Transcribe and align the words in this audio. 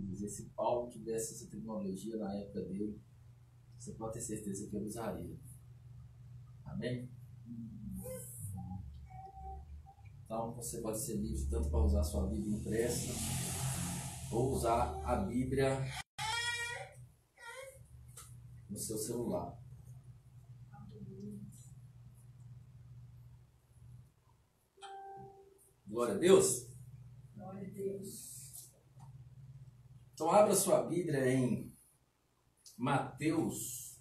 dizer, 0.00 0.28
se 0.28 0.50
Paulo 0.50 0.90
tivesse 0.90 1.34
essa 1.34 1.50
tecnologia 1.50 2.16
na 2.16 2.34
época 2.34 2.62
dele, 2.62 3.00
você 3.78 3.92
pode 3.92 4.14
ter 4.14 4.20
certeza 4.20 4.68
que 4.68 4.76
ele 4.76 4.86
usaria. 4.86 5.36
Amém? 6.64 7.10
Então 10.24 10.54
você 10.54 10.80
pode 10.80 10.98
ser 10.98 11.16
livre 11.16 11.46
tanto 11.50 11.68
para 11.68 11.84
usar 11.84 12.02
sua 12.04 12.26
Bíblia 12.26 12.56
impressa 12.56 13.12
ou 14.30 14.52
usar 14.54 14.98
a 15.04 15.16
Bíblia 15.16 15.84
no 18.70 18.78
seu 18.78 18.96
celular. 18.96 19.60
Glória 25.86 26.14
a 26.14 26.18
Deus. 26.18 26.66
Glória 27.34 27.68
a 27.68 27.70
Deus. 27.70 28.31
Então 30.22 30.32
abra 30.32 30.54
sua 30.54 30.84
Bíblia 30.84 31.34
em 31.34 31.76
Mateus, 32.78 34.00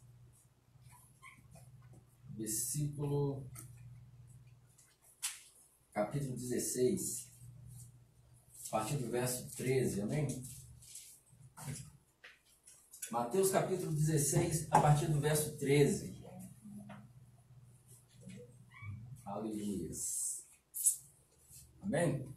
versículo 2.30 3.50
capítulo 5.92 6.36
16, 6.38 7.28
a 8.68 8.70
partir 8.70 8.98
do 8.98 9.10
verso 9.10 9.50
13, 9.56 10.02
amém? 10.02 10.28
Mateus 13.10 13.50
capítulo 13.50 13.92
16, 13.92 14.68
a 14.70 14.80
partir 14.80 15.08
do 15.08 15.20
verso 15.20 15.58
13. 15.58 16.24
Aleluia. 19.26 19.90
Amém? 21.82 22.32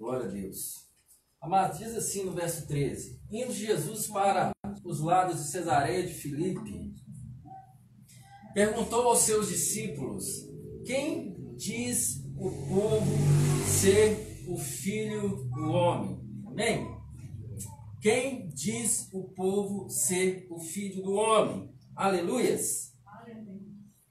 Glória 0.00 0.24
a 0.24 0.30
Deus. 0.30 0.88
Amados, 1.42 1.78
diz 1.78 1.94
assim 1.94 2.24
no 2.24 2.32
verso 2.32 2.66
13: 2.66 3.20
Indo 3.30 3.52
Jesus 3.52 4.06
para 4.06 4.50
os 4.82 4.98
lados 4.98 5.36
de 5.36 5.50
Cesareia 5.50 6.06
de 6.06 6.14
Filipe, 6.14 6.94
perguntou 8.54 9.02
aos 9.02 9.18
seus 9.18 9.48
discípulos: 9.48 10.24
Quem 10.86 11.54
diz 11.54 12.24
o 12.34 12.50
povo 12.66 13.04
ser 13.66 14.42
o 14.48 14.56
filho 14.56 15.44
do 15.54 15.70
homem? 15.70 16.18
Amém? 16.46 16.96
Quem 18.00 18.48
diz 18.48 19.06
o 19.12 19.24
povo 19.34 19.90
ser 19.90 20.46
o 20.48 20.58
filho 20.60 21.02
do 21.02 21.12
homem? 21.12 21.74
Aleluias. 21.94 22.94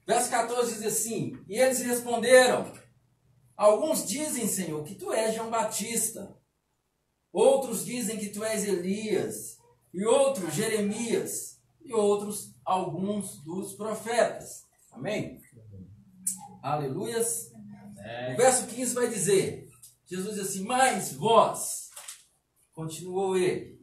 Verso 0.06 0.30
14 0.30 0.72
diz 0.74 0.86
assim: 0.86 1.32
E 1.48 1.58
eles 1.58 1.80
responderam: 1.80 2.79
Alguns 3.60 4.06
dizem, 4.06 4.48
Senhor, 4.48 4.82
que 4.84 4.94
tu 4.94 5.12
és 5.12 5.34
João 5.34 5.50
Batista. 5.50 6.34
Outros 7.30 7.84
dizem 7.84 8.16
que 8.16 8.30
tu 8.30 8.42
és 8.42 8.64
Elias. 8.64 9.58
E 9.92 10.02
outros, 10.02 10.54
Jeremias. 10.54 11.60
E 11.82 11.92
outros, 11.92 12.54
alguns 12.64 13.36
dos 13.44 13.74
profetas. 13.74 14.66
Amém? 14.90 15.42
Aleluias. 16.62 17.52
O 18.32 18.36
verso 18.38 18.66
15 18.66 18.94
vai 18.94 19.10
dizer: 19.10 19.68
Jesus 20.06 20.36
diz 20.36 20.48
assim: 20.48 20.64
Mas 20.64 21.12
vós, 21.12 21.90
continuou 22.72 23.36
ele, 23.36 23.78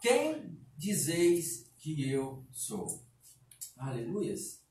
quem 0.00 0.58
dizeis 0.74 1.70
que 1.76 2.10
eu 2.10 2.46
sou? 2.50 3.04
Aleluias. 3.76 4.61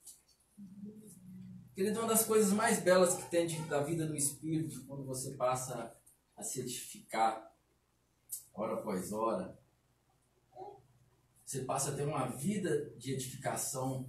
Querido, 1.82 2.00
uma 2.00 2.10
das 2.10 2.24
coisas 2.24 2.54
mais 2.54 2.80
belas 2.80 3.16
que 3.16 3.28
tem 3.32 3.48
da 3.66 3.82
vida 3.82 4.06
do 4.06 4.16
Espírito, 4.16 4.86
quando 4.86 5.04
você 5.04 5.32
passa 5.32 5.92
a 6.38 6.44
se 6.44 6.60
edificar, 6.60 7.52
hora 8.54 8.76
após 8.76 9.12
hora, 9.12 9.60
você 11.44 11.64
passa 11.64 11.90
a 11.90 11.96
ter 11.96 12.04
uma 12.04 12.28
vida 12.28 12.92
de 13.00 13.14
edificação 13.14 14.08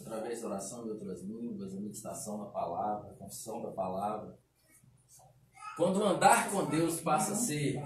através 0.00 0.42
da 0.42 0.46
oração 0.46 0.84
de 0.84 0.90
outras 0.90 1.22
línguas, 1.22 1.74
a 1.74 1.80
meditação 1.80 2.38
da 2.38 2.46
palavra, 2.52 3.10
a 3.10 3.14
confissão 3.16 3.60
da 3.60 3.72
palavra. 3.72 4.38
Quando 5.76 6.04
andar 6.04 6.52
com 6.52 6.70
Deus 6.70 7.00
passa 7.00 7.32
a 7.32 7.34
ser 7.34 7.82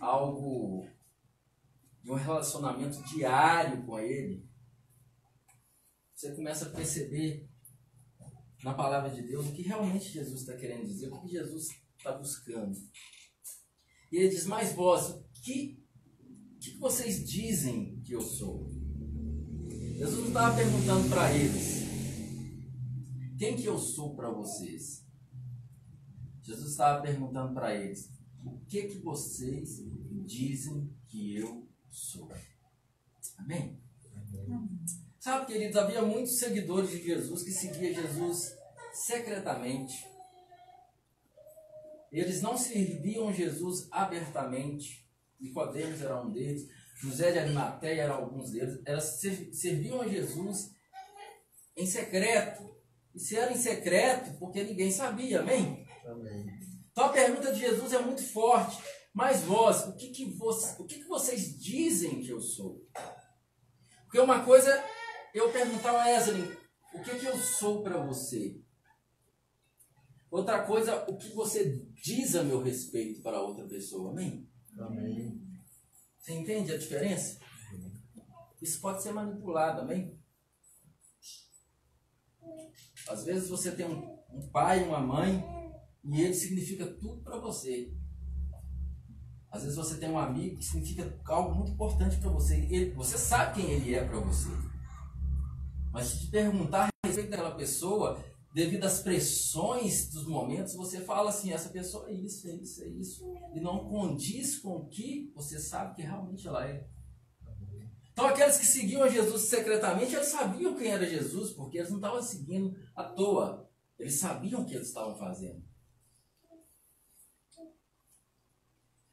algo 0.00 0.84
de 2.02 2.10
um 2.10 2.16
relacionamento 2.16 3.00
diário 3.04 3.86
com 3.86 4.00
Ele, 4.00 4.44
você 6.12 6.34
começa 6.34 6.66
a 6.66 6.70
perceber 6.70 7.45
na 8.66 8.74
palavra 8.74 9.10
de 9.10 9.22
Deus 9.22 9.46
o 9.46 9.52
que 9.52 9.62
realmente 9.62 10.10
Jesus 10.10 10.40
está 10.40 10.56
querendo 10.56 10.88
dizer, 10.88 11.08
o 11.12 11.20
que 11.20 11.28
Jesus 11.28 11.68
está 11.96 12.10
buscando. 12.10 12.76
E 14.10 14.16
ele 14.16 14.28
diz: 14.28 14.44
Mas 14.44 14.72
vós, 14.72 15.10
o 15.10 15.24
que, 15.34 15.80
que 16.60 16.76
vocês 16.76 17.24
dizem 17.24 18.00
que 18.00 18.12
eu 18.12 18.20
sou? 18.20 18.68
Jesus 19.70 20.18
não 20.18 20.26
estava 20.26 20.56
perguntando 20.56 21.08
para 21.08 21.32
eles: 21.32 21.84
Quem 23.38 23.54
que 23.54 23.66
eu 23.66 23.78
sou 23.78 24.16
para 24.16 24.30
vocês? 24.30 25.06
Jesus 26.42 26.72
estava 26.72 27.00
perguntando 27.00 27.54
para 27.54 27.72
eles: 27.72 28.10
O 28.44 28.58
que 28.66 28.82
que 28.88 28.98
vocês 28.98 29.80
dizem 30.26 30.92
que 31.06 31.36
eu 31.36 31.68
sou? 31.88 32.28
Amém? 33.36 33.80
Sabe, 35.20 35.46
queridos, 35.46 35.76
havia 35.76 36.02
muitos 36.02 36.38
seguidores 36.38 36.90
de 36.90 37.02
Jesus 37.02 37.44
que 37.44 37.52
seguiam 37.52 37.94
Jesus 37.94 38.55
secretamente. 38.96 40.06
Eles 42.10 42.40
não 42.40 42.56
serviam 42.56 43.32
Jesus 43.32 43.88
abertamente. 43.90 45.06
Nicodemos 45.38 46.00
era 46.00 46.20
um 46.20 46.30
deles. 46.30 46.66
José 47.00 47.32
de 47.32 47.38
Arimateia 47.38 48.02
era 48.02 48.14
alguns 48.14 48.50
deles. 48.50 48.80
Elas 48.86 49.20
serviam 49.52 50.00
a 50.00 50.08
Jesus 50.08 50.70
em 51.76 51.86
secreto. 51.86 52.74
E 53.14 53.20
se 53.20 53.36
era 53.36 53.52
em 53.52 53.56
secreto, 53.56 54.38
porque 54.38 54.62
ninguém 54.62 54.90
sabia, 54.90 55.40
amém? 55.40 55.86
Amém. 56.06 56.46
Então 56.90 57.04
a 57.04 57.12
pergunta 57.12 57.52
de 57.52 57.60
Jesus 57.60 57.92
é 57.92 57.98
muito 57.98 58.22
forte. 58.22 58.82
Mas 59.12 59.42
vós, 59.42 59.86
o 59.88 59.96
que, 59.96 60.10
que, 60.10 60.36
você, 60.36 60.80
o 60.80 60.86
que, 60.86 60.96
que 60.96 61.08
vocês 61.08 61.58
dizem 61.58 62.20
que 62.20 62.30
eu 62.30 62.40
sou? 62.40 62.86
Porque 64.04 64.18
uma 64.18 64.44
coisa 64.44 64.82
eu 65.34 65.50
perguntar 65.52 65.90
ao 65.90 65.96
Wesley, 65.96 66.56
o 66.94 67.02
que, 67.02 67.18
que 67.18 67.26
eu 67.26 67.36
sou 67.36 67.82
para 67.82 67.98
você? 67.98 68.60
Outra 70.36 70.64
coisa, 70.64 71.02
o 71.08 71.16
que 71.16 71.30
você 71.30 71.82
diz 71.94 72.34
a 72.34 72.42
meu 72.42 72.62
respeito 72.62 73.22
para 73.22 73.40
outra 73.40 73.64
pessoa, 73.64 74.10
amém? 74.10 74.46
Amém. 74.78 75.40
Você 76.18 76.34
entende 76.34 76.74
a 76.74 76.76
diferença? 76.76 77.40
Isso 78.60 78.78
pode 78.82 79.02
ser 79.02 79.12
manipulado, 79.12 79.80
amém? 79.80 80.20
Às 83.08 83.24
vezes 83.24 83.48
você 83.48 83.72
tem 83.72 83.86
um, 83.86 84.18
um 84.30 84.46
pai, 84.50 84.86
uma 84.86 85.00
mãe, 85.00 85.42
e 86.04 86.20
ele 86.20 86.34
significa 86.34 86.84
tudo 86.84 87.22
para 87.22 87.38
você. 87.38 87.96
Às 89.50 89.62
vezes 89.62 89.76
você 89.76 89.96
tem 89.96 90.10
um 90.10 90.18
amigo 90.18 90.58
que 90.58 90.64
significa 90.66 91.18
algo 91.28 91.54
muito 91.54 91.72
importante 91.72 92.18
para 92.18 92.28
você. 92.28 92.56
Ele, 92.56 92.90
você 92.90 93.16
sabe 93.16 93.54
quem 93.54 93.70
ele 93.70 93.94
é 93.94 94.04
para 94.04 94.20
você. 94.20 94.50
Mas 95.90 96.08
se 96.08 96.26
te 96.26 96.30
perguntar 96.30 96.90
a 96.90 97.06
respeito 97.06 97.30
daquela 97.30 97.54
pessoa, 97.54 98.22
devido 98.56 98.84
às 98.84 99.02
pressões 99.02 100.08
dos 100.08 100.26
momentos, 100.26 100.72
você 100.72 101.02
fala 101.02 101.28
assim, 101.28 101.52
essa 101.52 101.68
pessoa 101.68 102.08
é 102.08 102.14
isso, 102.14 102.48
é 102.48 102.54
isso, 102.54 102.82
é 102.82 102.88
isso. 102.88 103.22
E 103.54 103.60
não 103.60 103.86
condiz 103.86 104.58
com 104.58 104.76
o 104.76 104.88
que 104.88 105.30
você 105.34 105.60
sabe 105.60 105.94
que 105.94 106.00
realmente 106.00 106.48
ela 106.48 106.66
é. 106.66 106.88
Então 108.10 108.24
aqueles 108.24 108.56
que 108.56 108.64
seguiam 108.64 109.02
a 109.02 109.10
Jesus 109.10 109.42
secretamente, 109.42 110.14
eles 110.14 110.28
sabiam 110.28 110.74
quem 110.74 110.90
era 110.90 111.06
Jesus, 111.06 111.52
porque 111.52 111.76
eles 111.76 111.90
não 111.90 111.98
estavam 111.98 112.22
seguindo 112.22 112.74
à 112.94 113.04
toa. 113.04 113.70
Eles 113.98 114.14
sabiam 114.14 114.62
o 114.62 114.64
que 114.64 114.74
eles 114.74 114.88
estavam 114.88 115.14
fazendo. 115.18 115.62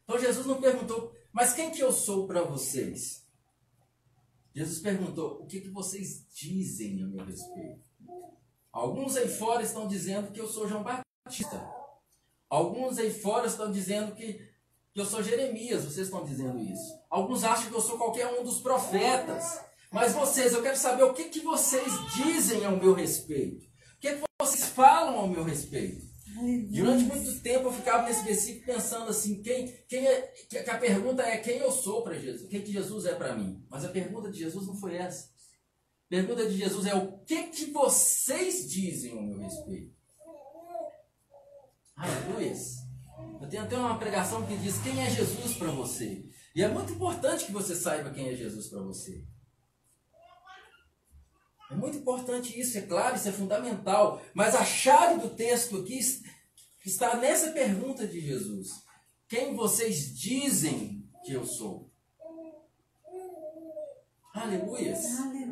Então 0.05 0.17
Jesus 0.17 0.47
não 0.47 0.61
perguntou, 0.61 1.13
mas 1.33 1.51
quem 1.51 1.69
que 1.69 1.83
eu 1.83 1.91
sou 1.91 2.27
para 2.27 2.43
vocês? 2.43 3.27
Jesus 4.55 4.79
perguntou, 4.79 5.41
o 5.41 5.47
que, 5.47 5.59
que 5.59 5.69
vocês 5.69 6.25
dizem 6.33 7.03
a 7.03 7.07
meu 7.07 7.25
respeito? 7.25 7.92
Alguns 8.73 9.15
aí 9.15 9.27
fora 9.27 9.61
estão 9.61 9.87
dizendo 9.87 10.31
que 10.31 10.41
eu 10.41 10.47
sou 10.47 10.67
João 10.67 10.83
Batista. 10.83 11.63
Alguns 12.49 12.97
aí 12.97 13.13
fora 13.13 13.45
estão 13.45 13.71
dizendo 13.71 14.15
que, 14.15 14.33
que 14.91 14.99
eu 14.99 15.05
sou 15.05 15.21
Jeremias. 15.21 15.85
Vocês 15.85 16.07
estão 16.07 16.25
dizendo 16.25 16.59
isso. 16.59 16.91
Alguns 17.07 17.43
acham 17.43 17.69
que 17.69 17.75
eu 17.75 17.81
sou 17.81 17.99
qualquer 17.99 18.27
um 18.27 18.43
dos 18.43 18.61
profetas. 18.61 19.61
Mas 19.91 20.13
vocês, 20.13 20.53
eu 20.53 20.63
quero 20.63 20.75
saber 20.75 21.03
o 21.03 21.13
que, 21.13 21.25
que 21.25 21.41
vocês 21.41 21.85
dizem 22.15 22.65
ao 22.65 22.75
meu 22.75 22.95
respeito. 22.95 23.63
O 23.95 23.99
que, 23.99 24.15
que 24.15 24.23
vocês 24.41 24.65
falam 24.65 25.19
ao 25.19 25.27
meu 25.27 25.43
respeito. 25.43 26.11
Durante 26.71 27.03
muito 27.03 27.39
tempo 27.41 27.67
eu 27.67 27.73
ficava 27.73 28.07
nesse 28.07 28.23
versículo 28.23 28.65
pensando 28.65 29.09
assim, 29.09 29.41
quem, 29.43 29.67
quem 29.87 30.07
é, 30.07 30.21
que 30.49 30.57
a 30.57 30.77
pergunta 30.79 31.21
é 31.21 31.37
quem 31.37 31.57
eu 31.57 31.71
sou 31.71 32.01
para 32.01 32.17
Jesus, 32.17 32.49
quem 32.49 32.61
que 32.61 32.71
Jesus 32.71 33.05
é 33.05 33.13
para 33.13 33.35
mim. 33.35 33.63
Mas 33.69 33.85
a 33.85 33.89
pergunta 33.89 34.31
de 34.31 34.39
Jesus 34.39 34.65
não 34.65 34.75
foi 34.75 34.95
essa. 34.95 35.29
Pergunta 36.13 36.47
de 36.47 36.55
Jesus 36.55 36.85
é 36.85 36.93
o 36.93 37.17
que 37.25 37.47
que 37.47 37.71
vocês 37.71 38.69
dizem 38.69 39.17
ao 39.17 39.23
meu 39.23 39.39
respeito. 39.39 39.95
Aleluia. 41.95 42.53
Tem 43.49 43.59
até 43.59 43.75
uma 43.75 43.97
pregação 43.97 44.45
que 44.45 44.55
diz 44.57 44.77
quem 44.83 45.03
é 45.03 45.09
Jesus 45.09 45.55
para 45.57 45.71
você. 45.71 46.23
E 46.55 46.61
é 46.61 46.67
muito 46.67 46.93
importante 46.93 47.47
que 47.47 47.51
você 47.51 47.75
saiba 47.75 48.11
quem 48.11 48.29
é 48.29 48.35
Jesus 48.35 48.67
para 48.67 48.83
você. 48.83 49.25
É 51.71 51.75
muito 51.75 51.97
importante 51.97 52.59
isso, 52.59 52.77
é 52.77 52.81
claro, 52.81 53.15
isso 53.15 53.29
é 53.29 53.31
fundamental. 53.31 54.21
Mas 54.35 54.53
a 54.53 54.63
chave 54.63 55.19
do 55.19 55.31
texto 55.31 55.77
aqui 55.77 55.99
está 56.85 57.17
nessa 57.17 57.53
pergunta 57.53 58.05
de 58.05 58.21
Jesus: 58.21 58.69
Quem 59.27 59.55
vocês 59.55 60.15
dizem 60.15 61.09
que 61.25 61.33
eu 61.33 61.43
sou? 61.43 61.91
Aleluias. 64.35 65.05
Aleluia. 65.19 65.42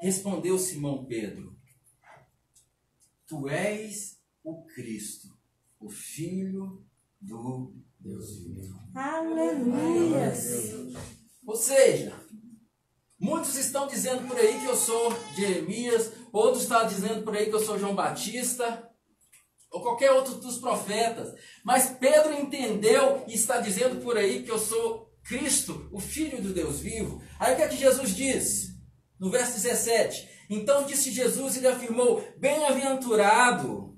Respondeu 0.00 0.58
Simão 0.58 1.04
Pedro: 1.04 1.56
Tu 3.26 3.48
és 3.48 4.20
o 4.42 4.64
Cristo, 4.66 5.28
o 5.80 5.88
Filho 5.88 6.84
do 7.20 7.74
Deus 7.98 8.38
vivo. 8.38 8.78
Aleluia. 8.94 10.32
Ou 11.46 11.56
seja, 11.56 12.14
muitos 13.18 13.56
estão 13.56 13.86
dizendo 13.86 14.28
por 14.28 14.36
aí 14.36 14.60
que 14.60 14.66
eu 14.66 14.76
sou 14.76 15.10
Jeremias, 15.34 16.12
outros 16.30 16.64
estão 16.64 16.86
dizendo 16.86 17.22
por 17.22 17.34
aí 17.34 17.46
que 17.46 17.54
eu 17.54 17.64
sou 17.64 17.78
João 17.78 17.94
Batista, 17.94 18.90
ou 19.70 19.80
qualquer 19.82 20.12
outro 20.12 20.34
dos 20.34 20.58
profetas. 20.58 21.34
Mas 21.64 21.90
Pedro 21.98 22.32
entendeu 22.34 23.24
e 23.26 23.34
está 23.34 23.58
dizendo 23.58 24.02
por 24.02 24.16
aí 24.16 24.42
que 24.42 24.50
eu 24.50 24.58
sou 24.58 25.03
Cristo, 25.24 25.88
o 25.90 25.98
Filho 25.98 26.40
do 26.40 26.52
Deus 26.52 26.80
vivo. 26.80 27.22
Aí 27.38 27.54
o 27.54 27.56
que 27.56 27.62
é 27.62 27.68
que 27.68 27.76
Jesus 27.76 28.14
diz? 28.14 28.74
No 29.18 29.30
verso 29.30 29.54
17: 29.54 30.28
Então 30.50 30.84
disse 30.84 31.10
Jesus 31.10 31.56
e 31.56 31.60
lhe 31.60 31.68
afirmou: 31.68 32.22
Bem-aventurado 32.38 33.94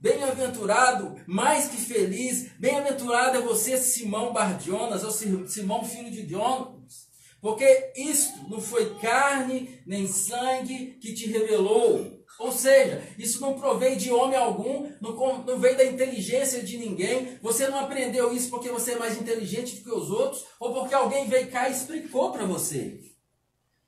Bem-aventurado, 0.00 1.20
mais 1.26 1.66
que 1.66 1.76
feliz, 1.76 2.52
bem-aventurado 2.56 3.38
é 3.38 3.40
você, 3.40 3.76
Simão 3.76 4.32
Bardionas, 4.32 5.02
ou 5.02 5.10
Simão 5.10 5.84
filho 5.84 6.08
de 6.08 6.24
Jonas, 6.24 7.08
porque 7.40 7.92
isto 7.96 8.48
não 8.48 8.60
foi 8.60 8.96
carne 9.00 9.82
nem 9.84 10.06
sangue 10.06 10.96
que 11.00 11.12
te 11.14 11.26
revelou. 11.26 12.17
Ou 12.38 12.52
seja, 12.52 13.02
isso 13.18 13.40
não 13.40 13.58
provém 13.58 13.96
de 13.96 14.12
homem 14.12 14.38
algum, 14.38 14.92
não, 15.00 15.42
não 15.42 15.58
veio 15.58 15.76
da 15.76 15.84
inteligência 15.84 16.62
de 16.62 16.78
ninguém. 16.78 17.36
Você 17.42 17.66
não 17.66 17.80
aprendeu 17.80 18.32
isso 18.32 18.48
porque 18.48 18.70
você 18.70 18.92
é 18.92 18.98
mais 18.98 19.20
inteligente 19.20 19.76
do 19.76 19.82
que 19.82 19.90
os 19.90 20.08
outros, 20.08 20.44
ou 20.60 20.72
porque 20.72 20.94
alguém 20.94 21.28
veio 21.28 21.50
cá 21.50 21.68
e 21.68 21.72
explicou 21.72 22.30
para 22.30 22.46
você. 22.46 23.00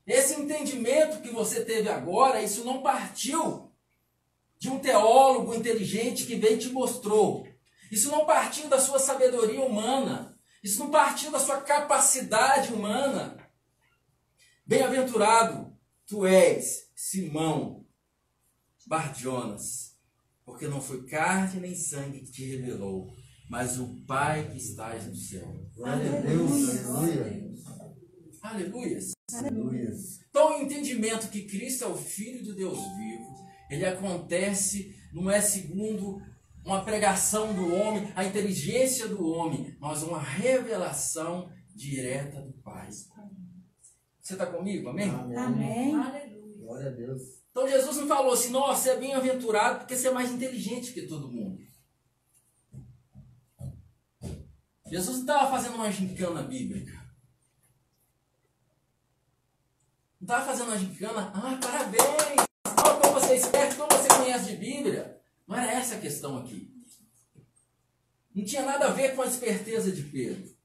Esse 0.04 0.34
entendimento 0.34 1.22
que 1.22 1.30
você 1.30 1.64
teve 1.64 1.88
agora, 1.88 2.42
isso 2.42 2.64
não 2.64 2.82
partiu 2.82 3.70
de 4.58 4.68
um 4.68 4.80
teólogo 4.80 5.54
inteligente 5.54 6.26
que 6.26 6.34
veio 6.34 6.56
e 6.56 6.58
te 6.58 6.70
mostrou. 6.70 7.46
Isso 7.90 8.10
não 8.10 8.26
partiu 8.26 8.68
da 8.68 8.80
sua 8.80 8.98
sabedoria 8.98 9.62
humana. 9.62 10.36
Isso 10.60 10.80
não 10.80 10.90
partiu 10.90 11.30
da 11.30 11.38
sua 11.38 11.60
capacidade 11.60 12.72
humana. 12.72 13.48
Bem-aventurado 14.66 15.72
tu 16.04 16.26
és, 16.26 16.90
Simão 16.96 17.79
Bardionas, 18.90 19.96
porque 20.44 20.66
não 20.66 20.80
foi 20.80 21.06
carne 21.06 21.60
nem 21.60 21.76
sangue 21.76 22.22
que 22.22 22.32
te 22.32 22.44
revelou, 22.44 23.14
mas 23.48 23.78
o 23.78 24.04
Pai 24.04 24.50
que 24.50 24.58
estás 24.58 25.06
no 25.06 25.14
céu. 25.14 25.64
Glória 25.76 26.18
a 26.18 26.20
Deus. 26.20 26.86
Aleluia. 26.86 27.50
Aleluia. 28.42 28.98
Aleluia. 29.32 29.90
Então, 30.28 30.58
o 30.58 30.62
entendimento 30.62 31.30
que 31.30 31.46
Cristo 31.46 31.84
é 31.84 31.86
o 31.86 31.96
Filho 31.96 32.42
do 32.42 32.54
Deus 32.54 32.78
vivo 32.96 33.40
ele 33.70 33.86
acontece, 33.86 34.96
não 35.12 35.30
é 35.30 35.40
segundo 35.40 36.20
uma 36.64 36.84
pregação 36.84 37.54
do 37.54 37.72
homem, 37.72 38.12
a 38.16 38.24
inteligência 38.24 39.06
do 39.06 39.24
homem, 39.24 39.76
mas 39.78 40.02
uma 40.02 40.20
revelação 40.20 41.48
direta 41.72 42.42
do 42.42 42.52
Pai. 42.54 42.90
Você 44.20 44.32
está 44.32 44.46
comigo? 44.46 44.88
Amém? 44.88 45.08
Amém. 45.08 45.36
Amém. 45.38 45.94
Aleluia. 45.94 46.56
Glória 46.58 46.88
a 46.88 46.92
Deus. 46.92 47.39
Então 47.50 47.68
Jesus 47.68 47.96
não 47.96 48.06
falou 48.06 48.32
assim, 48.32 48.50
nossa, 48.50 48.82
você 48.82 48.90
é 48.90 48.96
bem-aventurado 48.96 49.80
porque 49.80 49.96
você 49.96 50.08
é 50.08 50.12
mais 50.12 50.30
inteligente 50.30 50.92
que 50.92 51.06
todo 51.06 51.30
mundo. 51.30 51.60
Jesus 54.90 55.16
não 55.18 55.22
estava 55.22 55.50
fazendo 55.50 55.74
uma 55.74 55.90
gincana 55.90 56.42
bíblica. 56.42 56.92
Não 60.20 60.26
estava 60.26 60.46
fazendo 60.46 60.68
uma 60.68 60.78
gincana, 60.78 61.32
ah, 61.34 61.58
parabéns! 61.60 62.46
Olha 62.66 63.00
como 63.00 63.14
você 63.14 63.32
é 63.32 63.36
esperto, 63.36 63.76
como 63.76 63.90
você 63.90 64.08
conhece 64.08 64.50
de 64.50 64.56
Bíblia. 64.56 65.20
Não 65.46 65.56
era 65.56 65.72
essa 65.72 65.94
a 65.96 66.00
questão 66.00 66.38
aqui. 66.38 66.70
Não 68.34 68.44
tinha 68.44 68.64
nada 68.64 68.86
a 68.86 68.90
ver 68.92 69.16
com 69.16 69.22
a 69.22 69.26
esperteza 69.26 69.90
de 69.90 70.02
Pedro. 70.04 70.56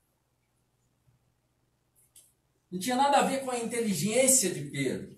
Não 2.72 2.80
tinha 2.80 2.96
nada 2.96 3.20
a 3.20 3.24
ver 3.24 3.44
com 3.44 3.52
a 3.52 3.58
inteligência 3.58 4.54
de 4.54 4.70
Pedro. 4.70 5.15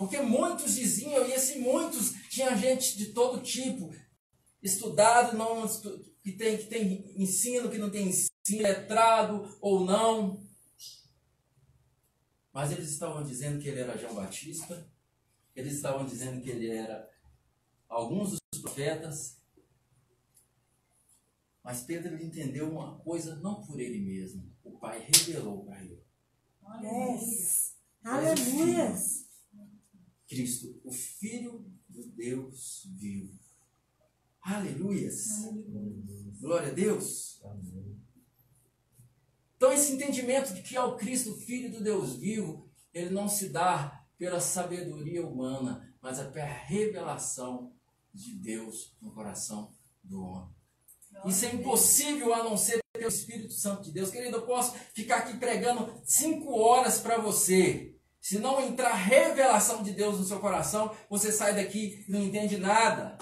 Porque 0.00 0.18
muitos 0.18 0.76
diziam, 0.76 1.28
e 1.28 1.34
assim, 1.34 1.60
muitos, 1.60 2.12
tinha 2.30 2.56
gente 2.56 2.96
de 2.96 3.12
todo 3.12 3.42
tipo, 3.42 3.94
estudado, 4.62 5.36
não, 5.36 5.68
que, 6.22 6.32
tem, 6.32 6.56
que 6.56 6.64
tem 6.68 7.12
ensino, 7.22 7.68
que 7.68 7.76
não 7.76 7.90
tem 7.90 8.08
ensino, 8.08 8.62
letrado 8.62 9.58
ou 9.60 9.84
não. 9.84 10.42
Mas 12.50 12.72
eles 12.72 12.88
estavam 12.88 13.22
dizendo 13.22 13.60
que 13.60 13.68
ele 13.68 13.80
era 13.80 13.98
João 13.98 14.14
Batista, 14.14 14.90
eles 15.54 15.74
estavam 15.74 16.06
dizendo 16.06 16.40
que 16.40 16.48
ele 16.48 16.70
era 16.70 17.06
alguns 17.86 18.30
dos 18.30 18.62
profetas. 18.62 19.38
Mas 21.62 21.82
Pedro 21.82 22.16
entendeu 22.24 22.72
uma 22.72 22.98
coisa 23.00 23.36
não 23.36 23.62
por 23.66 23.78
ele 23.78 24.00
mesmo. 24.00 24.50
O 24.64 24.78
Pai 24.78 25.06
revelou 25.12 25.62
para 25.66 25.84
ele. 25.84 26.02
Aleluia. 28.02 28.94
Cristo, 30.30 30.80
o 30.84 30.92
Filho 30.92 31.66
do 31.88 32.06
Deus 32.06 32.86
vivo. 32.96 33.36
Aleluias. 34.40 35.26
Glória 36.40 36.68
a 36.68 36.72
Deus. 36.72 37.42
Então, 39.56 39.72
esse 39.72 39.92
entendimento 39.92 40.54
de 40.54 40.62
que 40.62 40.76
é 40.76 40.82
o 40.82 40.96
Cristo, 40.96 41.36
Filho 41.36 41.72
do 41.72 41.82
Deus 41.82 42.14
vivo, 42.14 42.70
ele 42.94 43.10
não 43.10 43.28
se 43.28 43.48
dá 43.48 44.06
pela 44.16 44.38
sabedoria 44.38 45.26
humana, 45.26 45.92
mas 46.00 46.20
é 46.20 46.30
pela 46.30 46.46
revelação 46.46 47.74
de 48.14 48.36
Deus 48.36 48.94
no 49.02 49.12
coração 49.12 49.74
do 50.04 50.22
homem. 50.22 50.54
Isso 51.26 51.44
é 51.44 51.54
impossível 51.54 52.32
a 52.32 52.44
não 52.44 52.56
ser 52.56 52.78
pelo 52.92 53.08
Espírito 53.08 53.52
Santo 53.52 53.82
de 53.82 53.90
Deus. 53.90 54.10
Querido, 54.10 54.36
eu 54.36 54.46
posso 54.46 54.78
ficar 54.94 55.16
aqui 55.16 55.36
pregando 55.38 56.00
cinco 56.04 56.52
horas 56.52 57.00
para 57.00 57.18
você. 57.18 57.99
Se 58.20 58.38
não 58.38 58.60
entrar 58.60 58.92
revelação 58.92 59.82
de 59.82 59.92
Deus 59.92 60.18
no 60.18 60.24
seu 60.24 60.38
coração, 60.40 60.94
você 61.08 61.32
sai 61.32 61.54
daqui 61.54 62.04
e 62.06 62.12
não 62.12 62.20
entende 62.20 62.58
nada. 62.58 63.16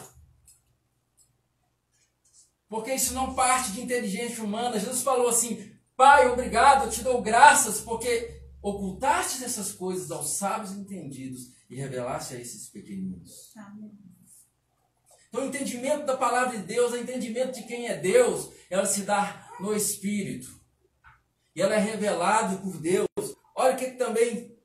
Porque 2.68 2.92
isso 2.92 3.14
não 3.14 3.34
parte 3.34 3.72
de 3.72 3.80
inteligência 3.80 4.42
humana. 4.42 4.78
Jesus 4.78 5.02
falou 5.02 5.28
assim: 5.28 5.72
Pai, 5.96 6.28
obrigado, 6.28 6.84
eu 6.84 6.90
te 6.90 7.02
dou 7.02 7.22
graças, 7.22 7.80
porque 7.80 8.42
ocultaste 8.60 9.44
essas 9.44 9.72
coisas 9.72 10.10
aos 10.10 10.30
sábios 10.30 10.72
entendidos 10.72 11.52
e 11.70 11.76
revelaste 11.76 12.34
a 12.34 12.40
esses 12.40 12.68
pequeninos. 12.68 13.52
Então, 15.28 15.42
o 15.42 15.46
entendimento 15.46 16.06
da 16.06 16.16
palavra 16.16 16.58
de 16.58 16.64
Deus, 16.64 16.92
o 16.92 16.96
entendimento 16.96 17.52
de 17.52 17.62
quem 17.64 17.86
é 17.86 17.96
Deus, 17.96 18.50
ela 18.68 18.86
se 18.86 19.02
dá 19.02 19.50
no 19.60 19.74
Espírito. 19.74 20.58
E 21.54 21.62
ela 21.62 21.74
é 21.74 21.78
revelada 21.78 22.56
por 22.58 22.80
Deus. 22.80 23.08
Olha 23.54 23.74
o 23.74 23.76
que, 23.76 23.90
que 23.90 23.96
também 23.96 24.56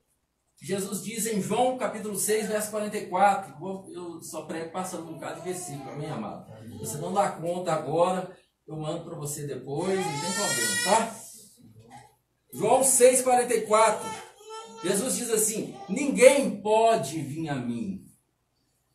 Jesus 0.64 1.04
diz 1.04 1.26
em 1.26 1.42
João 1.42 1.76
capítulo 1.76 2.16
6, 2.16 2.48
verso 2.48 2.70
44. 2.70 3.54
Eu 3.92 4.22
só 4.22 4.46
prego 4.46 4.72
passando 4.72 5.10
um 5.10 5.12
bocado 5.12 5.40
de 5.40 5.44
versículo, 5.44 5.90
amém, 5.90 6.08
amado? 6.08 6.50
Você 6.78 6.96
não 6.96 7.12
dá 7.12 7.32
conta 7.32 7.70
agora, 7.70 8.34
eu 8.66 8.74
mando 8.74 9.04
para 9.04 9.14
você 9.14 9.46
depois, 9.46 9.94
não 9.94 10.20
tem 10.20 10.32
problema, 10.32 10.84
tá? 10.84 11.16
João 12.50 12.80
6,44. 12.80 14.00
Jesus 14.82 15.16
diz 15.16 15.30
assim: 15.30 15.76
Ninguém 15.86 16.62
pode 16.62 17.20
vir 17.20 17.50
a 17.50 17.56
mim, 17.56 18.02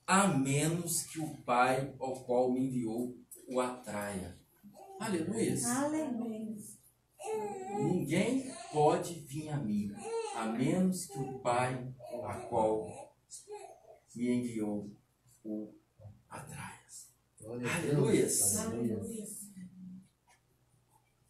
a 0.07 0.27
menos 0.27 1.03
que 1.03 1.19
o 1.19 1.37
Pai 1.43 1.93
ao 1.99 2.23
qual 2.23 2.51
me 2.51 2.65
enviou 2.65 3.13
o 3.47 3.61
atraia. 3.61 4.35
Aleluia. 4.99 5.55
Aleluia. 5.67 6.55
Ninguém 7.77 8.51
pode 8.73 9.13
vir 9.19 9.49
a 9.49 9.57
mim, 9.57 9.91
a 10.39 10.45
menos 10.45 11.05
que 11.05 11.19
o 11.19 11.39
Pai 11.39 11.85
a 12.23 12.33
qual 12.47 13.13
me 14.15 14.29
enviou 14.29 14.89
o 15.43 15.73
atraia. 16.29 16.79
Aleluia. 17.43 18.27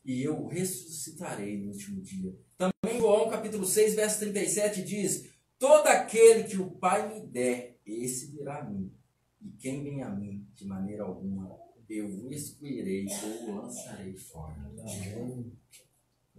E 0.05 0.23
eu 0.23 0.47
ressuscitarei 0.47 1.57
no 1.57 1.71
último 1.71 2.01
dia. 2.01 2.35
Também 2.57 2.99
João 2.99 3.29
capítulo 3.29 3.65
6, 3.65 3.95
verso 3.95 4.19
37 4.19 4.83
diz: 4.83 5.29
Todo 5.57 5.87
aquele 5.87 6.43
que 6.43 6.57
o 6.57 6.71
Pai 6.71 7.11
me 7.11 7.25
der, 7.27 7.79
esse 7.85 8.27
virá 8.27 8.59
a 8.59 8.69
mim. 8.69 8.93
E 9.41 9.49
quem 9.51 9.83
vem 9.83 10.03
a 10.03 10.09
mim, 10.09 10.47
de 10.53 10.65
maneira 10.65 11.03
alguma, 11.03 11.57
eu 11.89 12.07
o 12.07 12.31
excluirei 12.31 13.07
ou 13.23 13.49
o 13.49 13.55
lançarei 13.55 14.15
fora. 14.15 14.71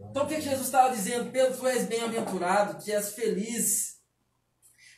Então 0.09 0.25
o 0.25 0.26
que 0.26 0.40
Jesus 0.40 0.66
estava 0.66 0.95
dizendo? 0.95 1.30
Pedro, 1.30 1.59
tu 1.59 1.66
és 1.66 1.87
bem-aventurado, 1.87 2.83
tu 2.83 2.90
és 2.90 3.11
feliz. 3.11 3.90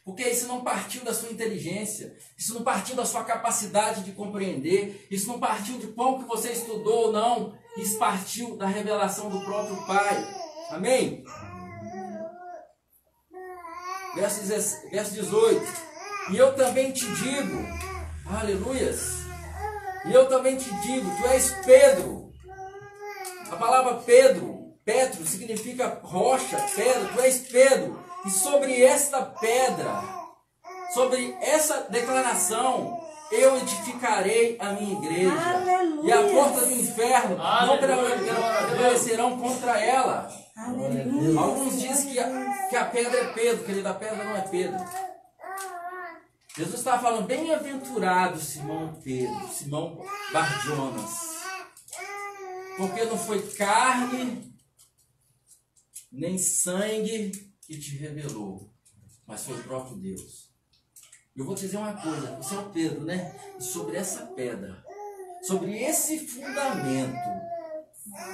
Porque 0.04 0.28
isso 0.28 0.49
não 0.49 0.64
partiu 0.64 1.04
da 1.04 1.14
sua 1.14 1.30
inteligência, 1.30 2.16
isso 2.37 2.54
não 2.54 2.62
partiu 2.62 2.97
da 2.97 3.04
sua 3.04 3.23
capacidade 3.23 4.02
de 4.02 4.12
compreender, 4.12 5.06
isso 5.09 5.28
não 5.28 5.38
partiu 5.38 5.78
de 5.78 5.87
pão 5.88 6.18
que 6.18 6.28
você 6.28 6.50
estudou 6.50 7.06
ou 7.06 7.12
não, 7.12 7.56
isso 7.76 7.99
partiu 7.99 8.56
da 8.56 8.66
revelação 8.66 9.30
do 9.30 9.40
próprio 9.44 9.87
Pai. 9.87 10.26
Amém? 10.71 11.23
Verso 14.16 14.42
18. 14.42 15.92
E 16.32 16.37
eu 16.37 16.54
também 16.56 16.90
te 16.90 17.06
digo, 17.14 17.64
aleluias, 18.26 19.23
e 20.04 20.12
eu 20.12 20.28
também 20.28 20.56
te 20.56 20.68
digo, 20.80 21.09
tu 21.16 21.28
és 21.28 21.52
Pedro. 21.64 22.32
A 23.50 23.56
palavra 23.56 24.02
Pedro, 24.02 24.51
Petro, 24.84 25.24
significa 25.24 26.00
rocha, 26.02 26.56
pedra, 26.74 27.08
tu 27.14 27.20
és 27.20 27.38
Pedro. 27.38 28.02
E 28.24 28.30
sobre 28.30 28.82
esta 28.82 29.22
pedra, 29.22 30.02
sobre 30.92 31.36
essa 31.40 31.86
declaração, 31.88 33.00
eu 33.32 33.56
edificarei 33.58 34.56
a 34.60 34.72
minha 34.72 34.98
igreja. 34.98 35.32
Aleluia. 35.32 36.08
E 36.08 36.12
a 36.12 36.22
porta 36.30 36.66
do 36.66 36.72
inferno 36.72 37.36
não 37.36 37.78
prevalecerão 37.78 39.38
contra 39.38 39.80
ela. 39.80 40.28
Aleluia. 40.56 41.40
Alguns 41.40 41.80
dizem 41.80 42.12
que 42.12 42.18
a, 42.18 42.68
que 42.68 42.76
a 42.76 42.84
pedra 42.84 43.20
é 43.20 43.32
Pedro, 43.32 43.64
querido, 43.64 43.88
a 43.88 43.94
pedra 43.94 44.22
não 44.22 44.36
é 44.36 44.42
Pedro. 44.42 44.84
Jesus 46.54 46.80
estava 46.80 47.00
falando, 47.00 47.26
bem-aventurado 47.26 48.38
Simão 48.38 49.00
Pedro, 49.02 49.48
Simão 49.48 50.04
Bardionas. 50.30 51.32
Porque 52.76 53.04
não 53.04 53.16
foi 53.16 53.40
carne, 53.52 54.51
nem 56.12 56.37
sangue 56.37 57.33
que 57.62 57.78
te 57.78 57.97
revelou, 57.97 58.71
mas 59.26 59.45
foi 59.45 59.59
o 59.59 59.64
próprio 59.64 59.97
Deus. 59.97 60.52
Eu 61.35 61.47
vou 61.47 61.54
te 61.54 61.62
dizer 61.62 61.78
uma 61.78 61.95
coisa, 61.95 62.37
você 62.37 62.54
é 62.54 62.59
o 62.59 62.71
Pedro, 62.71 63.04
né? 63.04 63.35
Sobre 63.59 63.97
essa 63.97 64.26
pedra, 64.26 64.85
sobre 65.42 65.83
esse 65.83 66.19
fundamento, 66.26 67.16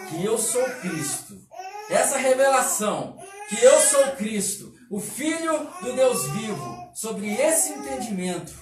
que 0.08 0.24
eu 0.24 0.36
sou 0.36 0.64
Cristo, 0.80 1.40
essa 1.88 2.16
revelação, 2.16 3.16
que 3.48 3.62
eu 3.62 3.80
sou 3.80 4.16
Cristo, 4.16 4.74
o 4.90 4.98
Filho 4.98 5.70
do 5.80 5.92
Deus 5.92 6.28
vivo, 6.32 6.90
sobre 6.94 7.32
esse 7.32 7.72
entendimento, 7.72 8.52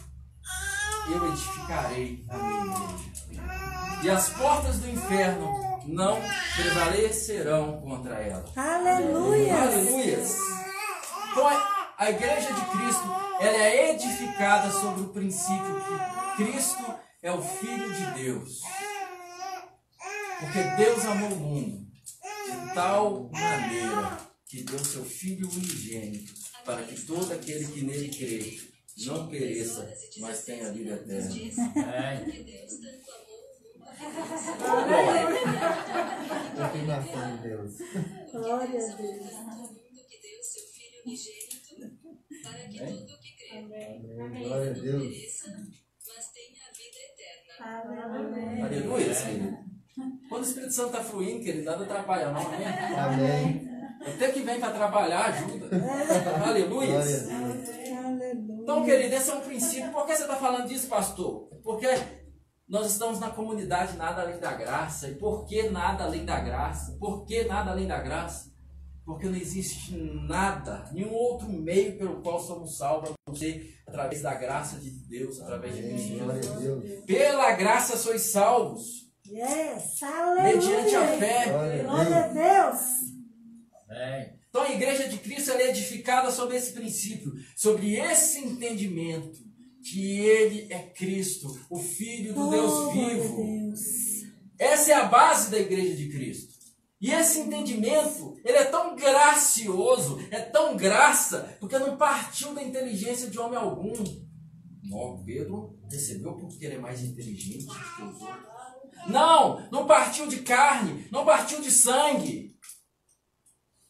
eu 1.08 1.32
edificarei 1.32 2.26
a 2.28 2.36
minha 2.36 2.66
igreja. 2.66 3.06
E 4.02 4.10
as 4.10 4.28
portas 4.30 4.78
do 4.78 4.90
inferno 4.90 5.65
não 5.88 6.20
prevalecerão 6.54 7.80
contra 7.80 8.14
ela. 8.16 8.44
Aleluia. 8.56 9.54
Aleluia. 9.62 10.18
Então 11.32 11.46
a- 11.46 11.94
a 11.98 12.10
igreja 12.10 12.52
de 12.52 12.60
Cristo, 12.76 13.04
ela 13.40 13.56
é 13.62 13.90
edificada 13.94 14.70
sobre 14.70 15.02
o 15.02 15.08
princípio 15.08 15.82
que 16.36 16.44
Cristo 16.44 16.84
é 17.22 17.30
o 17.32 17.42
Filho 17.42 17.92
de 17.92 18.06
Deus. 18.22 18.60
Porque 20.40 20.62
Deus 20.76 21.04
amou 21.06 21.30
o 21.32 21.36
mundo 21.36 21.86
de 22.46 22.74
tal 22.74 23.30
maneira 23.32 24.18
que 24.48 24.62
deu 24.62 24.78
seu 24.78 25.04
Filho 25.04 25.48
unigênito 25.50 26.32
para 26.64 26.82
que 26.82 27.00
todo 27.00 27.32
aquele 27.32 27.66
que 27.66 27.82
nele 27.82 28.08
crê 28.08 28.60
não 29.06 29.28
pereça, 29.28 29.88
mas 30.20 30.44
tenha 30.44 30.72
vida 30.72 30.94
eterna. 30.94 31.30
Continuação 36.96 37.36
de 37.36 37.42
Deus. 37.42 37.76
Glória 38.32 38.64
a 38.64 38.96
Deus. 38.96 38.96
que 40.08 40.18
deu 40.22 40.42
seu 40.42 40.64
Filho 40.72 41.02
unigênito, 41.04 41.76
para 42.42 42.68
que 42.68 42.78
todo 42.78 43.20
que 43.20 43.36
crê 43.36 43.58
Amém. 43.58 44.42
Glória 44.42 44.70
a 44.70 44.74
Deus. 44.74 45.04
mas 46.06 46.32
tenha 46.32 46.62
a 46.64 46.72
vida 46.72 46.98
eterna. 47.12 48.04
Aleluia. 48.04 48.64
Aleluia, 48.64 49.14
querido. 49.14 49.58
Quando 50.28 50.42
o 50.42 50.46
Espírito 50.46 50.72
Santo 50.72 50.88
está 50.88 51.04
fluindo, 51.04 51.44
querido, 51.44 51.64
nada 51.64 51.84
atrapalha, 51.84 52.30
não, 52.30 52.46
amém? 52.46 52.66
Amém. 52.66 53.68
Até 54.06 54.30
que 54.30 54.40
vem 54.40 54.60
para 54.60 54.72
trabalhar, 54.72 55.26
ajuda. 55.26 55.68
Aleluia. 56.46 56.66
Glória 56.68 56.98
a 56.98 57.04
Deus. 57.04 57.28
Aleluia. 57.30 58.62
Então, 58.62 58.84
querido, 58.84 59.14
esse 59.14 59.30
é 59.30 59.34
um 59.34 59.40
princípio. 59.40 59.92
Por 59.92 60.06
que 60.06 60.16
você 60.16 60.22
está 60.22 60.36
falando 60.36 60.68
disso, 60.68 60.88
pastor? 60.88 61.48
Porque 61.62 61.86
nós 62.68 62.90
estamos 62.90 63.20
na 63.20 63.30
comunidade 63.30 63.96
Nada 63.96 64.22
Além 64.22 64.40
da 64.40 64.52
Graça. 64.54 65.08
E 65.08 65.14
por 65.14 65.46
que 65.46 65.70
nada 65.70 66.04
além 66.04 66.24
da 66.24 66.40
graça? 66.40 66.96
Por 66.98 67.24
que 67.24 67.44
nada 67.44 67.70
além 67.70 67.86
da 67.86 68.00
graça? 68.00 68.52
Porque 69.04 69.26
não 69.26 69.36
existe 69.36 69.96
nada, 69.96 70.84
nenhum 70.92 71.12
outro 71.12 71.48
meio 71.48 71.96
pelo 71.96 72.20
qual 72.22 72.40
somos 72.40 72.76
salvos, 72.76 73.10
a 73.10 73.14
não 73.28 73.36
ser 73.36 73.78
através 73.86 74.20
da 74.20 74.34
graça 74.34 74.80
de 74.80 74.90
Deus, 74.90 75.40
através 75.40 75.76
de 75.76 75.82
Cristo. 75.82 77.04
Pela 77.06 77.52
graça 77.52 77.96
sois 77.96 78.22
salvos, 78.22 79.06
Yes. 79.28 80.02
Aleluia. 80.02 80.56
mediante 80.56 80.94
a 80.94 81.06
fé. 81.18 81.82
Glória 81.82 82.16
a 82.16 82.28
Deus. 82.28 82.80
Deus. 83.88 84.36
Então 84.48 84.62
a 84.62 84.72
igreja 84.72 85.08
de 85.08 85.18
Cristo 85.18 85.50
ela 85.50 85.62
é 85.62 85.70
edificada 85.70 86.30
sobre 86.30 86.56
esse 86.56 86.72
princípio, 86.72 87.32
sobre 87.56 87.94
esse 87.96 88.40
entendimento 88.40 89.45
que 89.90 90.18
ele 90.18 90.66
é 90.72 90.80
Cristo, 90.90 91.48
o 91.70 91.78
Filho 91.78 92.34
do 92.34 92.50
Deus 92.50 92.72
Oh, 92.72 92.90
a 92.90 92.92
vivo. 92.92 93.36
Deus. 93.36 93.80
Essa 94.58 94.90
é 94.90 94.94
a 94.94 95.04
base 95.04 95.50
da 95.50 95.58
igreja 95.58 95.94
de 95.94 96.08
Cristo. 96.08 96.54
E 97.00 97.12
esse 97.12 97.40
entendimento, 97.40 98.36
ele 98.44 98.56
é 98.56 98.64
tão 98.64 98.96
gracioso, 98.96 100.18
é 100.30 100.40
tão 100.40 100.76
graça, 100.76 101.56
porque 101.60 101.78
não 101.78 101.96
partiu 101.96 102.54
da 102.54 102.62
inteligência 102.62 103.28
de 103.30 103.38
homem 103.38 103.58
algum. 103.58 103.92
Não, 104.82 105.22
Pedro 105.24 105.78
recebeu 105.90 106.34
porque 106.36 106.64
ele 106.64 106.76
é 106.76 106.78
mais 106.78 107.02
inteligente 107.04 107.66
do 107.66 107.74
que 107.74 108.02
os 108.02 108.20
outros. 108.22 108.46
Não, 109.08 109.70
não 109.70 109.86
partiu 109.86 110.26
de 110.26 110.40
carne, 110.40 111.06
não 111.12 111.24
partiu 111.24 111.60
de 111.60 111.70
sangue. 111.70 112.58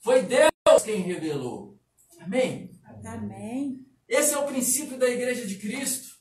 Foi 0.00 0.22
Deus 0.22 0.82
quem 0.84 1.00
revelou. 1.02 1.78
Amém? 2.20 2.70
Amém. 3.04 3.85
Esse 4.08 4.34
é 4.34 4.38
o 4.38 4.46
princípio 4.46 4.98
da 4.98 5.08
igreja 5.08 5.46
de 5.46 5.56
Cristo. 5.56 6.16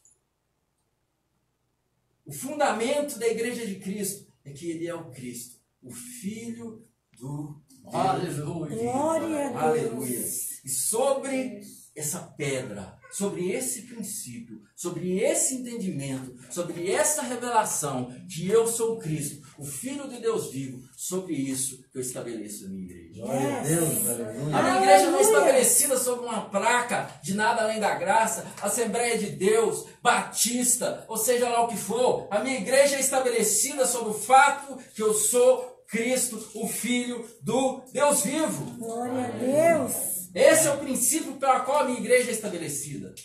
O 2.26 2.34
fundamento 2.34 3.20
da 3.20 3.28
igreja 3.28 3.66
de 3.66 3.76
Cristo 3.76 4.34
é 4.44 4.52
que 4.52 4.70
ele 4.70 4.88
é 4.88 4.96
o 4.96 5.12
Cristo, 5.12 5.60
o 5.82 5.92
Filho 5.92 6.88
do 7.14 7.64
Aleluia. 7.86 8.76
Glória 8.76 9.48
a 9.50 9.50
Deus. 9.50 9.64
Aleluia. 9.64 10.20
E 10.66 10.70
sobre 10.70 11.62
essa 11.96 12.20
pedra, 12.20 13.00
sobre 13.16 13.50
esse 13.50 13.84
princípio, 13.84 14.62
sobre 14.76 15.22
esse 15.22 15.56
entendimento, 15.56 16.36
sobre 16.52 16.92
essa 16.92 17.22
revelação 17.22 18.14
que 18.30 18.46
eu 18.50 18.68
sou 18.68 18.96
o 18.96 19.00
Cristo, 19.00 19.42
o 19.58 19.64
Filho 19.64 20.10
de 20.10 20.20
Deus 20.20 20.52
vivo, 20.52 20.84
sobre 20.98 21.34
isso 21.34 21.82
que 21.94 21.98
eu 21.98 22.02
estabeleço 22.02 22.66
a 22.66 22.68
minha 22.68 22.84
igreja. 22.84 23.22
Glória 23.22 23.58
a 23.58 23.60
Deus. 23.62 24.08
A 24.08 24.12
Aleluia. 24.12 24.64
minha 24.64 24.82
igreja 24.82 25.12
não 25.12 25.20
é 25.20 25.22
estabelecida 25.22 25.98
sobre 25.98 26.26
uma 26.26 26.42
placa 26.50 27.10
de 27.24 27.34
nada 27.34 27.62
além 27.62 27.80
da 27.80 27.96
graça, 27.96 28.46
Assembleia 28.62 29.18
de 29.18 29.28
Deus, 29.28 29.86
Batista, 30.04 31.06
ou 31.08 31.16
seja 31.16 31.48
lá 31.48 31.64
o 31.64 31.70
que 31.70 31.78
for. 31.78 32.28
A 32.30 32.40
minha 32.40 32.58
igreja 32.58 32.98
é 32.98 33.00
estabelecida 33.00 33.88
sobre 33.88 34.10
o 34.10 34.14
fato 34.14 34.78
que 34.94 35.02
eu 35.02 35.14
sou 35.14 35.75
Cristo, 35.96 36.52
o 36.56 36.68
Filho 36.68 37.26
do 37.42 37.80
Deus 37.94 38.24
vivo. 38.24 38.66
Glória 38.78 39.28
a 39.28 39.32
Deus. 39.32 39.94
Esse 40.36 40.68
é 40.68 40.72
o 40.72 40.80
princípio 40.80 41.38
pelo 41.38 41.64
qual 41.64 41.80
a 41.80 41.86
minha 41.86 42.00
igreja 42.00 42.32
é 42.32 42.34
estabelecida. 42.34 43.16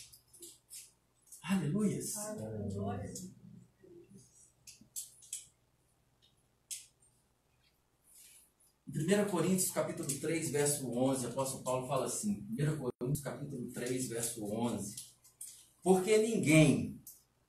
Aleluia. 1.43 1.99
Em 8.87 9.21
1 9.21 9.29
Coríntios 9.29 9.71
capítulo 9.71 10.07
3, 10.07 10.51
verso 10.51 10.89
11, 10.89 11.25
o 11.25 11.29
apóstolo 11.29 11.63
Paulo 11.65 11.87
fala 11.87 12.05
assim, 12.05 12.47
1 12.57 12.77
Coríntios 12.77 13.21
capítulo 13.21 13.69
3, 13.73 14.07
verso 14.07 14.45
11, 14.45 14.95
porque 15.83 16.17
ninguém 16.17 17.01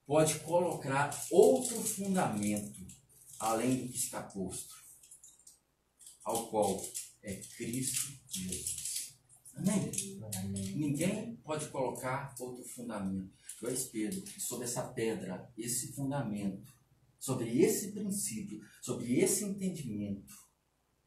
pode 0.05 0.41
colocar 0.41 1.17
outro 1.31 1.81
fundamento 1.81 2.85
além 3.39 3.87
do 3.87 3.93
que 3.93 3.99
está 3.99 4.21
posto, 4.23 4.82
ao 6.25 6.49
qual 6.49 6.85
é 7.23 7.35
Cristo 7.57 8.13
Jesus. 8.29 9.17
Amém? 9.55 9.91
Ninguém 10.75 11.37
pode 11.37 11.69
colocar 11.69 12.35
outro 12.41 12.65
fundamento. 12.65 13.31
Eu 13.61 13.73
espero 13.73 14.21
que 14.23 14.41
sobre 14.41 14.65
essa 14.65 14.83
pedra, 14.83 15.51
esse 15.57 15.93
fundamento, 15.93 16.73
sobre 17.19 17.61
esse 17.61 17.93
princípio, 17.93 18.61
sobre 18.81 19.21
esse 19.21 19.45
entendimento, 19.45 20.35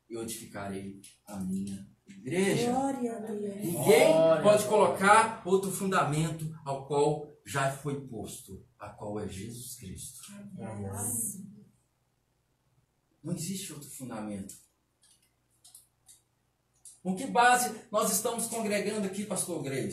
eu 0.09 0.21
edificarei 0.21 1.01
a 1.25 1.39
minha 1.39 1.89
igreja. 2.07 2.71
Glória 2.71 3.17
a 3.17 3.19
Deus. 3.19 3.55
Ninguém 3.63 4.13
pode 4.43 4.65
colocar 4.67 5.41
outro 5.45 5.71
fundamento 5.71 6.45
ao 6.63 6.87
qual 6.87 7.35
já 7.45 7.71
foi 7.71 8.07
posto, 8.07 8.65
a 8.79 8.89
qual 8.89 9.19
é 9.19 9.27
Jesus 9.27 9.75
Cristo. 9.75 10.21
Não 13.23 13.33
existe 13.33 13.73
outro 13.73 13.89
fundamento. 13.89 14.64
Com 17.05 17.15
que 17.15 17.27
base 17.27 17.71
nós 17.91 18.11
estamos 18.11 18.47
congregando 18.47 19.05
aqui, 19.05 19.25
pastor 19.25 19.61
Grace? 19.61 19.91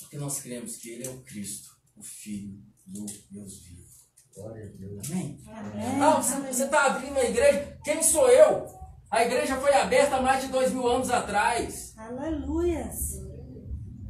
Porque 0.00 0.18
nós 0.18 0.40
cremos 0.40 0.74
que 0.78 0.90
Ele 0.90 1.06
é 1.06 1.10
o 1.10 1.20
Cristo, 1.20 1.70
o 1.96 2.02
Filho 2.02 2.60
do 2.84 3.06
Deus 3.30 3.60
vivo. 3.60 3.86
Glória 4.34 4.64
a 4.64 4.76
Deus. 4.76 5.08
Amém? 5.08 5.40
Amém. 5.46 6.02
Ah, 6.02 6.20
você 6.20 6.64
está 6.64 6.86
abrindo 6.86 7.16
a 7.16 7.24
igreja? 7.24 7.78
Quem 7.84 8.02
sou 8.02 8.28
eu? 8.28 8.66
A 9.08 9.22
igreja 9.22 9.60
foi 9.60 9.72
aberta 9.72 10.16
há 10.16 10.20
mais 10.20 10.42
de 10.42 10.48
dois 10.48 10.72
mil 10.72 10.88
anos 10.88 11.08
atrás. 11.08 11.94
Aleluias. 11.96 13.20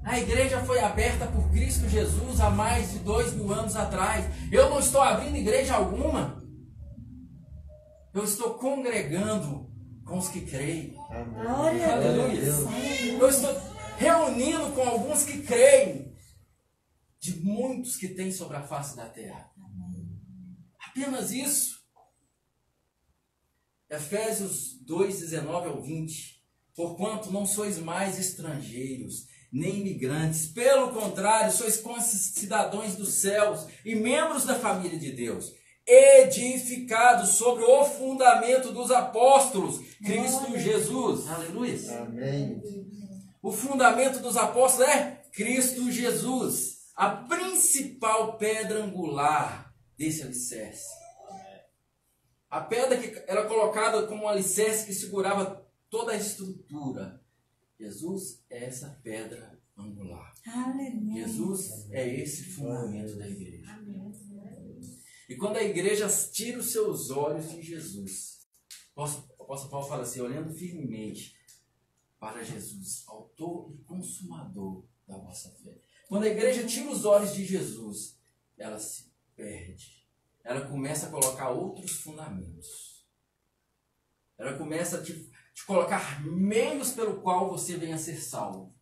A 0.02 0.18
igreja 0.18 0.64
foi 0.64 0.80
aberta 0.80 1.26
por 1.26 1.50
Cristo 1.50 1.86
Jesus 1.90 2.40
há 2.40 2.48
mais 2.48 2.92
de 2.92 3.00
dois 3.00 3.34
mil 3.34 3.52
anos 3.52 3.76
atrás. 3.76 4.24
Eu 4.50 4.70
não 4.70 4.80
estou 4.80 5.02
abrindo 5.02 5.36
igreja 5.36 5.74
alguma. 5.74 6.42
Eu 8.14 8.24
estou 8.24 8.54
congregando 8.54 9.69
com 10.10 10.18
os 10.18 10.28
que 10.28 10.40
creem. 10.40 10.96
Amém. 11.08 11.84
Aleluia. 11.84 12.40
Deus. 12.40 12.68
Eu 13.20 13.28
estou 13.28 13.56
reunindo 13.96 14.72
com 14.72 14.82
alguns 14.82 15.22
que 15.22 15.40
creem. 15.42 16.10
De 17.20 17.36
muitos 17.36 17.96
que 17.96 18.08
tem 18.08 18.32
sobre 18.32 18.56
a 18.56 18.62
face 18.62 18.96
da 18.96 19.08
terra. 19.08 19.48
Apenas 20.88 21.30
isso. 21.30 21.78
Efésios 23.88 24.80
2, 24.84 25.20
19 25.20 25.68
ao 25.68 25.82
20. 25.82 26.42
Porquanto 26.74 27.30
não 27.30 27.46
sois 27.46 27.78
mais 27.78 28.18
estrangeiros, 28.18 29.26
nem 29.52 29.80
imigrantes, 29.80 30.46
pelo 30.48 30.92
contrário, 30.92 31.52
sois 31.52 31.76
concidadãos 31.76 32.96
dos 32.96 33.14
céus 33.14 33.66
e 33.84 33.94
membros 33.94 34.44
da 34.44 34.58
família 34.58 34.98
de 34.98 35.12
Deus, 35.12 35.52
edificados 35.90 37.30
sobre 37.30 37.64
o 37.64 37.84
fundamento 37.84 38.72
dos 38.72 38.90
apóstolos, 38.90 39.80
Cristo 40.04 40.56
Jesus. 40.58 41.28
Aleluia. 41.28 42.00
Amém. 42.00 42.62
O 43.42 43.50
fundamento 43.50 44.20
dos 44.20 44.36
apóstolos 44.36 44.88
é 44.88 45.22
Cristo 45.32 45.90
Jesus, 45.90 46.90
a 46.94 47.08
principal 47.10 48.36
pedra 48.36 48.84
angular 48.84 49.74
desse 49.96 50.22
alicerce. 50.22 50.88
A 52.48 52.60
pedra 52.60 52.98
que 52.98 53.22
era 53.26 53.46
colocada 53.46 54.06
como 54.06 54.24
um 54.24 54.28
alicerce 54.28 54.86
que 54.86 54.92
segurava 54.92 55.64
toda 55.88 56.12
a 56.12 56.16
estrutura. 56.16 57.20
Jesus 57.78 58.44
é 58.50 58.64
essa 58.64 59.00
pedra 59.02 59.58
angular. 59.76 60.34
Aleluia. 60.46 61.26
Jesus 61.26 61.88
é 61.90 62.06
esse 62.06 62.44
fundamento 62.44 63.16
da 63.16 63.28
igreja. 63.28 63.80
E 65.30 65.36
quando 65.36 65.58
a 65.58 65.62
igreja 65.62 66.08
tira 66.32 66.58
os 66.58 66.72
seus 66.72 67.08
olhos 67.08 67.52
de 67.52 67.62
Jesus, 67.62 68.48
o 68.96 69.02
apóstolo 69.44 69.70
Paulo 69.70 69.86
fala 69.86 70.02
assim, 70.02 70.20
olhando 70.20 70.52
firmemente 70.52 71.36
para 72.18 72.42
Jesus, 72.42 73.04
autor 73.06 73.72
e 73.72 73.78
consumador 73.84 74.84
da 75.06 75.16
vossa 75.16 75.48
fé. 75.62 75.78
Quando 76.08 76.24
a 76.24 76.28
igreja 76.28 76.66
tira 76.66 76.90
os 76.90 77.04
olhos 77.04 77.32
de 77.32 77.44
Jesus, 77.44 78.18
ela 78.58 78.80
se 78.80 79.14
perde. 79.36 80.04
Ela 80.42 80.68
começa 80.68 81.06
a 81.06 81.10
colocar 81.10 81.50
outros 81.50 81.92
fundamentos. 81.92 83.06
Ela 84.36 84.58
começa 84.58 84.98
a 84.98 85.02
te, 85.04 85.30
te 85.54 85.64
colocar 85.64 86.24
meios 86.24 86.90
pelo 86.90 87.20
qual 87.20 87.48
você 87.48 87.76
venha 87.76 87.94
a 87.94 87.98
ser 87.98 88.16
salvo. 88.16 88.74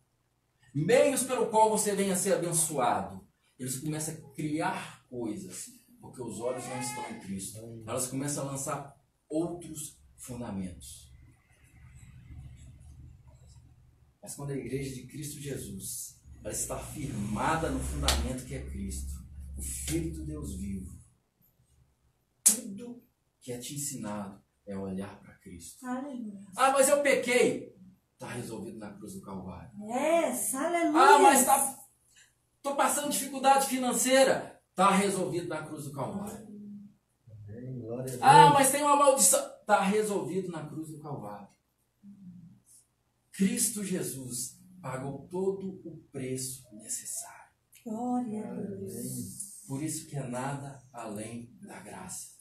Meios 0.73 1.21
pelo 1.21 1.51
qual 1.51 1.69
você 1.69 1.93
venha 1.95 2.13
a 2.13 2.17
ser 2.17 2.33
abençoado. 2.33 3.23
Eles 3.59 3.77
começam 3.77 4.15
a 4.15 4.33
criar 4.33 5.05
coisas, 5.07 5.78
porque 5.99 6.21
os 6.21 6.39
olhos 6.39 6.65
não 6.65 6.79
estão 6.79 7.09
em 7.11 7.19
Cristo. 7.19 7.83
Elas 7.87 8.07
começam 8.07 8.47
a 8.47 8.51
lançar 8.51 8.95
outros 9.27 9.99
fundamentos. 10.17 11.09
Mas 14.21 14.35
quando 14.35 14.51
a 14.51 14.57
igreja 14.57 14.93
de 14.93 15.07
Cristo 15.07 15.39
Jesus, 15.39 16.19
ela 16.43 16.53
está 16.53 16.77
firmada 16.77 17.69
no 17.69 17.79
fundamento 17.79 18.45
que 18.45 18.55
é 18.55 18.69
Cristo, 18.69 19.13
o 19.57 19.61
Filho 19.61 20.13
do 20.13 20.25
Deus 20.25 20.55
vivo, 20.55 20.97
tudo 22.43 23.03
que 23.39 23.51
é 23.51 23.57
te 23.57 23.75
ensinado 23.75 24.41
é 24.65 24.77
olhar 24.77 25.19
para 25.19 25.37
Cristo. 25.39 25.85
Aleluia. 25.85 26.39
Ah, 26.55 26.71
mas 26.71 26.89
eu 26.89 27.01
pequei. 27.01 27.75
Está 28.13 28.27
resolvido 28.27 28.77
na 28.77 28.93
cruz 28.93 29.13
do 29.13 29.21
Calvário. 29.21 29.71
Yes, 29.81 30.53
aleluia. 30.53 31.01
Ah, 31.01 31.19
mas 31.19 31.45
tá, 31.45 31.79
tô 32.61 32.75
passando 32.75 33.09
dificuldade 33.09 33.67
financeira. 33.67 34.58
Está 34.79 34.91
resolvido 34.91 35.49
na 35.49 35.61
cruz 35.61 35.83
do 35.83 35.91
Calvário. 35.91 36.47
Ah, 38.21 38.51
mas 38.53 38.71
tem 38.71 38.81
uma 38.81 38.95
maldição. 38.95 39.45
Está 39.59 39.81
resolvido 39.83 40.49
na 40.49 40.65
cruz 40.69 40.87
do 40.87 41.01
Calvário. 41.01 41.49
Cristo 43.29 43.83
Jesus 43.83 44.57
pagou 44.81 45.27
todo 45.29 45.81
o 45.83 45.97
preço 46.13 46.63
necessário. 46.71 47.51
Glória 47.83 48.49
a 48.49 48.53
Deus. 48.53 49.65
Por 49.67 49.83
isso 49.83 50.07
que 50.07 50.15
é 50.15 50.25
nada 50.25 50.81
além 50.93 51.53
da 51.61 51.81
graça. 51.81 52.37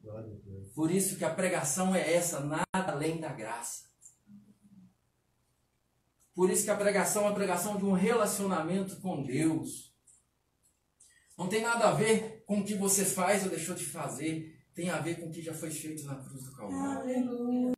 Glória 0.00 0.32
a 0.32 0.48
Deus. 0.48 0.68
Por 0.72 0.88
isso 0.88 1.16
que 1.16 1.24
a 1.24 1.34
pregação 1.34 1.96
é 1.96 2.14
essa, 2.14 2.38
nada 2.38 2.64
além 2.72 3.20
da 3.20 3.32
graça. 3.32 3.90
Por 6.32 6.48
isso 6.48 6.62
que 6.62 6.70
a 6.70 6.76
pregação 6.76 7.24
é 7.24 7.28
a 7.28 7.34
pregação 7.34 7.76
de 7.76 7.84
um 7.84 7.92
relacionamento 7.92 9.00
com 9.00 9.24
Deus. 9.24 9.91
Não 11.36 11.48
tem 11.48 11.62
nada 11.62 11.88
a 11.88 11.92
ver 11.92 12.44
com 12.46 12.60
o 12.60 12.64
que 12.64 12.74
você 12.74 13.04
faz 13.04 13.44
ou 13.44 13.50
deixou 13.50 13.74
de 13.74 13.84
fazer. 13.84 14.58
Tem 14.74 14.88
a 14.90 14.98
ver 15.00 15.20
com 15.20 15.26
o 15.26 15.30
que 15.30 15.42
já 15.42 15.52
foi 15.52 15.70
feito 15.70 16.04
na 16.04 16.16
cruz 16.16 16.44
do 16.44 16.52
Calvário. 16.52 17.02
Aleluia. 17.02 17.74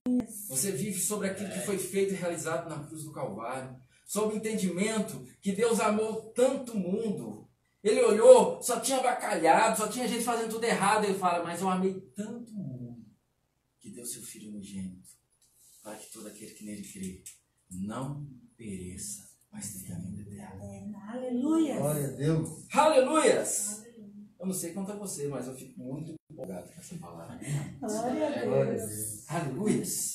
Você 0.49 0.71
vive 0.73 1.01
sobre 1.01 1.29
aquilo 1.29 1.51
que 1.51 1.61
foi 1.61 1.79
feito 1.79 2.15
e 2.15 2.17
realizado 2.17 2.69
na 2.69 2.85
cruz 2.85 3.03
do 3.03 3.13
Calvário. 3.13 3.77
Sob 4.07 4.35
o 4.35 4.37
entendimento 4.37 5.27
que 5.41 5.53
Deus 5.53 5.81
amou 5.81 6.33
tanto 6.33 6.73
o 6.73 6.79
mundo. 6.79 7.49
Ele 7.83 8.01
olhou, 8.03 8.63
só 8.63 8.81
tinha 8.81 9.01
bacalhado, 9.01 9.77
só 9.77 9.89
tinha 9.89 10.09
gente 10.09 10.25
fazendo 10.25 10.51
tudo 10.51 10.65
errado. 10.65 11.05
Ele 11.05 11.19
fala, 11.19 11.43
mas 11.43 11.61
eu 11.61 11.69
amei 11.69 12.01
tanto 12.15 12.53
o 12.53 12.57
mundo 12.57 13.05
que 13.81 13.91
deu 13.91 14.07
seu 14.07 14.23
Filho 14.23 14.51
unigênito 14.51 15.05
para 15.83 15.97
que 15.97 16.11
todo 16.11 16.27
aquele 16.27 16.53
que 16.53 16.65
nele 16.65 16.83
crê 16.83 17.23
não 17.71 18.27
pereça, 18.57 19.24
mas 19.55 19.83
tenha 19.83 19.99
vida 20.01 20.23
eterna. 20.23 20.99
Aleluia. 21.13 21.77
Glória 21.79 22.07
a 22.09 22.11
Deus. 22.11 22.49
Aleluias! 22.75 23.85
Eu 24.39 24.47
não 24.47 24.53
sei 24.55 24.73
quanto 24.73 24.93
a 24.93 24.97
você, 24.97 25.27
mas 25.29 25.47
eu 25.47 25.55
fico 25.55 25.81
muito 25.81 26.15
empolgado 26.31 26.69
com 26.69 26.81
essa 26.81 26.97
palavra. 26.97 27.39
Glória 27.81 28.29
a 28.29 28.45
Glória 28.45 28.73
a 28.73 28.77
Deus. 28.77 28.91
Deus. 28.91 29.31
Aleluias! 29.31 30.15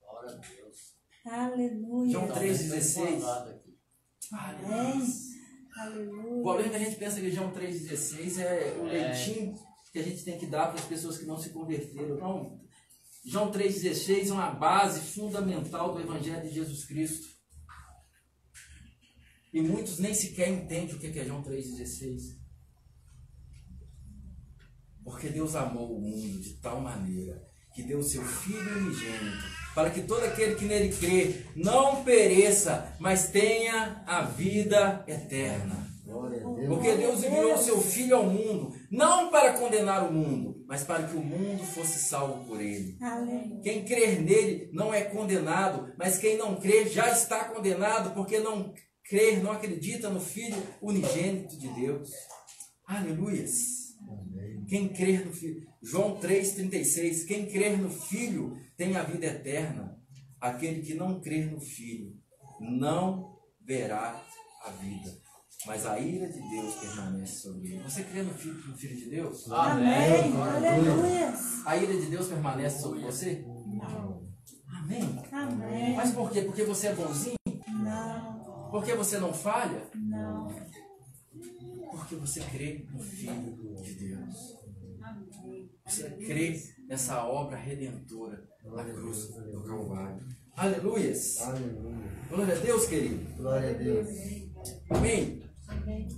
Glória 0.00 0.30
a 0.30 0.34
Deus. 0.34 0.94
Aleluia. 1.24 2.12
João 2.12 2.28
3,16. 2.28 3.24
aqui. 3.24 3.78
Aleluias! 4.32 5.34
O 5.76 5.80
Aleluia. 5.80 6.42
problema 6.42 6.66
é 6.66 6.68
que 6.70 6.76
a 6.76 6.78
gente 6.88 6.96
pensa 6.98 7.20
que 7.20 7.30
João 7.30 7.50
3,16 7.52 8.38
é 8.40 8.76
o 8.80 8.86
É. 8.88 8.92
leitinho 8.92 9.54
que 9.92 9.98
a 9.98 10.02
gente 10.02 10.24
tem 10.24 10.38
que 10.38 10.46
dar 10.46 10.66
para 10.68 10.80
as 10.80 10.86
pessoas 10.86 11.18
que 11.18 11.24
não 11.24 11.38
se 11.38 11.50
converteram. 11.50 12.16
Não. 12.16 12.60
João 13.24 13.50
3,16 13.50 14.28
é 14.28 14.32
uma 14.32 14.50
base 14.50 15.00
fundamental 15.00 15.94
do 15.94 16.00
Evangelho 16.00 16.42
de 16.46 16.54
Jesus 16.54 16.84
Cristo. 16.84 17.28
E 19.54 19.62
muitos 19.62 20.00
nem 20.00 20.12
sequer 20.12 20.48
entendem 20.48 20.96
o 20.96 20.98
que 20.98 21.16
é 21.16 21.24
João 21.24 21.40
3,16. 21.40 22.34
Porque 25.04 25.28
Deus 25.28 25.54
amou 25.54 25.96
o 25.96 26.00
mundo 26.00 26.40
de 26.40 26.54
tal 26.54 26.80
maneira 26.80 27.40
que 27.72 27.84
deu 27.84 28.00
o 28.00 28.02
seu 28.02 28.24
Filho 28.24 28.78
unigênito, 28.78 29.44
para 29.72 29.90
que 29.90 30.02
todo 30.02 30.24
aquele 30.24 30.56
que 30.56 30.64
nele 30.64 30.92
crê 30.94 31.44
não 31.54 32.02
pereça, 32.02 32.96
mas 32.98 33.28
tenha 33.28 34.02
a 34.06 34.22
vida 34.22 35.04
eterna. 35.06 35.88
Porque 36.66 36.96
Deus 36.96 37.22
enviou 37.22 37.54
o 37.54 37.58
seu 37.58 37.80
Filho 37.80 38.16
ao 38.16 38.26
mundo, 38.26 38.74
não 38.90 39.30
para 39.30 39.56
condenar 39.56 40.08
o 40.08 40.12
mundo, 40.12 40.64
mas 40.66 40.82
para 40.82 41.06
que 41.06 41.16
o 41.16 41.22
mundo 41.22 41.62
fosse 41.64 42.00
salvo 42.00 42.44
por 42.44 42.60
ele. 42.60 42.98
Quem 43.62 43.84
crer 43.84 44.20
nele 44.20 44.68
não 44.72 44.92
é 44.92 45.02
condenado, 45.02 45.92
mas 45.96 46.18
quem 46.18 46.36
não 46.36 46.56
crer 46.56 46.88
já 46.88 47.08
está 47.10 47.44
condenado, 47.44 48.14
porque 48.14 48.40
não 48.40 48.72
crer, 49.04 49.42
não 49.42 49.52
acredita 49.52 50.08
no 50.10 50.20
Filho 50.20 50.56
unigênito 50.80 51.58
de 51.58 51.68
Deus. 51.68 52.10
Aleluias. 52.86 53.94
Amém. 54.08 54.64
Quem 54.66 54.88
crer 54.88 55.26
no 55.26 55.32
Filho. 55.32 55.66
João 55.82 56.18
3,36. 56.20 57.26
Quem 57.26 57.46
crer 57.46 57.78
no 57.78 57.90
Filho 57.90 58.56
tem 58.76 58.96
a 58.96 59.02
vida 59.02 59.26
eterna. 59.26 59.98
Aquele 60.40 60.82
que 60.82 60.94
não 60.94 61.20
crer 61.20 61.50
no 61.50 61.60
Filho 61.60 62.12
não 62.60 63.38
verá 63.60 64.22
a 64.64 64.70
vida. 64.70 65.24
Mas 65.66 65.86
a 65.86 65.98
ira 65.98 66.28
de 66.28 66.40
Deus 66.40 66.74
permanece 66.74 67.40
sobre 67.40 67.72
ele. 67.72 67.82
Você 67.84 68.04
crê 68.04 68.22
no 68.22 68.34
Filho, 68.34 68.68
no 68.68 68.76
filho 68.76 68.96
de 68.96 69.08
Deus? 69.08 69.50
Amém. 69.50 70.32
Aleluia. 70.36 71.34
A 71.64 71.76
ira 71.76 71.94
de 71.98 72.06
Deus 72.06 72.28
permanece 72.28 72.82
sobre 72.82 73.00
você? 73.00 73.42
Não. 73.66 74.28
Amém. 74.68 75.22
Amém. 75.32 75.96
Mas 75.96 76.12
por 76.12 76.30
quê? 76.30 76.42
Porque 76.42 76.64
você 76.64 76.88
é 76.88 76.94
bonzinho? 76.94 77.36
Não. 77.82 78.43
Porque 78.74 78.92
você 78.92 79.20
não 79.20 79.32
falha? 79.32 79.88
Não. 79.94 80.48
porque 81.92 82.16
você 82.16 82.40
crê 82.40 82.84
no 82.90 83.00
Filho 83.00 83.80
de 83.80 83.94
Deus. 83.94 84.58
Você 85.86 86.10
crê 86.16 86.60
nessa 86.88 87.24
obra 87.24 87.56
redentora 87.56 88.44
na 88.64 88.84
cruz 88.84 89.28
do 89.28 89.62
Calvário. 89.62 90.26
Aleluias! 90.56 91.40
Aleluia. 91.42 92.26
Glória 92.28 92.56
a 92.56 92.58
Deus, 92.58 92.86
querido. 92.86 93.36
Glória 93.36 93.70
a 93.70 93.72
Deus. 93.74 94.08
Amém. 94.90 95.48
Amém. 95.68 96.08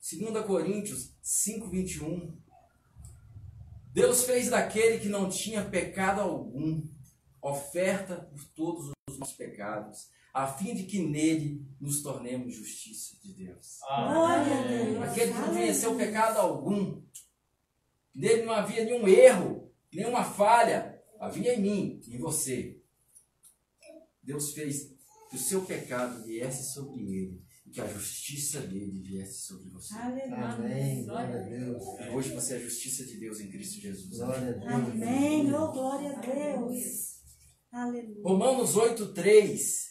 Segunda 0.00 0.42
Coríntios 0.42 1.16
5, 1.22 1.70
21. 1.70 2.47
Deus 3.98 4.22
fez 4.22 4.48
daquele 4.48 5.00
que 5.00 5.08
não 5.08 5.28
tinha 5.28 5.64
pecado 5.64 6.20
algum 6.20 6.86
oferta 7.42 8.16
por 8.30 8.44
todos 8.54 8.92
os 9.08 9.18
nossos 9.18 9.34
pecados, 9.34 10.08
a 10.32 10.46
fim 10.46 10.72
de 10.72 10.84
que 10.84 11.02
nele 11.02 11.66
nos 11.80 12.00
tornemos 12.00 12.54
justiça 12.54 13.16
de 13.20 13.32
Deus. 13.32 13.78
Glória 13.84 14.60
a 14.60 14.66
Deus. 14.68 15.02
Aquele 15.02 15.32
que 15.32 15.38
não 15.38 15.48
conheceu 15.48 15.96
pecado 15.96 16.38
algum, 16.38 17.02
nele 18.14 18.42
não 18.42 18.52
havia 18.52 18.84
nenhum 18.84 19.08
erro, 19.08 19.68
nenhuma 19.92 20.22
falha, 20.22 21.02
havia 21.18 21.54
em 21.54 21.60
mim, 21.60 22.00
em 22.06 22.18
você. 22.18 22.80
Deus 24.22 24.52
fez 24.52 24.94
que 25.28 25.34
o 25.34 25.40
seu 25.40 25.64
pecado 25.64 26.22
viesse 26.22 26.72
sobre 26.72 27.00
ele 27.00 27.47
que 27.72 27.80
a 27.80 27.86
justiça 27.86 28.60
dele 28.60 29.00
viesse 29.00 29.46
sobre 29.46 29.70
você. 29.70 29.94
Aleluia. 29.94 30.36
Amém. 30.36 31.04
Glória 31.04 31.40
a 31.40 31.42
Deus. 31.42 31.82
E 32.00 32.08
hoje 32.10 32.34
você 32.34 32.54
é 32.54 32.56
a 32.56 32.60
justiça 32.60 33.04
de 33.04 33.18
Deus 33.18 33.40
em 33.40 33.48
Cristo 33.48 33.80
Jesus. 33.80 34.16
Glória 34.16 34.48
a 34.48 34.52
Deus. 34.52 34.72
Amém. 34.72 35.54
Oh, 35.54 35.72
glória 35.72 36.16
a 36.16 36.20
Deus. 36.20 37.18
Aleluia. 37.70 38.22
Romanos 38.24 38.74
8,3 38.76 39.88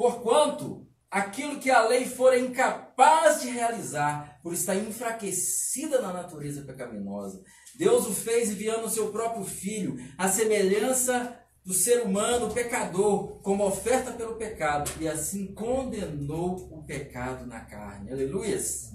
Porquanto 0.00 0.88
aquilo 1.10 1.60
que 1.60 1.70
a 1.70 1.86
lei 1.86 2.06
fora 2.06 2.38
incapaz 2.38 3.42
de 3.42 3.50
realizar, 3.50 4.40
por 4.42 4.54
estar 4.54 4.74
enfraquecida 4.76 6.00
na 6.00 6.12
natureza 6.12 6.62
pecaminosa, 6.62 7.42
Deus 7.76 8.06
o 8.06 8.14
fez 8.14 8.50
enviando 8.50 8.86
o 8.86 8.90
seu 8.90 9.10
próprio 9.12 9.44
Filho, 9.44 9.96
à 10.16 10.28
semelhança 10.28 11.38
do 11.70 11.74
ser 11.74 12.02
humano 12.02 12.52
pecador, 12.52 13.40
como 13.42 13.64
oferta 13.64 14.10
pelo 14.10 14.34
pecado, 14.34 14.90
e 15.00 15.06
assim 15.06 15.54
condenou 15.54 16.56
o 16.76 16.82
pecado 16.82 17.46
na 17.46 17.60
carne. 17.60 18.10
Aleluias! 18.10 18.90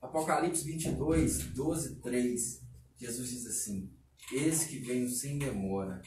Apocalipse 0.00 0.64
22, 0.64 1.48
12, 1.48 1.96
3. 1.96 2.62
Jesus 2.96 3.28
diz 3.28 3.46
assim: 3.46 3.92
Eis 4.32 4.64
que 4.64 4.78
venho 4.78 5.10
sem 5.10 5.38
demora, 5.38 6.00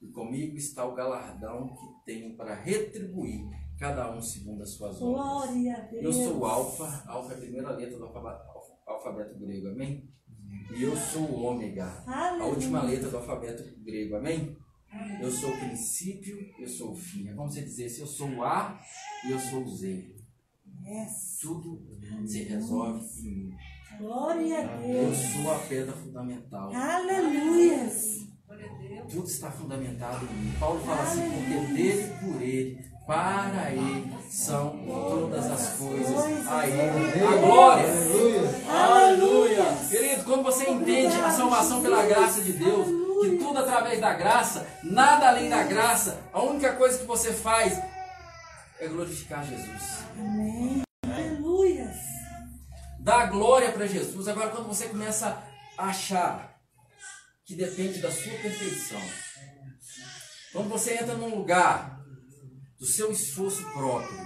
e 0.00 0.06
comigo 0.06 0.56
está 0.56 0.86
o 0.86 0.94
galardão 0.94 1.74
que 1.74 2.04
tenho 2.04 2.36
para 2.36 2.54
retribuir 2.54 3.44
cada 3.76 4.16
um 4.16 4.22
segundo 4.22 4.62
as 4.62 4.70
suas 4.70 5.02
obras. 5.02 5.50
Glória 5.50 5.76
a 5.78 5.80
Deus. 5.80 6.04
Eu 6.04 6.12
sou 6.12 6.38
o 6.38 6.44
Alfa, 6.44 7.02
Alfa 7.08 7.32
é 7.32 7.34
a 7.34 7.40
primeira 7.40 7.70
letra 7.72 7.98
do 7.98 8.04
alfabeto, 8.04 8.44
alfabeto 8.86 9.36
grego, 9.36 9.70
amém? 9.70 10.08
E 10.76 10.82
eu 10.82 10.96
sou 10.96 11.22
o 11.22 11.42
Ômega, 11.42 11.86
a 12.06 12.44
última 12.44 12.82
letra 12.82 13.08
do 13.08 13.16
alfabeto 13.16 13.64
grego, 13.84 14.16
amém? 14.16 14.56
Eu 15.20 15.30
sou 15.30 15.50
o 15.50 15.58
princípio, 15.58 16.38
eu 16.58 16.68
sou 16.68 16.92
o 16.92 16.96
fim. 16.96 17.28
É 17.28 17.34
como 17.34 17.50
você 17.50 17.62
dizer, 17.62 17.88
se 17.88 18.00
eu 18.00 18.06
sou 18.06 18.28
o 18.30 18.42
A 18.42 18.80
e 19.26 19.30
eu 19.30 19.38
sou 19.38 19.62
o 19.62 19.68
Z. 19.68 20.14
Yes. 20.84 21.38
Tudo 21.40 21.82
se 22.26 22.42
resolve 22.44 23.04
em 23.20 23.46
mim. 23.48 23.50
Glória 23.98 24.58
a 24.58 24.86
Eu 24.86 25.06
Deus. 25.06 25.16
sou 25.18 25.52
a 25.52 25.58
pedra 25.60 25.92
fundamental. 25.92 26.72
Aleluia. 26.74 27.90
Tudo 29.10 29.26
está 29.26 29.50
fundamentado 29.50 30.24
em 30.26 30.44
mim. 30.44 30.52
Paulo 30.58 30.80
fala 30.80 31.02
assim, 31.02 31.22
porque 31.30 31.74
dele, 31.74 32.12
por 32.20 32.42
ele, 32.42 32.78
para 33.06 33.70
ele 33.70 34.12
são 34.28 34.76
todas 34.84 35.46
as 35.46 35.68
coisas. 35.76 36.48
A 36.48 36.66
ele 36.66 37.24
a 37.24 37.36
glória. 37.36 37.86
Aleluia. 38.68 39.64
Querido, 39.88 40.24
quando 40.24 40.42
você 40.42 40.68
entende 40.68 41.14
a 41.14 41.30
salvação 41.30 41.80
pela 41.80 42.04
graça 42.04 42.42
de 42.42 42.52
Deus, 42.52 42.88
que 43.22 43.36
tudo 43.38 43.60
através 43.60 44.00
da 44.00 44.12
graça, 44.12 44.66
nada 44.82 45.28
além 45.28 45.48
da 45.48 45.62
graça, 45.62 46.20
a 46.32 46.42
única 46.42 46.74
coisa 46.74 46.98
que 46.98 47.04
você 47.04 47.32
faz 47.32 47.80
é 48.80 48.88
glorificar 48.88 49.46
Jesus. 49.46 50.04
Amém. 50.18 50.82
Aleluia. 51.04 51.94
Dá 52.98 53.26
glória 53.26 53.70
para 53.70 53.86
Jesus. 53.86 54.26
Agora, 54.26 54.50
quando 54.50 54.66
você 54.66 54.88
começa 54.88 55.40
a 55.78 55.86
achar 55.86 56.56
que 57.44 57.54
depende 57.54 58.00
da 58.00 58.10
sua 58.10 58.32
perfeição, 58.32 59.00
quando 60.52 60.68
você 60.68 60.94
entra 60.94 61.14
num 61.14 61.36
lugar 61.36 61.96
do 62.78 62.86
seu 62.86 63.10
esforço 63.10 63.62
próprio, 63.72 64.18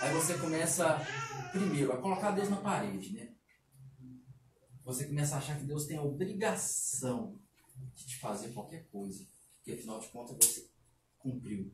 aí 0.00 0.12
você 0.14 0.38
começa, 0.38 0.98
primeiro, 1.50 1.92
a 1.92 2.00
colocar 2.00 2.30
Deus 2.30 2.48
na 2.48 2.60
parede, 2.60 3.12
né? 3.12 3.34
Você 4.84 5.06
começa 5.06 5.34
a 5.34 5.38
achar 5.38 5.58
que 5.58 5.64
Deus 5.64 5.86
tem 5.86 5.96
a 5.96 6.02
obrigação 6.02 7.38
de 7.94 8.06
te 8.06 8.18
fazer 8.18 8.52
qualquer 8.52 8.88
coisa, 8.88 9.26
porque 9.54 9.72
afinal 9.72 10.00
de 10.00 10.08
contas 10.08 10.36
você 10.36 10.68
cumpriu. 11.18 11.72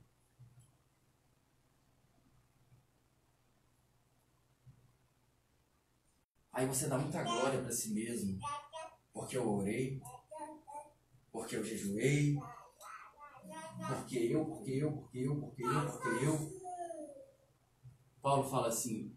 Aí 6.53 6.67
você 6.67 6.89
dá 6.89 6.99
muita 6.99 7.23
glória 7.23 7.63
para 7.63 7.73
si 7.73 7.91
mesmo, 7.95 8.39
porque 9.13 9.37
eu 9.37 9.49
orei, 9.49 10.01
porque 11.31 11.57
eu 11.57 11.65
jejuei, 11.65 12.37
porque 13.87 14.19
eu, 14.19 14.45
porque 14.45 14.71
eu, 14.73 14.93
porque 14.93 15.19
eu, 15.19 15.37
porque 15.37 15.63
eu, 15.63 15.91
porque 15.91 16.25
eu. 16.25 16.61
Paulo 18.21 18.49
fala 18.49 18.69
assim: 18.69 19.17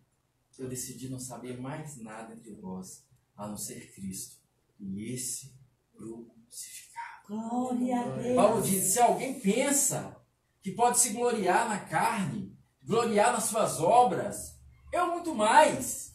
eu 0.57 0.69
decidi 0.69 1.09
não 1.09 1.19
saber 1.19 1.59
mais 1.59 1.97
nada 1.97 2.33
entre 2.33 2.53
vós, 2.53 3.05
a 3.35 3.47
não 3.47 3.57
ser 3.57 3.91
Cristo, 3.93 4.37
e 4.79 5.11
esse 5.13 5.53
crucificado. 5.95 7.27
Glória 7.27 7.99
a 7.99 8.17
Deus. 8.17 8.35
Paulo 8.35 8.61
diz: 8.61 8.83
se 8.85 8.99
alguém 8.99 9.39
pensa 9.39 10.21
que 10.61 10.71
pode 10.71 10.99
se 10.99 11.13
gloriar 11.13 11.67
na 11.67 11.79
carne, 11.79 12.55
gloriar 12.83 13.33
nas 13.33 13.45
suas 13.45 13.79
obras, 13.79 14.59
eu 14.91 15.07
muito 15.07 15.33
mais. 15.33 16.13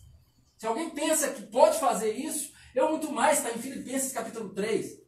Se 0.57 0.67
alguém 0.67 0.91
pensa 0.91 1.33
que 1.33 1.43
pode 1.43 1.79
fazer 1.79 2.13
isso, 2.13 2.53
eu 2.75 2.91
muito 2.91 3.11
mais, 3.11 3.39
está 3.39 3.51
em 3.53 3.59
Filipenses 3.59 4.13
capítulo 4.13 4.51
3. 4.51 5.01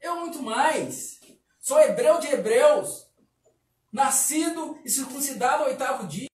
Eu 0.00 0.20
muito 0.20 0.42
mais. 0.42 1.20
Sou 1.64 1.80
hebreu 1.80 2.20
de 2.20 2.26
hebreus, 2.26 3.10
nascido 3.90 4.78
e 4.84 4.90
circuncidado 4.90 5.62
ao 5.62 5.70
oitavo 5.70 6.06
dia. 6.06 6.28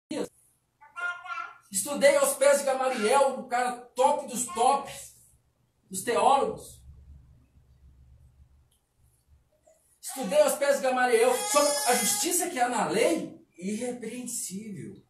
Estudei 1.71 2.17
aos 2.17 2.35
pés 2.35 2.59
de 2.59 2.65
Gamaliel, 2.65 3.39
o 3.39 3.47
cara 3.47 3.81
top 3.95 4.27
dos 4.27 4.45
tops, 4.47 5.15
dos 5.89 6.03
teólogos. 6.03 6.83
Estudei 10.01 10.41
aos 10.41 10.57
pés 10.57 10.79
de 10.79 10.83
Gamaliel 10.83 11.33
sobre 11.33 11.77
a 11.87 11.95
justiça 11.95 12.51
que 12.51 12.59
há 12.59 12.69
na 12.69 12.89
lei, 12.89 13.47
irrepreensível. 13.57 15.01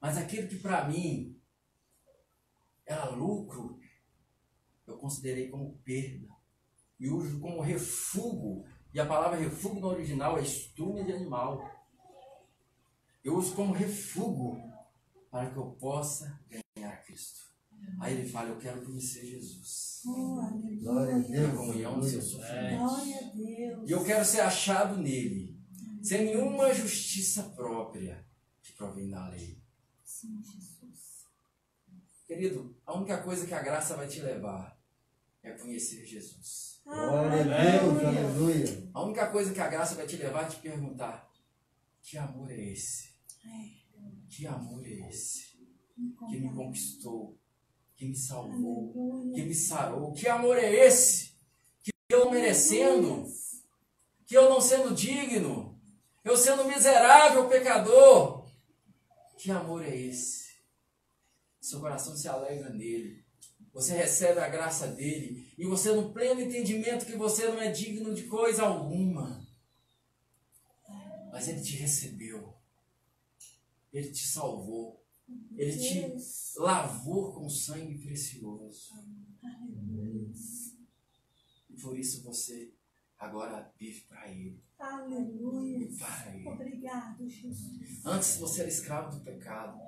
Mas 0.00 0.16
aquilo 0.16 0.48
que 0.48 0.56
para 0.56 0.88
mim 0.88 1.38
era 2.86 3.10
lucro, 3.10 3.78
eu 4.86 4.96
considerei 4.96 5.50
como 5.50 5.76
perda. 5.80 6.31
E 7.02 7.10
uso 7.10 7.40
como 7.40 7.60
refúgio. 7.60 8.64
E 8.94 9.00
a 9.00 9.04
palavra 9.04 9.36
refúgio 9.36 9.80
no 9.80 9.88
original 9.88 10.38
é 10.38 10.42
estrume 10.42 11.04
de 11.04 11.12
animal. 11.12 11.60
Eu 13.24 13.36
uso 13.36 13.56
como 13.56 13.72
refúgio 13.74 14.62
para 15.28 15.50
que 15.50 15.56
eu 15.56 15.72
possa 15.72 16.40
ganhar 16.76 16.96
Cristo. 17.04 17.40
Aí 17.98 18.14
ele 18.14 18.28
fala, 18.28 18.50
eu 18.50 18.58
quero 18.58 18.84
conhecer 18.84 19.26
Jesus. 19.26 20.02
Oh. 20.06 20.48
Glória 20.80 21.16
a 21.16 21.18
Deus. 21.18 21.56
comunhão 21.56 21.98
do 21.98 22.08
seu 22.08 22.22
sofrimento. 22.22 22.78
Glória 22.78 23.16
a 23.16 23.34
Deus. 23.34 23.90
E 23.90 23.92
eu 23.92 24.04
quero 24.04 24.24
ser 24.24 24.42
achado 24.42 24.96
nele, 24.96 25.60
sem 26.00 26.26
nenhuma 26.26 26.72
justiça 26.72 27.42
própria 27.56 28.24
que 28.62 28.72
provém 28.74 29.10
da 29.10 29.28
lei. 29.28 29.60
Sim, 30.04 30.40
Jesus. 30.40 31.26
Querido, 32.28 32.76
a 32.86 32.96
única 32.96 33.20
coisa 33.24 33.44
que 33.44 33.54
a 33.54 33.62
graça 33.62 33.96
vai 33.96 34.06
te 34.06 34.20
levar 34.20 34.80
é 35.42 35.52
conhecer 35.52 36.04
Jesus. 36.06 36.80
Glória 36.84 37.40
a 37.40 37.78
Deus. 37.80 38.04
Aleluia. 38.04 38.90
A 38.94 39.02
única 39.04 39.26
coisa 39.28 39.52
que 39.52 39.60
a 39.60 39.68
graça 39.68 39.94
vai 39.94 40.06
te 40.06 40.16
levar 40.16 40.44
é 40.44 40.48
te 40.48 40.56
perguntar: 40.56 41.30
que 42.02 42.16
amor 42.16 42.50
é 42.50 42.60
esse? 42.60 43.12
Que 44.28 44.46
amor 44.46 44.84
é 44.86 45.08
esse? 45.08 45.52
Que 46.30 46.40
me 46.40 46.52
conquistou, 46.54 47.38
que 47.94 48.06
me 48.06 48.16
salvou, 48.16 49.32
que 49.34 49.42
me 49.44 49.54
sarou. 49.54 50.12
Que 50.12 50.28
amor 50.28 50.56
é 50.56 50.72
esse? 50.86 51.32
Que 51.82 51.92
eu 52.10 52.30
merecendo, 52.30 53.26
que 54.26 54.36
eu 54.36 54.48
não 54.48 54.60
sendo 54.60 54.94
digno, 54.94 55.80
eu 56.24 56.36
sendo 56.36 56.64
miserável 56.64 57.48
pecador. 57.48 58.46
Que 59.36 59.50
amor 59.50 59.84
é 59.84 59.94
esse? 59.94 60.52
Seu 61.60 61.80
coração 61.80 62.16
se 62.16 62.28
alegra 62.28 62.70
nele. 62.70 63.21
Você 63.72 63.94
recebe 63.96 64.38
a 64.38 64.48
graça 64.48 64.86
dele 64.88 65.52
e 65.56 65.64
você 65.64 65.92
no 65.92 66.12
pleno 66.12 66.40
entendimento 66.40 67.06
que 67.06 67.16
você 67.16 67.48
não 67.48 67.60
é 67.60 67.70
digno 67.70 68.14
de 68.14 68.24
coisa 68.24 68.64
alguma. 68.64 69.46
Mas 71.32 71.48
ele 71.48 71.62
te 71.62 71.76
recebeu. 71.76 72.54
Ele 73.90 74.10
te 74.10 74.26
salvou. 74.26 75.02
Ele 75.56 75.76
te 75.78 76.14
lavou 76.58 77.32
com 77.32 77.48
sangue 77.48 77.98
precioso. 77.98 78.90
E 81.70 81.80
por 81.80 81.98
isso 81.98 82.22
você 82.22 82.74
agora 83.18 83.72
vive 83.78 84.02
para 84.02 84.30
ele. 84.30 84.62
Aleluia. 84.78 85.78
Vive 85.78 85.98
para 85.98 86.34
ele. 86.34 86.48
Obrigado, 86.48 87.26
Jesus. 87.26 88.04
Antes 88.04 88.36
você 88.36 88.60
era 88.60 88.68
escravo 88.68 89.16
do 89.16 89.24
pecado. 89.24 89.78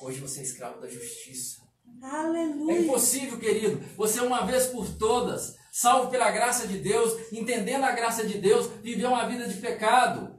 Hoje 0.00 0.20
você 0.20 0.40
é 0.40 0.42
escravo 0.42 0.80
da 0.80 0.88
justiça. 0.88 1.65
É 2.02 2.06
Aleluia. 2.06 2.80
impossível, 2.80 3.38
querido. 3.38 3.82
Você 3.96 4.20
uma 4.20 4.44
vez 4.44 4.66
por 4.66 4.88
todas, 4.96 5.56
salvo 5.72 6.10
pela 6.10 6.30
graça 6.30 6.66
de 6.66 6.78
Deus, 6.78 7.32
entendendo 7.32 7.84
a 7.84 7.92
graça 7.92 8.24
de 8.26 8.38
Deus, 8.38 8.68
viver 8.82 9.06
uma 9.06 9.26
vida 9.26 9.48
de 9.48 9.54
pecado. 9.60 10.36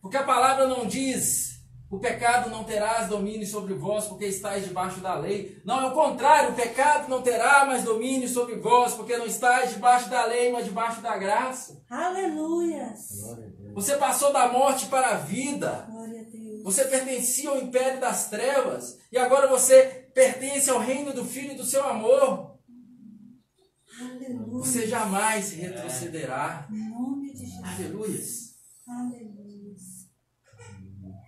Porque 0.00 0.16
a 0.16 0.22
palavra 0.22 0.66
não 0.68 0.86
diz: 0.86 1.48
o 1.90 1.98
pecado 1.98 2.50
não 2.50 2.64
terás 2.64 3.08
domínio 3.08 3.46
sobre 3.46 3.72
vós, 3.72 4.06
porque 4.06 4.26
estáis 4.26 4.64
debaixo 4.64 5.00
da 5.00 5.14
lei. 5.14 5.60
Não, 5.64 5.80
é 5.80 5.86
o 5.86 5.94
contrário: 5.94 6.50
o 6.50 6.54
pecado 6.54 7.08
não 7.08 7.22
terá 7.22 7.64
mais 7.64 7.82
domínio 7.82 8.28
sobre 8.28 8.56
vós, 8.56 8.94
porque 8.94 9.16
não 9.16 9.26
estáis 9.26 9.70
debaixo 9.70 10.10
da 10.10 10.24
lei, 10.26 10.52
mas 10.52 10.66
debaixo 10.66 11.00
da 11.00 11.16
graça. 11.16 11.82
Aleluia. 11.88 12.94
Você 13.74 13.96
passou 13.96 14.32
da 14.32 14.48
morte 14.48 14.86
para 14.86 15.08
a 15.08 15.14
vida. 15.14 15.88
Você 16.68 16.84
pertencia 16.84 17.48
ao 17.48 17.56
império 17.56 17.98
das 17.98 18.28
trevas 18.28 18.98
e 19.10 19.16
agora 19.16 19.48
você 19.48 20.06
pertence 20.12 20.68
ao 20.68 20.78
reino 20.78 21.14
do 21.14 21.24
Filho 21.24 21.52
e 21.52 21.56
do 21.56 21.64
seu 21.64 21.82
amor. 21.82 22.58
Aleluia. 23.98 24.46
Você 24.50 24.86
jamais 24.86 25.50
retrocederá. 25.52 26.68
Em 26.70 26.90
nome 26.90 27.32
de 27.32 27.46
Jesus. 27.46 27.64
Aleluia. 27.64 28.20
Aleluia. 28.86 29.38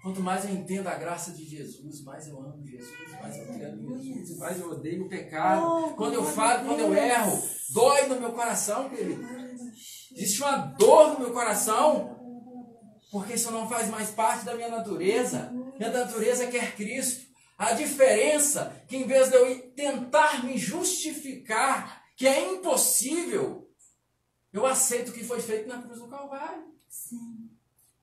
Quanto 0.03 0.21
mais 0.21 0.45
eu 0.45 0.51
entendo 0.51 0.89
a 0.89 0.97
graça 0.97 1.31
de 1.31 1.47
Jesus, 1.47 2.05
mais 2.05 2.29
eu 2.29 2.39
amo 2.39 2.63
Jesus, 2.63 3.11
mais 3.23 3.39
eu 3.39 3.47
quero 3.47 3.99
Jesus, 3.99 4.39
mais 4.39 4.61
eu 4.61 4.71
odeio 4.71 5.07
o 5.07 5.09
pecado. 5.09 5.63
Oh, 5.67 5.95
Quando 5.95 6.15
eu 6.15 6.25
falo, 6.25 6.67
quando 6.67 6.81
eu 6.81 6.95
erro, 6.95 7.43
dói 7.71 8.07
no 8.09 8.21
meu 8.21 8.33
coração, 8.33 8.91
querido. 8.91 9.25
Existe 10.13 10.43
uma 10.43 10.57
dor 10.57 11.15
no 11.15 11.21
meu 11.21 11.33
coração, 11.33 12.20
porque 13.11 13.35
isso 13.35 13.51
não 13.51 13.69
faz 13.69 13.89
mais 13.89 14.11
parte 14.11 14.45
da 14.45 14.55
minha 14.55 14.69
natureza. 14.69 15.51
Minha 15.79 15.91
natureza 15.91 16.47
quer 16.47 16.75
Cristo. 16.77 17.29
A 17.59 17.73
diferença 17.73 18.73
é 18.83 18.87
que 18.87 18.97
em 18.97 19.07
vez 19.07 19.29
de 19.29 19.37
eu 19.37 19.71
tentar 19.73 20.45
me 20.45 20.57
justificar, 20.57 22.03
que 22.17 22.27
é 22.27 22.53
impossível, 22.53 23.69
eu 24.53 24.65
aceito 24.65 25.11
o 25.11 25.13
que 25.13 25.25
foi 25.25 25.41
feito 25.41 25.69
na 25.69 25.83
cruz 25.83 25.99
do 25.99 26.09
Calvário. 26.09 26.65
Sim. 26.89 27.51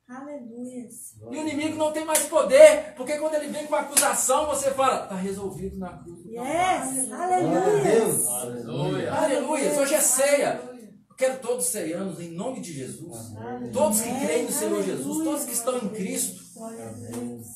Aleluia. 0.08 0.88
E 0.88 1.24
o 1.26 1.34
inimigo 1.34 1.76
não 1.76 1.92
tem 1.92 2.04
mais 2.04 2.22
poder, 2.24 2.94
porque 2.96 3.18
quando 3.18 3.34
ele 3.34 3.48
vem 3.48 3.66
com 3.66 3.74
acusação, 3.74 4.46
você 4.46 4.70
fala, 4.70 5.02
está 5.02 5.16
resolvido 5.16 5.76
na 5.76 5.98
cruz 5.98 6.22
do 6.22 6.32
Calvário. 6.32 6.96
Yes. 6.96 7.08
Glória 7.08 7.36
a 7.36 7.82
Deus. 7.82 8.26
Aleluia. 8.26 9.12
Aleluia. 9.12 9.12
Aleluia, 9.12 9.80
hoje 9.80 9.94
é 9.94 10.00
ceia. 10.00 10.77
Quero 11.18 11.40
todos 11.40 11.66
ceianos 11.66 12.20
em 12.20 12.30
nome 12.30 12.60
de 12.60 12.72
Jesus. 12.72 13.34
Todos 13.72 14.00
que 14.00 14.20
creem 14.24 14.44
no 14.44 14.52
Senhor 14.52 14.84
Jesus, 14.84 15.24
todos 15.24 15.44
que 15.44 15.52
estão 15.52 15.76
em 15.76 15.88
Cristo. 15.88 16.44
Glória 16.54 16.88
a 16.88 16.92
Deus. 16.92 17.46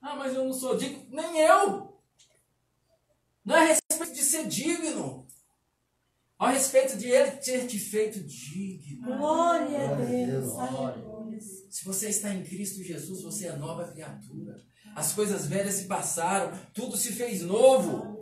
Ah, 0.00 0.16
mas 0.16 0.34
eu 0.34 0.46
não 0.46 0.54
sou 0.54 0.78
digno. 0.78 1.04
Nem 1.10 1.40
eu. 1.40 2.00
Não 3.44 3.54
é 3.54 3.64
a 3.64 3.66
respeito 3.66 4.14
de 4.14 4.22
ser 4.22 4.46
digno. 4.46 5.26
A 6.38 6.52
respeito 6.52 6.96
de 6.96 7.10
Ele 7.10 7.32
ter 7.32 7.66
te 7.66 7.78
feito 7.78 8.18
digno. 8.20 9.18
Glória 9.18 9.90
a 9.90 9.94
Glória 9.94 10.26
Deus. 10.26 10.58
Aleluia. 10.58 11.38
Se 11.68 11.84
você 11.84 12.08
está 12.08 12.32
em 12.32 12.44
Cristo 12.44 12.82
Jesus, 12.82 13.22
você 13.22 13.48
é 13.48 13.56
nova 13.56 13.86
criatura. 13.88 14.56
As 14.96 15.12
coisas 15.12 15.46
velhas 15.46 15.74
se 15.74 15.84
passaram, 15.84 16.58
tudo 16.72 16.96
se 16.96 17.12
fez 17.12 17.42
novo. 17.42 18.17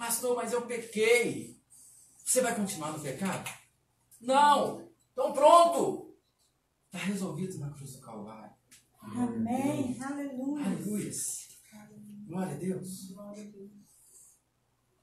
Pastor, 0.00 0.34
mas 0.34 0.50
eu 0.50 0.66
pequei. 0.66 1.60
Você 2.24 2.40
vai 2.40 2.56
continuar 2.56 2.90
no 2.92 3.02
pecado? 3.02 3.50
Não. 4.18 4.90
Então 5.12 5.30
pronto. 5.34 6.16
Está 6.86 7.04
resolvido 7.04 7.58
na 7.58 7.68
cruz 7.68 7.96
do 7.96 8.00
Calvário. 8.00 8.50
Amém. 9.02 10.02
Aleluia. 10.02 10.64
Aleluia. 10.64 11.10
Glória 12.26 12.54
a 12.54 12.58
Deus. 12.58 13.14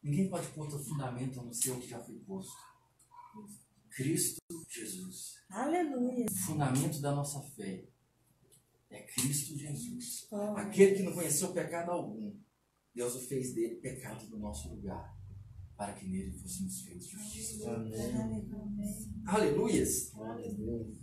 Ninguém 0.01 0.31
pode 0.31 0.47
pôr 0.47 0.63
outro 0.63 0.83
fundamento 0.83 1.43
no 1.43 1.53
seu 1.53 1.79
que 1.79 1.89
já 1.89 1.99
foi 1.99 2.15
posto. 2.15 2.57
Cristo 3.91 4.41
Jesus. 4.67 5.35
Aleluia. 5.47 6.25
O 6.25 6.35
fundamento 6.35 6.99
da 7.01 7.11
nossa 7.11 7.39
fé 7.51 7.85
é 8.89 9.03
Cristo 9.03 9.55
Jesus. 9.55 10.25
Glória. 10.27 10.63
Aquele 10.63 10.95
que 10.95 11.03
não 11.03 11.13
conheceu 11.13 11.53
pecado 11.53 11.91
algum, 11.91 12.35
Deus 12.97 13.13
o 13.15 13.19
fez 13.27 13.53
dele 13.53 13.75
pecado 13.75 14.25
no 14.31 14.39
nosso 14.39 14.69
lugar, 14.69 15.15
para 15.77 15.93
que 15.93 16.07
nele 16.07 16.31
fôssemos 16.31 16.81
feitos 16.81 17.07
justiça. 17.07 17.69
Amém. 17.69 18.49
Aleluias! 19.27 20.11
A 20.15 20.33
Deus. 20.33 20.97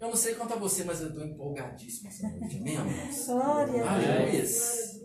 Eu 0.00 0.08
não 0.08 0.14
sei 0.16 0.36
quanto 0.36 0.54
a 0.54 0.56
você, 0.56 0.84
mas 0.84 1.00
eu 1.00 1.08
estou 1.08 1.24
empolgadíssimo 1.24 2.08
essa 2.08 2.28
noite, 2.28 2.58
amém, 2.58 2.76
amados? 2.76 3.26
Glória 3.26 3.62
a 3.64 3.66
Deus. 3.66 3.88
Aleluias! 3.88 5.00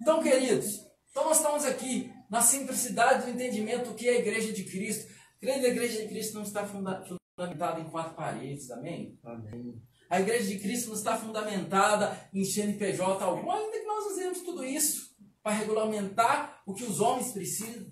Então, 0.00 0.22
queridos, 0.22 0.80
então 1.10 1.24
nós 1.24 1.38
estamos 1.38 1.64
aqui 1.64 2.12
na 2.30 2.40
simplicidade 2.40 3.24
do 3.24 3.30
entendimento 3.32 3.90
do 3.90 3.94
que 3.96 4.08
é 4.08 4.12
a 4.12 4.18
igreja 4.20 4.52
de 4.52 4.62
Cristo. 4.62 5.12
A 5.42 5.46
grande 5.46 5.66
igreja 5.66 6.00
de 6.02 6.08
Cristo 6.08 6.34
não 6.34 6.42
está 6.42 6.64
funda- 6.64 7.04
fundamentada 7.36 7.80
em 7.80 7.90
quatro 7.90 8.14
paredes, 8.14 8.70
amém? 8.70 9.18
Amém. 9.24 9.82
A 10.08 10.20
igreja 10.20 10.46
de 10.46 10.60
Cristo 10.60 10.88
não 10.90 10.94
está 10.94 11.16
fundamentada 11.18 12.28
em 12.32 12.44
CNPJ 12.44 13.24
algum, 13.24 13.50
ainda 13.50 13.78
que 13.78 13.84
nós 13.84 14.12
usemos 14.12 14.40
tudo 14.42 14.64
isso 14.64 15.09
para 15.42 15.56
regulamentar 15.56 16.62
o 16.66 16.74
que 16.74 16.84
os 16.84 17.00
homens 17.00 17.32
precisam. 17.32 17.88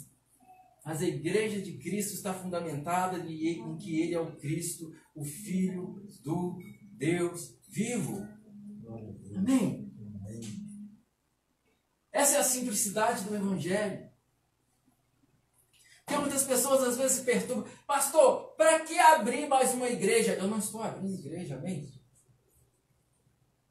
Mas 0.85 1.03
a 1.03 1.07
igreja 1.07 1.61
de 1.61 1.77
Cristo 1.79 2.15
está 2.15 2.33
fundamentada 2.33 3.19
em 3.19 3.77
que 3.77 4.01
Ele 4.01 4.15
é 4.15 4.21
o 4.21 4.37
Cristo, 4.37 4.95
o 5.15 5.25
Filho 5.25 6.03
do 6.23 6.59
Deus 6.93 7.55
vivo. 7.69 8.27
Amém. 9.37 9.93
Essa 12.11 12.37
é 12.37 12.41
a 12.41 12.45
simplicidade 12.45 13.25
do 13.25 13.35
Evangelho. 13.35 14.09
Porque 16.05 16.21
muitas 16.21 16.45
pessoas 16.45 16.83
às 16.83 16.97
vezes 16.97 17.19
se 17.19 17.25
perturbam. 17.25 17.71
Pastor, 17.87 18.55
para 18.57 18.81
que 18.81 18.99
abrir 18.99 19.47
mais 19.47 19.75
uma 19.75 19.89
igreja? 19.89 20.33
Eu 20.33 20.49
não 20.49 20.59
estou 20.59 20.83
abrindo 20.83 21.19
igreja, 21.19 21.57
amém? 21.57 21.87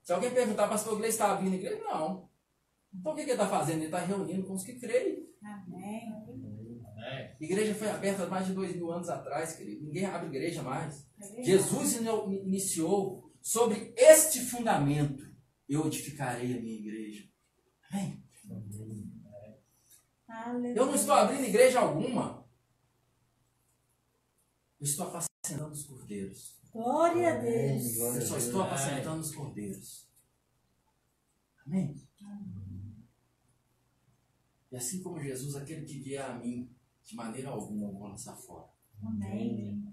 Se 0.04 0.14
alguém 0.14 0.32
perguntar, 0.32 0.68
pastor, 0.68 0.94
a 0.94 0.96
igreja 0.98 1.14
está 1.14 1.32
abrindo 1.32 1.56
igreja? 1.56 1.84
Não. 1.84 2.30
Então 3.00 3.12
o 3.14 3.16
que 3.16 3.24
que 3.24 3.32
ele 3.32 3.42
está 3.42 3.48
fazendo? 3.48 3.78
Ele 3.78 3.86
está 3.86 4.00
reunindo 4.00 4.46
com 4.46 4.54
os 4.54 4.64
que 4.64 4.80
creem. 4.80 5.28
Amém. 5.44 6.12
Amém. 6.14 7.36
A 7.40 7.44
igreja 7.44 7.74
foi 7.76 7.90
aberta 7.90 8.24
há 8.24 8.28
mais 8.28 8.48
de 8.48 8.54
dois 8.54 8.76
mil 8.76 8.92
anos 8.92 9.08
atrás, 9.10 9.56
querido. 9.56 9.84
Ninguém 9.86 10.06
abre 10.06 10.28
igreja 10.28 10.62
mais. 10.64 11.08
Jesus 11.44 11.94
ini- 11.98 12.42
iniciou 12.46 13.32
sobre 13.42 13.94
este 13.96 14.42
fundamento. 14.42 15.24
Eu 15.70 15.86
edificarei 15.88 16.58
a 16.58 16.62
minha 16.62 16.80
igreja. 16.80 17.24
Amém? 17.92 18.24
Amém. 20.28 20.76
Eu 20.76 20.86
não 20.86 20.96
estou 20.96 21.14
abrindo 21.16 21.46
igreja 21.46 21.80
alguma. 21.80 22.46
Eu 24.80 24.86
estou 24.86 25.08
apacentando 25.08 25.72
os 25.72 25.84
cordeiros. 25.84 26.58
Glória 26.72 27.30
a 27.30 27.40
Amém. 27.40 27.78
Deus. 27.78 27.98
Eu 27.98 28.22
só 28.22 28.38
estou 28.38 28.62
apacentando 28.62 29.22
os 29.22 29.34
cordeiros. 29.34 30.08
Amém? 31.66 31.96
E 34.72 34.76
assim 34.76 35.02
como 35.02 35.20
Jesus, 35.20 35.56
aquele 35.56 35.86
que 35.86 36.00
vier 36.00 36.24
a 36.24 36.38
mim, 36.38 36.70
de 37.04 37.16
maneira 37.16 37.50
alguma 37.50 37.88
eu 37.88 37.94
vou 37.94 38.08
lançar 38.08 38.36
fora. 38.36 38.70
Amém. 39.02 39.84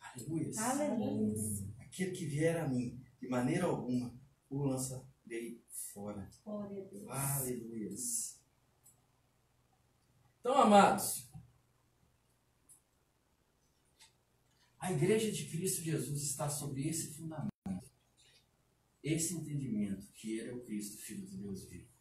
Aleluia. 0.00 0.50
Aleluia. 0.58 1.74
Aquele 1.78 2.10
que 2.12 2.26
vier 2.26 2.58
a 2.58 2.68
mim, 2.68 3.00
de 3.18 3.28
maneira 3.28 3.64
alguma, 3.64 4.14
o 4.50 4.64
lançarei 4.64 5.62
fora. 5.68 6.28
Glória 6.44 6.82
a 6.82 6.86
Deus. 6.86 7.08
Aleluia. 7.08 7.90
Então, 10.40 10.54
amados, 10.54 11.28
a 14.78 14.92
igreja 14.92 15.32
de 15.32 15.46
Cristo 15.46 15.82
Jesus 15.82 16.22
está 16.22 16.48
sobre 16.48 16.86
esse 16.86 17.14
fundamento, 17.14 17.50
esse 19.02 19.34
entendimento 19.34 20.06
que 20.12 20.38
Ele 20.38 20.50
é 20.50 20.54
o 20.54 20.64
Cristo, 20.64 20.98
Filho 20.98 21.26
de 21.26 21.38
Deus 21.38 21.64
vivo. 21.64 21.95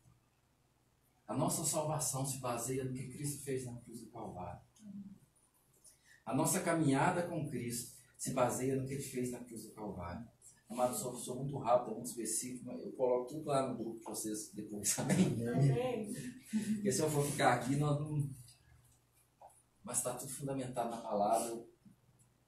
A 1.27 1.33
nossa 1.35 1.63
salvação 1.63 2.25
se 2.25 2.39
baseia 2.39 2.83
no 2.83 2.93
que 2.93 3.07
Cristo 3.07 3.43
fez 3.43 3.65
na 3.65 3.75
cruz 3.81 4.01
do 4.01 4.07
Calvário. 4.07 4.61
A 6.25 6.33
nossa 6.33 6.59
caminhada 6.61 7.23
com 7.23 7.47
Cristo 7.47 7.95
se 8.17 8.31
baseia 8.31 8.75
no 8.75 8.87
que 8.87 8.93
Ele 8.93 9.03
fez 9.03 9.31
na 9.31 9.39
cruz 9.39 9.63
do 9.63 9.71
Calvário. 9.71 10.27
Amado, 10.67 10.95
sou, 10.95 11.15
sou 11.15 11.35
muito 11.35 11.57
rápido, 11.57 11.91
é 11.91 11.93
muito 11.93 12.07
específico, 12.07 12.65
mas 12.65 12.81
eu 12.81 12.91
coloco 12.93 13.29
tudo 13.29 13.45
lá 13.47 13.67
no 13.67 13.77
grupo 13.77 13.99
para 13.99 14.15
vocês 14.15 14.51
depois, 14.51 14.97
amém? 14.97 15.47
Amém. 15.47 16.13
Porque 16.73 16.91
se 16.91 17.01
eu 17.01 17.09
for 17.09 17.23
ficar 17.23 17.53
aqui, 17.53 17.75
nós 17.75 17.99
não. 17.99 18.27
Mas 19.83 19.97
está 19.97 20.15
tudo 20.15 20.31
fundamentado 20.31 20.89
na 20.89 20.97
palavra. 20.97 21.49
Eu 21.49 21.69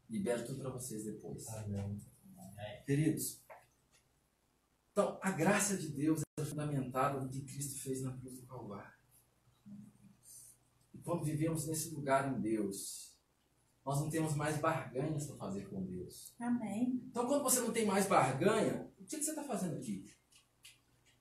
libero 0.09 0.45
tudo 0.45 0.61
para 0.61 0.71
vocês 0.71 1.05
depois. 1.05 1.47
Amém. 1.49 2.01
Queridos, 2.85 3.39
então 4.97 5.19
a 5.21 5.29
graça 5.29 5.77
de 5.77 5.89
Deus 5.89 6.21
é 6.39 6.43
fundamentada 6.43 7.19
no 7.19 7.29
que 7.29 7.41
Cristo 7.41 7.79
fez 7.79 8.01
na 8.01 8.17
cruz 8.17 8.33
do 8.33 8.47
Calvário. 8.47 8.97
E 10.91 10.97
quando 10.97 11.23
vivemos 11.23 11.67
nesse 11.67 11.93
lugar 11.93 12.35
em 12.35 12.41
Deus, 12.41 13.15
nós 13.85 13.99
não 14.01 14.09
temos 14.09 14.33
mais 14.33 14.57
barganhas 14.57 15.27
para 15.27 15.35
fazer 15.35 15.69
com 15.69 15.83
Deus. 15.83 16.33
Amém. 16.39 17.03
Então, 17.11 17.27
quando 17.27 17.43
você 17.43 17.59
não 17.59 17.71
tem 17.71 17.85
mais 17.85 18.07
barganha, 18.07 18.91
o 18.97 19.05
que 19.05 19.21
você 19.21 19.29
está 19.29 19.43
fazendo 19.43 19.75
aqui? 19.75 20.03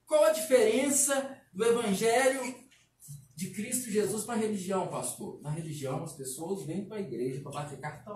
Qual 0.07 0.25
a 0.25 0.33
diferença 0.33 1.39
do 1.53 1.63
Evangelho 1.63 2.41
de 3.35 3.51
Cristo 3.51 3.91
Jesus 3.91 4.25
para 4.25 4.37
a 4.37 4.39
religião, 4.39 4.89
pastor? 4.89 5.43
Na 5.43 5.51
religião, 5.51 6.03
as 6.03 6.15
pessoas 6.15 6.65
vêm 6.65 6.89
para 6.89 6.97
a 6.97 7.01
igreja 7.01 7.43
para 7.43 7.53
bater 7.53 7.79
cartão. 7.79 8.15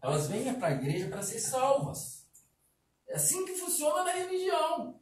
Elas 0.00 0.26
vêm 0.26 0.54
para 0.54 0.68
a 0.68 0.72
igreja 0.72 1.08
para 1.08 1.22
ser 1.22 1.38
salvas. 1.38 2.21
É 3.12 3.16
assim 3.16 3.44
que 3.44 3.54
funciona 3.54 4.04
na 4.04 4.12
religião. 4.12 4.98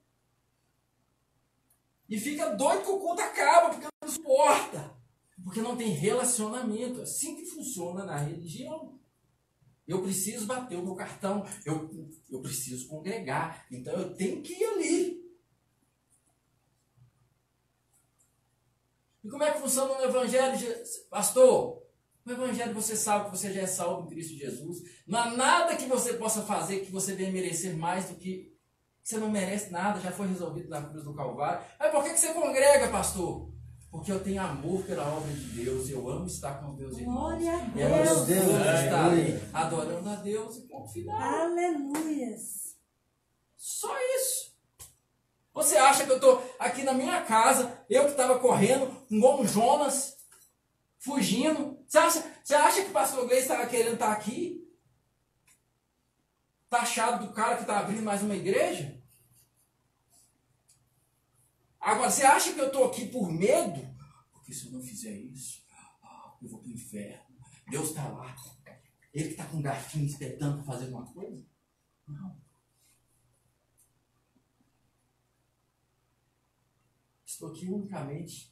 E 2.09 2.19
fica 2.19 2.57
doido 2.57 2.83
que 2.83 2.91
o 2.91 2.99
culto 2.99 3.23
acaba, 3.23 3.71
porque 3.71 3.87
não 4.03 4.11
suporta. 4.11 4.97
Porque 5.45 5.63
não 5.63 5.77
tem 5.77 5.91
relacionamento. 5.91 6.99
É 6.99 7.03
assim 7.05 7.37
que 7.37 7.47
funciona 7.47 8.05
na 8.05 8.17
religião. 8.17 8.99
Eu 9.87 10.03
preciso 10.03 10.45
bater 10.45 10.77
o 10.77 10.83
meu 10.83 10.97
cartão, 10.97 11.45
eu, 11.65 11.89
eu 12.29 12.43
preciso 12.43 12.89
congregar, 12.89 13.67
então 13.71 13.93
eu 13.93 14.15
tenho 14.15 14.41
que 14.43 14.55
ir 14.55 14.65
ali. 14.65 15.21
E 19.23 19.29
como 19.29 19.43
é 19.43 19.53
que 19.53 19.61
funciona 19.61 19.99
no 19.99 20.05
Evangelho, 20.05 20.57
pastor? 21.09 21.80
No 22.31 22.45
Evangelho 22.45 22.73
você 22.75 22.95
sabe 22.95 23.25
que 23.25 23.37
você 23.37 23.53
já 23.53 23.63
é 23.63 23.67
salvo 23.67 24.07
em 24.07 24.11
Cristo 24.11 24.35
Jesus. 24.37 24.79
Não 25.05 25.19
há 25.19 25.31
nada 25.33 25.75
que 25.75 25.87
você 25.87 26.15
possa 26.15 26.43
fazer 26.43 26.81
que 26.81 26.93
você 26.93 27.13
venha 27.15 27.33
merecer 27.33 27.77
mais 27.77 28.05
do 28.09 28.15
que 28.15 28.57
você 29.03 29.19
não 29.19 29.29
merece 29.29 29.73
nada, 29.73 29.99
já 29.99 30.13
foi 30.13 30.29
resolvido 30.29 30.69
na 30.69 30.81
cruz 30.81 31.03
do 31.03 31.13
Calvário. 31.13 31.65
Aí 31.79 31.91
por 31.91 32.05
que, 32.05 32.11
que 32.11 32.21
você 32.21 32.33
congrega, 32.33 32.87
pastor? 32.89 33.51
Porque 33.91 34.13
eu 34.13 34.23
tenho 34.23 34.41
amor 34.41 34.85
pela 34.85 35.03
obra 35.13 35.33
de 35.33 35.65
Deus, 35.65 35.91
eu 35.91 36.09
amo 36.09 36.27
estar 36.27 36.61
com 36.61 36.73
meus 36.75 36.97
irmãos. 36.97 37.43
Glória 37.43 37.53
a 37.53 37.77
E 37.77 37.83
é 37.83 37.89
Deus. 38.05 38.19
gostoso 38.19 38.31
estar 38.31 39.07
ali 39.07 39.41
adorando 39.53 40.09
a 40.09 40.15
Deus 40.15 40.57
e 40.59 40.61
ponto 40.69 40.93
final. 40.93 41.21
Aleluias. 41.21 42.77
Só 43.57 43.93
isso. 44.17 44.55
Você 45.53 45.77
acha 45.77 46.05
que 46.07 46.13
eu 46.13 46.17
estou 46.17 46.41
aqui 46.61 46.85
na 46.85 46.93
minha 46.95 47.23
casa, 47.23 47.85
eu 47.91 48.05
que 48.05 48.11
estava 48.13 48.39
correndo, 48.39 48.89
um 49.11 49.45
Jonas, 49.45 50.17
fugindo? 51.01 51.80
Você 51.91 51.99
acha, 51.99 52.35
você 52.45 52.55
acha 52.55 52.85
que 52.85 52.91
o 52.91 52.93
pastor 52.93 53.27
Gleice 53.27 53.43
estava 53.43 53.67
querendo 53.67 53.95
estar 53.95 54.13
aqui? 54.13 54.65
Taxado 56.69 57.27
do 57.27 57.33
cara 57.33 57.57
que 57.57 57.63
está 57.63 57.81
abrindo 57.81 58.05
mais 58.05 58.23
uma 58.23 58.37
igreja? 58.37 59.03
Agora, 61.81 62.09
você 62.09 62.23
acha 62.23 62.53
que 62.53 62.61
eu 62.61 62.69
estou 62.69 62.85
aqui 62.85 63.09
por 63.09 63.33
medo? 63.33 63.93
Porque 64.31 64.55
se 64.55 64.67
eu 64.67 64.73
não 64.73 64.81
fizer 64.81 65.17
isso, 65.17 65.65
eu 66.41 66.49
vou 66.49 66.61
para 66.61 66.69
o 66.69 66.73
inferno. 66.73 67.37
Deus 67.69 67.89
está 67.89 68.07
lá. 68.07 68.37
Ele 69.13 69.25
que 69.25 69.31
está 69.33 69.47
com 69.47 69.57
um 69.57 69.63
garfinho 69.63 70.07
espetando 70.07 70.59
para 70.59 70.73
fazer 70.73 70.85
alguma 70.85 71.13
coisa? 71.13 71.45
Não. 72.07 72.41
Estou 77.27 77.51
aqui 77.51 77.67
unicamente, 77.67 78.50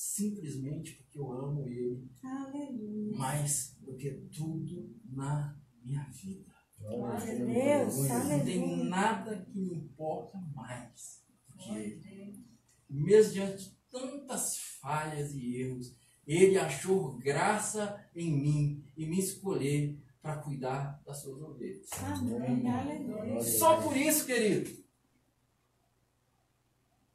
simplesmente 0.00 0.94
porque 0.94 1.18
eu 1.18 1.30
amo 1.30 1.68
Ele 1.68 2.10
Aleluia. 2.24 3.18
mais 3.18 3.76
do 3.82 3.94
que 3.96 4.10
tudo 4.34 4.98
na 5.04 5.54
minha 5.84 6.04
vida. 6.04 6.54
Glória 6.78 7.32
a 7.34 7.84
Deus. 7.84 7.96
Não 8.08 8.42
tem 8.42 8.84
nada 8.84 9.44
que 9.44 9.60
me 9.60 9.74
importa 9.74 10.38
mais 10.54 11.22
do 11.46 11.54
que 11.58 11.70
Ele. 11.70 12.46
Mesmo 12.88 13.34
diante 13.34 13.64
de 13.64 13.76
tantas 13.90 14.56
falhas 14.80 15.34
e 15.34 15.56
erros, 15.56 15.94
Ele 16.26 16.56
achou 16.56 17.18
graça 17.18 18.02
em 18.16 18.32
mim 18.32 18.84
e 18.96 19.04
me 19.04 19.18
escolher 19.18 20.02
para 20.22 20.38
cuidar 20.38 21.02
das 21.04 21.18
suas 21.18 21.42
ovelhas. 21.42 21.88
Amém. 22.02 22.66
Aleluia. 22.66 23.42
Só 23.42 23.82
por 23.82 23.94
isso, 23.94 24.24
querido. 24.24 24.70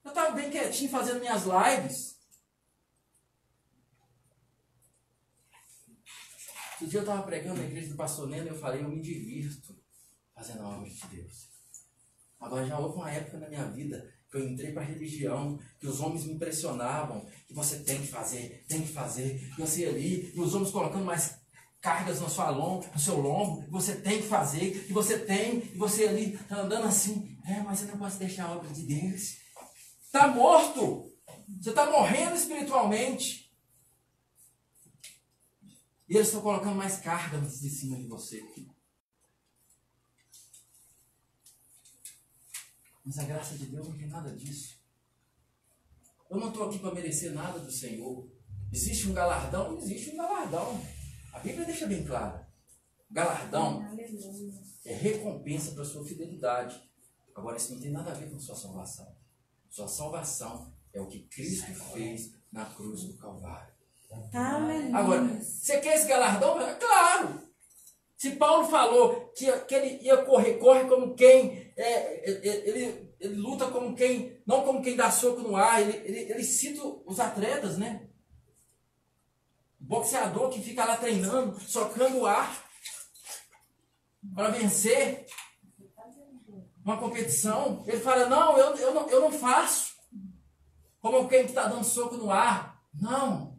Eu 0.03 0.09
estava 0.09 0.35
bem 0.35 0.51
quietinho 0.51 0.91
fazendo 0.91 1.19
minhas 1.19 1.45
lives. 1.45 2.14
Outro 6.75 6.87
dia 6.87 6.99
eu 6.99 7.03
estava 7.03 7.23
pregando 7.23 7.61
na 7.61 7.67
igreja 7.67 7.89
do 7.89 7.95
pastor 7.95 8.27
Neno 8.27 8.47
e 8.47 8.49
eu 8.49 8.59
falei, 8.59 8.83
eu 8.83 8.89
me 8.89 9.01
divirto 9.01 9.77
fazendo 10.33 10.61
a 10.61 10.69
obra 10.69 10.89
de 10.89 11.07
Deus. 11.07 11.47
Agora 12.39 12.65
já 12.65 12.77
houve 12.77 12.97
uma 12.97 13.09
época 13.09 13.37
na 13.37 13.47
minha 13.47 13.65
vida 13.71 14.13
que 14.29 14.37
eu 14.37 14.49
entrei 14.49 14.73
para 14.73 14.81
a 14.81 14.85
religião, 14.85 15.57
que 15.79 15.87
os 15.87 16.01
homens 16.01 16.25
me 16.25 16.33
impressionavam, 16.33 17.25
que 17.47 17.53
você 17.53 17.79
tem 17.79 18.01
que 18.01 18.07
fazer, 18.07 18.65
tem 18.67 18.81
que 18.81 18.91
fazer, 18.91 19.41
e 19.57 19.61
você 19.61 19.85
ali, 19.85 20.33
e 20.35 20.39
os 20.39 20.53
homens 20.53 20.71
colocando 20.71 21.05
mais 21.05 21.37
cargas 21.79 22.19
no, 22.19 22.29
sua 22.29 22.49
lombo, 22.49 22.85
no 22.91 22.99
seu 22.99 23.21
lombo, 23.21 23.65
você 23.69 23.95
tem 23.95 24.21
que 24.21 24.27
fazer, 24.27 24.85
que 24.85 24.91
você 24.91 25.19
tem, 25.19 25.59
e 25.59 25.77
você 25.77 26.07
ali 26.07 26.37
tá 26.49 26.57
andando 26.57 26.87
assim, 26.87 27.37
é, 27.45 27.61
mas 27.61 27.83
eu 27.83 27.87
não 27.87 27.97
posso 27.97 28.19
deixar 28.19 28.47
a 28.47 28.55
obra 28.57 28.69
de 28.69 28.83
Deus. 28.83 29.37
Está 30.03 30.27
morto! 30.27 31.09
Você 31.61 31.69
está 31.69 31.89
morrendo 31.89 32.35
espiritualmente. 32.35 33.44
E 36.07 36.15
eles 36.15 36.27
estão 36.27 36.41
colocando 36.41 36.75
mais 36.75 36.99
cargas 36.99 37.59
de 37.59 37.69
cima 37.69 37.97
de 37.97 38.07
você. 38.07 38.43
Mas 43.03 43.19
a 43.19 43.23
graça 43.23 43.57
de 43.57 43.67
Deus 43.67 43.87
não 43.87 43.97
tem 43.97 44.07
nada 44.07 44.35
disso. 44.35 44.79
Eu 46.29 46.37
não 46.37 46.49
estou 46.49 46.67
aqui 46.67 46.79
para 46.79 46.93
merecer 46.93 47.33
nada 47.33 47.59
do 47.59 47.71
Senhor. 47.71 48.27
Existe 48.71 49.07
um 49.07 49.13
galardão? 49.13 49.77
Existe 49.77 50.11
um 50.11 50.17
galardão. 50.17 50.81
A 51.31 51.39
Bíblia 51.39 51.65
deixa 51.65 51.85
bem 51.85 52.03
claro. 52.03 52.45
Galardão 53.09 53.83
é 54.83 54.93
recompensa 54.93 55.71
para 55.71 55.85
sua 55.85 56.05
fidelidade. 56.05 56.81
Agora, 57.35 57.57
isso 57.57 57.73
não 57.73 57.81
tem 57.81 57.91
nada 57.91 58.11
a 58.11 58.13
ver 58.15 58.29
com 58.31 58.39
sua 58.39 58.55
salvação. 58.55 59.15
Sua 59.69 59.87
salvação 59.87 60.73
é 60.93 61.01
o 61.01 61.07
que 61.07 61.27
Cristo 61.27 61.73
fez 61.93 62.33
na 62.51 62.65
cruz 62.65 63.03
do 63.03 63.17
Calvário. 63.17 63.74
Aleluia. 64.33 64.97
Agora, 64.97 65.21
você 65.41 65.79
quer 65.79 65.95
esse 65.95 66.07
galardão? 66.07 66.57
Claro! 66.79 67.45
Se 68.17 68.31
Paulo 68.31 68.67
falou 68.67 69.31
que, 69.35 69.51
que 69.51 69.75
ele 69.75 70.03
ia 70.03 70.17
correr, 70.17 70.55
corre 70.55 70.85
como 70.85 71.13
quem. 71.15 71.71
é, 71.75 72.29
ele, 72.29 72.47
ele, 72.47 73.15
ele 73.19 73.35
luta 73.35 73.67
como 73.67 73.95
quem. 73.95 74.41
Não 74.45 74.63
como 74.63 74.81
quem 74.81 74.95
dá 74.95 75.11
soco 75.11 75.41
no 75.41 75.55
ar. 75.55 75.81
Ele, 75.81 75.97
ele, 75.97 76.31
ele 76.31 76.43
cita 76.43 76.81
os 77.05 77.19
atletas, 77.19 77.77
né? 77.77 78.07
Boxeador 79.79 80.49
que 80.49 80.61
fica 80.61 80.83
lá 80.85 80.97
treinando, 80.97 81.59
socando 81.61 82.19
o 82.19 82.25
ar 82.25 82.65
para 84.33 84.49
vencer 84.49 85.27
uma 86.83 86.97
competição. 86.97 87.83
Ele 87.85 87.99
fala: 87.99 88.27
Não, 88.27 88.57
eu, 88.57 88.75
eu, 88.75 88.93
não, 88.93 89.09
eu 89.09 89.21
não 89.21 89.31
faço. 89.31 89.93
Como 91.01 91.27
quem 91.27 91.45
está 91.45 91.67
dando 91.67 91.83
soco 91.83 92.15
no 92.15 92.31
ar. 92.31 92.81
Não. 92.93 93.54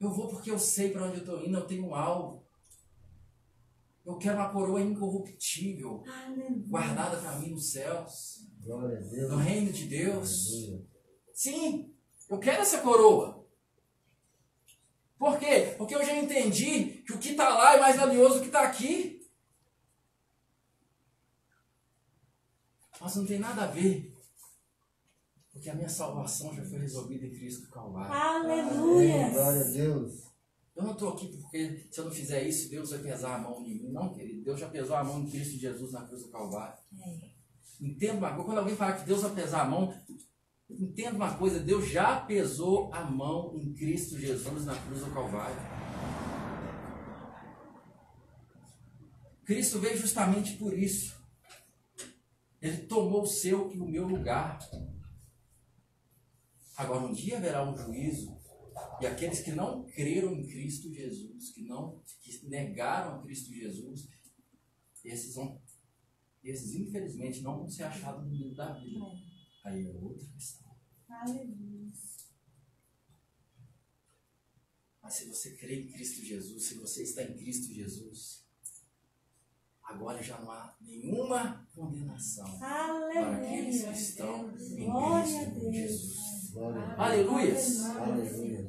Eu 0.00 0.10
vou 0.12 0.28
porque 0.28 0.50
eu 0.50 0.58
sei 0.58 0.90
para 0.90 1.04
onde 1.06 1.16
eu 1.16 1.20
estou 1.20 1.44
indo, 1.44 1.56
eu 1.58 1.66
tenho 1.66 1.86
um 1.86 1.94
alvo. 1.94 2.46
Eu 4.06 4.16
quero 4.16 4.36
uma 4.36 4.50
coroa 4.50 4.80
incorruptível, 4.80 6.02
Aleluia. 6.06 6.64
guardada 6.68 7.18
para 7.18 7.38
mim 7.38 7.50
nos 7.50 7.72
céus, 7.72 8.46
Glória 8.60 8.96
a 8.98 9.00
Deus. 9.02 9.30
no 9.30 9.36
reino 9.36 9.72
de 9.72 9.84
Deus. 9.86 10.46
Aleluia. 10.48 10.86
Sim, 11.34 11.94
eu 12.28 12.38
quero 12.38 12.62
essa 12.62 12.80
coroa. 12.80 13.46
Por 15.18 15.38
quê? 15.38 15.74
Porque 15.76 15.94
eu 15.94 16.04
já 16.04 16.16
entendi 16.16 17.02
que 17.02 17.12
o 17.12 17.18
que 17.18 17.30
está 17.30 17.48
lá 17.48 17.74
é 17.74 17.80
mais 17.80 17.96
valioso 17.96 18.36
do 18.36 18.40
que 18.40 18.46
está 18.46 18.62
aqui. 18.62 19.28
Mas 23.00 23.16
não 23.16 23.26
tem 23.26 23.38
nada 23.38 23.64
a 23.64 23.66
ver. 23.66 24.14
Porque 25.58 25.70
a 25.70 25.74
minha 25.74 25.88
salvação 25.88 26.54
já 26.54 26.64
foi 26.64 26.78
resolvida 26.78 27.26
em 27.26 27.30
Cristo 27.30 27.68
Calvário. 27.68 28.12
Aleluia. 28.12 29.28
Glória 29.30 29.60
a 29.60 29.64
Deus. 29.64 30.28
Eu 30.76 30.84
não 30.84 30.92
estou 30.92 31.08
aqui 31.08 31.36
porque 31.36 31.88
se 31.90 31.98
eu 31.98 32.04
não 32.04 32.12
fizer 32.12 32.44
isso, 32.44 32.70
Deus 32.70 32.90
vai 32.90 33.00
pesar 33.00 33.34
a 33.34 33.38
mão 33.38 33.60
em 33.66 33.82
mim. 33.82 33.90
Não, 33.90 34.14
querido. 34.14 34.44
Deus 34.44 34.60
já 34.60 34.68
pesou 34.68 34.94
a 34.94 35.02
mão 35.02 35.20
em 35.20 35.28
Cristo 35.28 35.58
Jesus 35.58 35.90
na 35.92 36.06
cruz 36.06 36.22
do 36.22 36.28
Calvário. 36.28 36.78
Entenda 37.80 38.18
uma 38.18 38.30
coisa. 38.30 38.44
Quando 38.44 38.58
alguém 38.58 38.76
fala 38.76 38.92
que 38.92 39.04
Deus 39.04 39.22
vai 39.22 39.34
pesar 39.34 39.62
a 39.62 39.68
mão, 39.68 39.92
entenda 40.70 41.16
uma 41.16 41.34
coisa. 41.34 41.58
Deus 41.58 41.88
já 41.88 42.20
pesou 42.20 42.94
a 42.94 43.02
mão 43.02 43.52
em 43.56 43.74
Cristo 43.74 44.16
Jesus 44.16 44.64
na 44.64 44.76
cruz 44.76 45.00
do 45.00 45.10
Calvário. 45.10 45.56
Cristo 49.44 49.80
veio 49.80 49.98
justamente 49.98 50.56
por 50.56 50.72
isso. 50.72 51.20
Ele 52.62 52.76
tomou 52.86 53.22
o 53.22 53.26
seu 53.26 53.72
e 53.72 53.80
o 53.80 53.88
meu 53.88 54.06
lugar. 54.06 54.60
Agora, 56.78 57.06
um 57.08 57.12
dia 57.12 57.38
haverá 57.38 57.68
um 57.68 57.76
juízo. 57.76 58.38
E 59.00 59.06
aqueles 59.06 59.40
que 59.40 59.50
não 59.50 59.84
creram 59.86 60.32
em 60.32 60.46
Cristo 60.46 60.94
Jesus, 60.94 61.50
que 61.50 61.62
não 61.64 62.00
que 62.22 62.46
negaram 62.46 63.18
a 63.18 63.22
Cristo 63.22 63.52
Jesus, 63.52 64.08
esses 65.04 65.34
vão, 65.34 65.60
esses 66.44 66.76
infelizmente 66.76 67.40
não 67.42 67.58
vão 67.58 67.68
ser 67.68 67.82
achados 67.82 68.24
no 68.24 68.32
livro 68.32 68.54
da 68.54 68.74
vida. 68.74 69.04
Aí 69.64 69.88
é 69.88 69.90
outra 69.90 70.24
questão. 70.28 70.72
Aleluia. 71.08 71.90
Mas 75.02 75.14
se 75.14 75.28
você 75.28 75.56
crê 75.56 75.80
em 75.80 75.88
Cristo 75.88 76.24
Jesus, 76.24 76.62
se 76.62 76.74
você 76.74 77.02
está 77.02 77.24
em 77.24 77.36
Cristo 77.36 77.74
Jesus, 77.74 78.46
agora 79.82 80.22
já 80.22 80.40
não 80.40 80.52
há 80.52 80.76
nenhuma 80.80 81.68
condenação 81.74 82.56
para 82.60 83.36
aqueles 83.36 83.80
que 83.80 83.86
Aleluia. 83.86 84.00
estão 84.00 84.50
em 84.50 85.70
Cristo. 85.72 85.72
Jesus. 85.72 86.37
Aleluias! 86.96 87.84
Aleluia. 87.96 88.68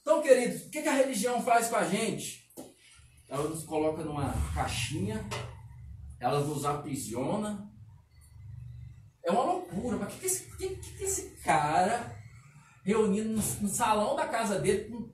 Então, 0.00 0.20
queridos, 0.20 0.66
o 0.66 0.70
que 0.70 0.82
que 0.82 0.88
a 0.88 0.94
religião 0.94 1.42
faz 1.42 1.68
com 1.68 1.76
a 1.76 1.84
gente? 1.84 2.44
Ela 3.28 3.48
nos 3.48 3.64
coloca 3.64 4.04
numa 4.04 4.32
caixinha, 4.54 5.24
ela 6.20 6.40
nos 6.40 6.64
aprisiona. 6.64 7.70
É 9.24 9.30
uma 9.30 9.44
loucura. 9.44 9.96
Mas 9.96 10.08
o 10.08 10.16
que, 10.16 10.20
que, 10.20 10.26
esse, 10.26 10.56
que, 10.56 10.68
que 10.76 11.04
esse 11.04 11.36
cara 11.42 12.14
reunido 12.84 13.30
no, 13.30 13.36
no 13.36 13.68
salão 13.68 14.14
da 14.14 14.28
casa 14.28 14.58
dele 14.58 14.90
com 14.90 15.10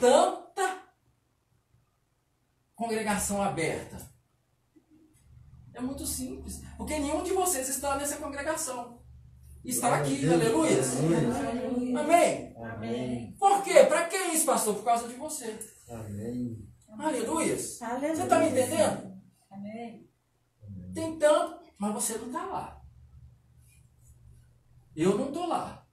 tanta 0.00 0.82
congregação 2.74 3.42
aberta? 3.42 4.10
É 5.74 5.80
muito 5.80 6.06
simples. 6.06 6.62
Porque 6.78 6.98
nenhum 6.98 7.22
de 7.22 7.32
vocês 7.32 7.68
está 7.68 7.96
nessa 7.96 8.16
congregação. 8.16 9.03
Está 9.64 9.96
aqui, 9.96 10.28
aleluia. 10.28 10.78
Amém. 11.98 12.54
Amém. 12.56 13.36
Por 13.38 13.62
quê? 13.64 13.84
Para 13.84 14.06
que 14.08 14.16
isso, 14.16 14.44
pastor? 14.44 14.74
Por 14.74 14.84
causa 14.84 15.08
de 15.08 15.14
você. 15.14 15.58
Amém. 15.88 16.68
Aleluia. 16.98 17.56
Você 17.56 17.82
Aleluia. 17.82 18.22
está 18.22 18.38
me 18.38 18.50
entendendo? 18.50 19.22
Amém. 19.50 20.08
Tem 20.94 21.18
tanto, 21.18 21.64
mas 21.78 21.94
você 21.94 22.18
não 22.18 22.26
está 22.26 22.44
lá. 22.44 22.82
Eu 24.94 25.16
não 25.16 25.28
estou 25.28 25.46
lá. 25.46 25.86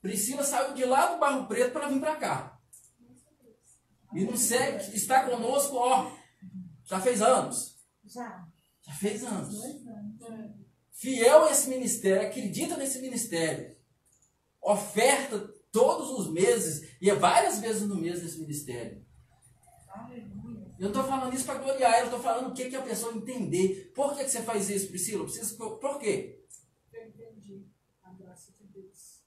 Priscila 0.00 0.42
saiu 0.42 0.74
de 0.74 0.84
lá 0.84 1.14
do 1.14 1.20
Barro 1.20 1.46
Preto 1.46 1.72
para 1.72 1.88
vir 1.88 2.00
para 2.00 2.16
cá. 2.16 2.60
E 4.14 4.24
não 4.24 4.36
segue, 4.36 4.96
está 4.96 5.28
conosco, 5.28 5.76
ó, 5.76 6.10
já 6.84 6.98
fez 7.00 7.20
anos. 7.22 7.76
Já. 8.04 8.46
Já 8.82 8.92
fez 8.94 9.22
anos. 9.22 9.54
Dois 9.54 9.86
anos. 9.86 10.67
Fiel 10.98 11.44
a 11.44 11.52
esse 11.52 11.68
ministério, 11.68 12.26
acredita 12.26 12.76
nesse 12.76 13.00
ministério. 13.00 13.76
Oferta 14.60 15.38
todos 15.70 16.10
os 16.18 16.32
meses, 16.32 16.88
e 17.00 17.08
é 17.08 17.14
várias 17.14 17.60
vezes 17.60 17.82
no 17.82 17.94
mês 17.94 18.20
nesse 18.20 18.40
ministério. 18.40 19.06
Aleluia. 19.88 20.66
Eu 20.76 20.82
não 20.82 20.88
estou 20.88 21.04
falando 21.04 21.34
isso 21.34 21.44
para 21.44 21.58
gloriar, 21.60 21.98
eu 22.00 22.06
estou 22.06 22.18
falando 22.20 22.50
o 22.50 22.52
que, 22.54 22.68
que 22.68 22.74
a 22.74 22.82
pessoa 22.82 23.14
entender. 23.14 23.92
Por 23.94 24.16
que, 24.16 24.24
que 24.24 24.30
você 24.30 24.42
faz 24.42 24.68
isso, 24.70 24.88
Priscila? 24.88 25.22
Preciso, 25.24 25.56
por 25.56 25.98
quê? 26.00 26.44
Eu 26.92 27.06
entendi 27.06 27.64
a 28.02 28.12
graça 28.12 28.52
de 28.58 28.66
Deus. 28.66 29.20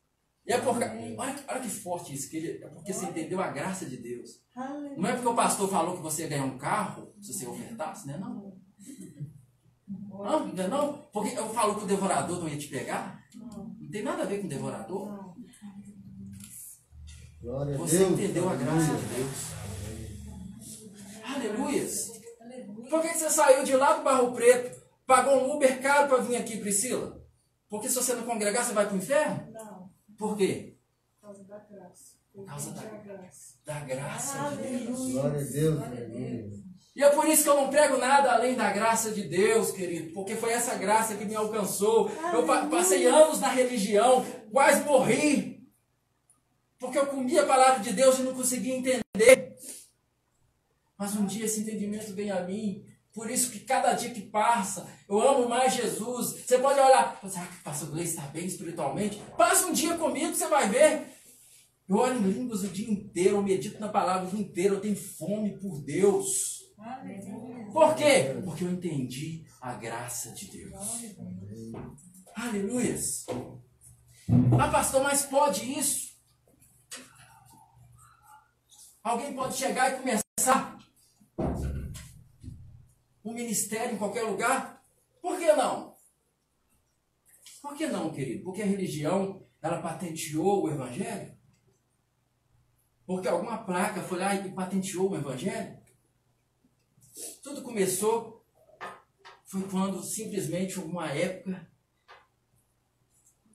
E 0.46 0.52
é 0.52 0.60
porque, 0.60 0.84
olha, 0.84 1.34
que- 1.36 1.44
olha 1.52 1.62
que 1.62 1.70
forte 1.70 2.14
isso, 2.14 2.30
que 2.30 2.36
ele, 2.38 2.64
é 2.64 2.68
porque 2.68 2.92
você 2.92 3.06
entendeu 3.06 3.40
a 3.40 3.48
graça 3.50 3.86
de 3.86 3.96
Deus. 3.96 4.42
Aleluia. 4.54 4.98
Não 4.98 5.10
é 5.10 5.14
porque 5.14 5.28
o 5.30 5.36
pastor 5.36 5.70
falou 5.70 5.96
que 5.96 6.04
você 6.04 6.24
ia 6.24 6.28
ganhar 6.28 6.46
um 6.46 6.58
carro, 6.58 7.14
se 7.22 7.34
você 7.34 7.46
ofertasse, 7.48 8.08
né? 8.08 8.18
Não. 8.18 8.60
Não, 10.12 10.48
não, 10.48 10.64
é 10.64 10.68
não. 10.68 10.94
Porque 11.14 11.38
eu 11.38 11.50
falo 11.54 11.76
que 11.76 11.84
o 11.84 11.88
devorador 11.88 12.40
não 12.40 12.48
ia 12.50 12.58
te 12.58 12.68
pegar. 12.68 13.24
Não. 13.36 13.76
Não 13.80 13.90
tem 13.92 14.04
nada 14.04 14.24
a 14.24 14.26
ver 14.26 14.40
com 14.40 14.46
o 14.46 14.50
devorador. 14.50 15.08
Não. 15.12 15.32
Glória 17.42 17.74
a 17.76 17.78
Você 17.80 17.98
Deus. 17.98 18.12
entendeu 18.12 18.50
a 18.50 18.56
graça 18.56 18.94
de. 18.94 19.16
Deus. 19.16 19.52
Aleluias. 21.24 22.12
Aleluia. 22.40 22.90
Por 22.90 23.02
que 23.02 23.08
você 23.14 23.30
saiu 23.30 23.64
de 23.64 23.76
lá 23.76 23.94
do 23.98 24.04
Barro 24.04 24.34
Preto, 24.34 24.80
pagou 25.08 25.38
um 25.48 25.56
Uber 25.56 25.82
caro 25.82 26.08
para 26.08 26.22
vir 26.24 26.36
aqui, 26.36 26.58
Priscila? 26.58 27.20
Porque 27.70 27.90
se 27.90 27.96
você 27.96 28.14
não 28.14 28.24
congregar, 28.24 28.64
você 28.66 28.74
vai 28.74 28.86
para 28.86 28.94
o 28.94 28.98
inferno? 28.98 29.52
Não, 29.54 29.90
Por 30.18 30.36
quê? 30.38 30.78
por 31.20 31.28
causa 31.28 31.44
da 31.46 31.58
graça. 31.60 32.12
Por 32.34 32.46
causa 32.46 32.72
da- 32.72 32.82
da 32.82 32.98
graça. 32.98 33.56
Da 33.66 33.80
graça 33.82 34.50
de 34.58 34.86
Deus. 34.86 35.12
Glória 35.12 35.40
a 35.40 35.44
Deus. 35.44 35.82
Aleluia. 35.84 36.61
E 36.96 37.04
é 37.04 37.10
por 37.10 37.26
isso 37.28 37.44
que 37.44 37.50
eu 37.50 37.56
não 37.56 37.70
prego 37.70 37.98
nada 37.98 38.34
além 38.34 38.54
da 38.56 38.70
graça 38.72 39.12
de 39.12 39.24
Deus, 39.24 39.72
querido, 39.72 40.12
porque 40.14 40.36
foi 40.36 40.52
essa 40.52 40.76
graça 40.76 41.16
que 41.16 41.24
me 41.24 41.36
alcançou. 41.36 42.12
Eu 42.34 42.46
pa- 42.46 42.66
passei 42.66 43.06
anos 43.08 43.40
na 43.40 43.48
religião, 43.50 44.26
quase 44.52 44.84
morri, 44.84 45.66
porque 46.78 46.98
eu 47.00 47.06
comia 47.08 47.44
a 47.44 47.46
palavra 47.46 47.80
de 47.82 47.94
Deus 47.94 48.20
e 48.20 48.24
não 48.24 48.34
conseguia 48.34 48.76
entender. 48.76 49.56
Mas 50.98 51.16
um 51.16 51.26
dia 51.26 51.46
esse 51.46 51.62
entendimento 51.62 52.14
vem 52.14 52.30
a 52.30 52.42
mim. 52.42 52.86
Por 53.14 53.30
isso 53.30 53.52
que 53.52 53.60
cada 53.62 53.94
dia 53.94 54.12
que 54.12 54.22
passa, 54.22 54.88
eu 55.10 55.20
amo 55.20 55.48
mais 55.48 55.74
Jesus. 55.74 56.46
Você 56.46 56.58
pode 56.60 56.80
olhar, 56.80 57.20
será 57.28 57.46
que 57.46 57.56
o 57.58 57.64
pastor 57.64 57.90
Gleice 57.90 58.12
está 58.16 58.24
bem 58.28 58.46
espiritualmente? 58.46 59.22
Passa 59.38 59.68
um 59.68 59.74
dia 59.74 59.96
comigo, 59.98 60.34
você 60.34 60.48
vai 60.48 60.70
ver. 60.70 61.08
Eu 61.90 61.98
oro 61.98 62.16
em 62.16 62.22
línguas 62.22 62.64
o 62.64 62.68
dia 62.68 62.90
inteiro, 62.90 63.38
eu 63.38 63.42
medito 63.44 63.80
na 63.80 63.90
palavra 63.90 64.28
o 64.28 64.32
dia 64.32 64.40
inteiro, 64.40 64.76
eu 64.76 64.80
tenho 64.82 64.96
fome 64.96 65.58
por 65.58 65.82
Deus. 65.82 66.61
Por 67.72 67.96
quê? 67.96 68.42
Porque 68.44 68.64
eu 68.64 68.72
entendi 68.72 69.46
a 69.62 69.74
graça 69.74 70.32
de 70.32 70.48
Deus. 70.48 70.74
Aleluias. 72.36 73.26
Ah, 74.60 74.68
pastor, 74.70 75.04
mas 75.04 75.26
pode 75.26 75.80
isso? 75.80 76.12
Alguém 79.04 79.34
pode 79.34 79.56
chegar 79.56 79.92
e 79.92 80.00
começar 80.00 80.78
um 83.24 83.34
ministério 83.34 83.96
em 83.96 83.98
qualquer 83.98 84.24
lugar? 84.24 84.84
Por 85.22 85.38
que 85.38 85.52
não? 85.54 85.96
Por 87.62 87.76
que 87.76 87.88
não, 87.88 88.12
querido? 88.12 88.44
Porque 88.44 88.62
a 88.62 88.66
religião, 88.66 89.46
ela 89.62 89.82
patenteou 89.82 90.64
o 90.64 90.70
evangelho? 90.70 91.38
Porque 93.06 93.28
alguma 93.28 93.64
placa 93.64 94.02
foi 94.02 94.20
lá 94.20 94.34
e 94.36 94.52
patenteou 94.52 95.12
o 95.12 95.16
evangelho? 95.16 95.80
Tudo 97.42 97.62
começou 97.62 98.42
foi 99.46 99.64
quando 99.64 100.02
simplesmente 100.02 100.80
uma 100.80 101.10
época 101.10 101.70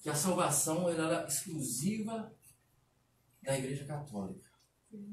que 0.03 0.11
a 0.11 0.15
salvação 0.15 0.89
era 0.89 1.27
exclusiva 1.27 2.33
da 3.43 3.59
Igreja 3.59 3.85
Católica. 3.87 4.47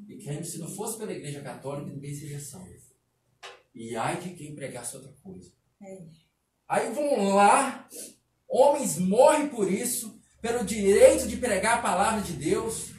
E 0.07 0.17
que 0.17 0.43
se 0.43 0.59
não 0.59 0.67
fosse 0.67 0.97
pela 0.97 1.13
Igreja 1.13 1.41
Católica, 1.41 1.91
ninguém 1.91 2.13
seria 2.13 2.39
salvo. 2.39 2.69
E 3.73 3.95
ai 3.95 4.19
de 4.19 4.35
quem 4.35 4.55
pregasse 4.55 4.95
outra 4.95 5.11
coisa. 5.23 5.51
É. 5.81 6.05
Aí 6.67 6.93
vão 6.93 7.33
lá, 7.33 7.87
homens 8.47 8.97
morrem 8.97 9.49
por 9.49 9.71
isso, 9.71 10.21
pelo 10.41 10.65
direito 10.65 11.27
de 11.27 11.37
pregar 11.37 11.79
a 11.79 11.81
palavra 11.81 12.21
de 12.21 12.33
Deus. 12.33 12.91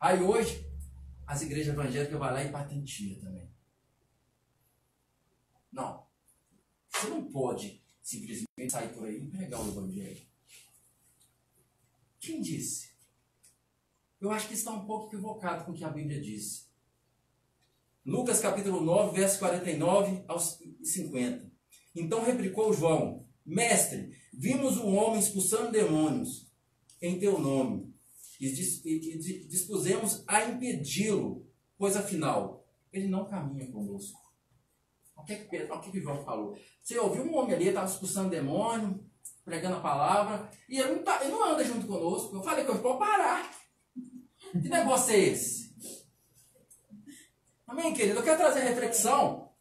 Aí 0.00 0.20
hoje, 0.20 0.66
as 1.26 1.42
igrejas 1.42 1.72
evangélicas 1.72 2.18
vão 2.18 2.30
lá 2.30 2.42
e 2.42 2.50
patentia 2.50 3.18
também. 3.20 3.47
Não. 5.72 6.06
Você 6.90 7.08
não 7.08 7.30
pode 7.30 7.82
simplesmente 8.02 8.70
sair 8.70 8.88
por 8.94 9.04
aí 9.06 9.22
e 9.22 9.28
pregar 9.28 9.60
o 9.64 9.68
evangelho. 9.68 10.26
Quem 12.20 12.40
disse? 12.40 12.88
Eu 14.20 14.30
acho 14.30 14.48
que 14.48 14.54
está 14.54 14.72
um 14.72 14.84
pouco 14.84 15.06
equivocado 15.08 15.64
com 15.64 15.72
o 15.72 15.74
que 15.74 15.84
a 15.84 15.90
Bíblia 15.90 16.20
diz. 16.20 16.68
Lucas 18.04 18.40
capítulo 18.40 18.80
9, 18.80 19.16
verso 19.16 19.38
49 19.38 20.24
aos 20.26 20.58
50. 20.82 21.50
Então 21.94 22.24
replicou 22.24 22.72
João: 22.72 23.26
Mestre, 23.44 24.16
vimos 24.32 24.76
um 24.78 24.96
homem 24.96 25.20
expulsando 25.20 25.70
demônios 25.70 26.50
em 27.00 27.18
teu 27.20 27.38
nome 27.38 27.94
e 28.40 28.50
dis- 28.50 28.82
di- 28.82 29.44
dispusemos 29.46 30.24
a 30.26 30.44
impedi-lo, 30.44 31.46
pois 31.76 31.96
afinal 31.96 32.66
ele 32.92 33.06
não 33.08 33.26
caminha 33.28 33.70
conosco. 33.70 34.18
Que, 35.28 35.36
Pedro- 35.44 35.74
o 35.76 35.80
que, 35.80 35.90
que 35.92 36.00
João 36.00 36.24
falou? 36.24 36.58
Você 36.82 36.98
ouviu 36.98 37.22
um 37.22 37.36
homem 37.36 37.54
ali, 37.54 37.68
estava 37.68 37.86
expulsando 37.86 38.30
demônio, 38.30 39.04
pregando 39.44 39.76
a 39.76 39.80
palavra, 39.80 40.50
e 40.66 40.78
ele 40.78 40.92
não, 40.92 41.02
tá- 41.04 41.20
ele 41.22 41.32
não 41.32 41.44
anda 41.52 41.62
junto 41.62 41.86
conosco. 41.86 42.34
Eu 42.34 42.42
falei 42.42 42.64
que 42.64 42.70
eu 42.70 42.80
vou 42.80 42.98
parar. 42.98 43.50
Que 44.50 44.68
negócio 44.70 45.12
é 45.12 45.18
esse? 45.18 45.68
Amém, 47.66 47.92
querido? 47.92 48.20
Eu 48.20 48.22
quero 48.22 48.38
trazer 48.38 48.60
reflexão, 48.60 49.52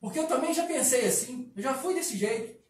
porque 0.00 0.18
eu 0.18 0.26
também 0.26 0.52
já 0.52 0.66
pensei 0.66 1.06
assim, 1.06 1.52
eu 1.54 1.62
já 1.62 1.72
fui 1.72 1.94
desse 1.94 2.16
jeito. 2.16 2.60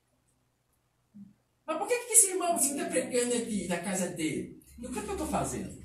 Mas 1.65 1.79
por 1.79 1.89
que, 1.89 1.99
que 1.99 2.13
esse 2.13 2.33
irmão 2.33 2.57
está 2.57 2.85
pregando 2.85 3.35
aqui 3.35 3.67
na 3.69 3.79
casa 3.79 4.09
dele? 4.09 4.63
E 4.79 4.87
o 4.87 4.93
que, 4.93 5.01
que 5.01 5.09
eu 5.09 5.13
estou 5.13 5.27
fazendo? 5.27 5.81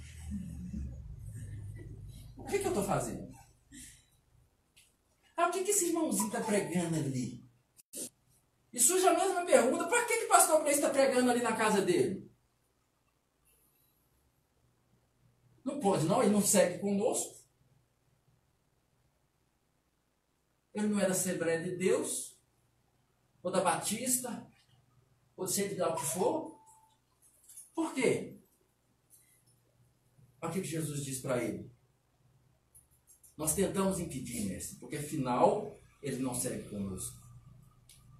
O 2.35 2.43
que, 2.43 2.59
que 2.59 2.65
eu 2.65 2.69
estou 2.71 2.83
fazendo? 2.83 3.33
Ah, 5.35 5.47
o 5.47 5.51
que, 5.51 5.63
que 5.63 5.71
esse 5.71 5.87
irmãozinho 5.87 6.27
está 6.27 6.41
pregando 6.41 6.95
ali? 6.95 7.45
E 8.71 8.79
surge 8.79 9.07
a 9.07 9.13
mesma 9.13 9.45
pergunta: 9.45 9.87
para 9.87 10.05
que, 10.05 10.17
que 10.17 10.25
o 10.25 10.29
pastor 10.29 10.61
Gleice 10.61 10.79
está 10.79 10.89
pregando 10.89 11.31
ali 11.31 11.41
na 11.41 11.55
casa 11.55 11.81
dele? 11.81 12.29
Não 15.63 15.79
pode, 15.79 16.05
não, 16.05 16.21
ele 16.21 16.31
não 16.31 16.41
segue 16.41 16.79
conosco. 16.79 17.35
Ele 20.73 20.87
não 20.87 20.99
é 20.99 21.05
da 21.05 21.13
Assembleia 21.13 21.63
de 21.63 21.75
Deus, 21.77 22.37
ou 23.41 23.49
da 23.49 23.61
Batista, 23.61 24.45
ou 25.35 25.47
seja 25.47 25.85
lá 25.85 25.93
o 25.93 25.95
que 25.95 26.05
for. 26.05 26.59
Por 27.73 27.93
quê? 27.93 28.39
Olha 30.41 30.51
o 30.51 30.53
que 30.53 30.63
Jesus 30.63 31.03
diz 31.03 31.21
para 31.21 31.43
ele. 31.43 31.74
Nós 33.37 33.53
tentamos 33.53 33.99
impedir, 33.99 34.45
mestre, 34.45 34.77
porque 34.79 34.95
afinal 34.95 35.77
ele 36.01 36.17
não 36.17 36.33
segue 36.33 36.69
conosco. 36.69 37.19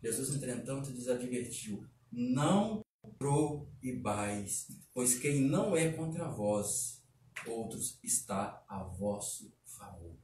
Jesus, 0.03 0.35
entretanto, 0.35 0.91
lhes 0.91 1.07
advertiu: 1.07 1.83
Não 2.11 2.81
proibais, 3.17 4.67
pois 4.93 5.17
quem 5.17 5.41
não 5.41 5.75
é 5.75 5.91
contra 5.91 6.27
vós, 6.27 7.03
outros 7.47 7.99
está 8.03 8.63
a 8.67 8.83
vosso 8.83 9.51
favor. 9.63 10.15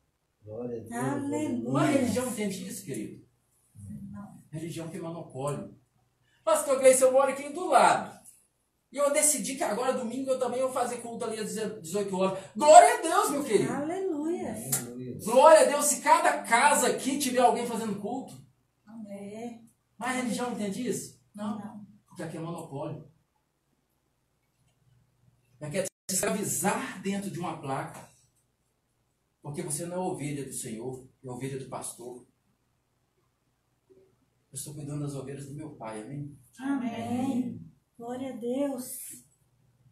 Glória 0.43 0.77
a 0.77 0.83
Deus. 0.83 0.93
Aleluia. 0.93 1.69
Uma 1.69 1.85
religião 1.85 2.27
entende 2.27 2.67
isso, 2.67 2.83
querido? 2.83 3.25
Religião 4.51 4.89
tem 4.89 4.99
monopólio. 4.99 5.73
Pastor 6.43 6.79
Gleice, 6.79 7.03
eu 7.03 7.11
moro 7.11 7.31
aqui 7.31 7.49
do 7.49 7.67
lado. 7.67 8.19
E 8.91 8.97
eu 8.97 9.13
decidi 9.13 9.55
que 9.55 9.63
agora, 9.63 9.93
domingo, 9.93 10.31
eu 10.31 10.39
também 10.39 10.59
vou 10.59 10.71
fazer 10.71 10.97
culto 10.97 11.23
ali 11.23 11.39
às 11.39 11.53
18 11.81 12.17
horas. 12.17 12.39
Glória 12.55 12.95
a 12.95 13.01
Deus, 13.01 13.29
meu 13.29 13.43
querido. 13.43 13.71
Aleluia. 13.71 14.10
Glória 15.23 15.61
a 15.61 15.65
Deus, 15.65 15.85
se 15.85 16.01
cada 16.01 16.41
casa 16.43 16.87
aqui 16.87 17.19
tiver 17.19 17.39
alguém 17.39 17.65
fazendo 17.65 17.99
culto. 17.99 18.41
É. 19.07 19.59
Mas 19.97 20.09
a 20.09 20.21
religião 20.21 20.51
entende 20.51 20.87
isso? 20.87 21.21
Não. 21.35 21.85
Porque 22.07 22.23
aqui 22.23 22.37
é 22.37 22.39
monopólio. 22.39 23.07
Aqui 25.59 25.77
é 25.77 25.83
se 25.83 26.15
escravizar 26.15 27.01
dentro 27.01 27.29
de 27.29 27.39
uma 27.39 27.61
placa. 27.61 28.09
Porque 29.41 29.61
você 29.61 29.85
não 29.85 29.95
é 29.95 29.99
ovelha 29.99 30.43
do 30.45 30.53
Senhor, 30.53 31.07
é 31.23 31.29
ovelha 31.29 31.59
do 31.59 31.69
pastor. 31.69 32.25
Eu 33.89 34.55
estou 34.55 34.73
cuidando 34.73 35.01
das 35.01 35.15
ovelhas 35.15 35.45
do 35.45 35.53
meu 35.53 35.75
pai, 35.75 36.01
amém? 36.01 36.37
Amém. 36.59 37.61
Glória 37.97 38.33
a 38.33 38.37
Deus. 38.37 39.23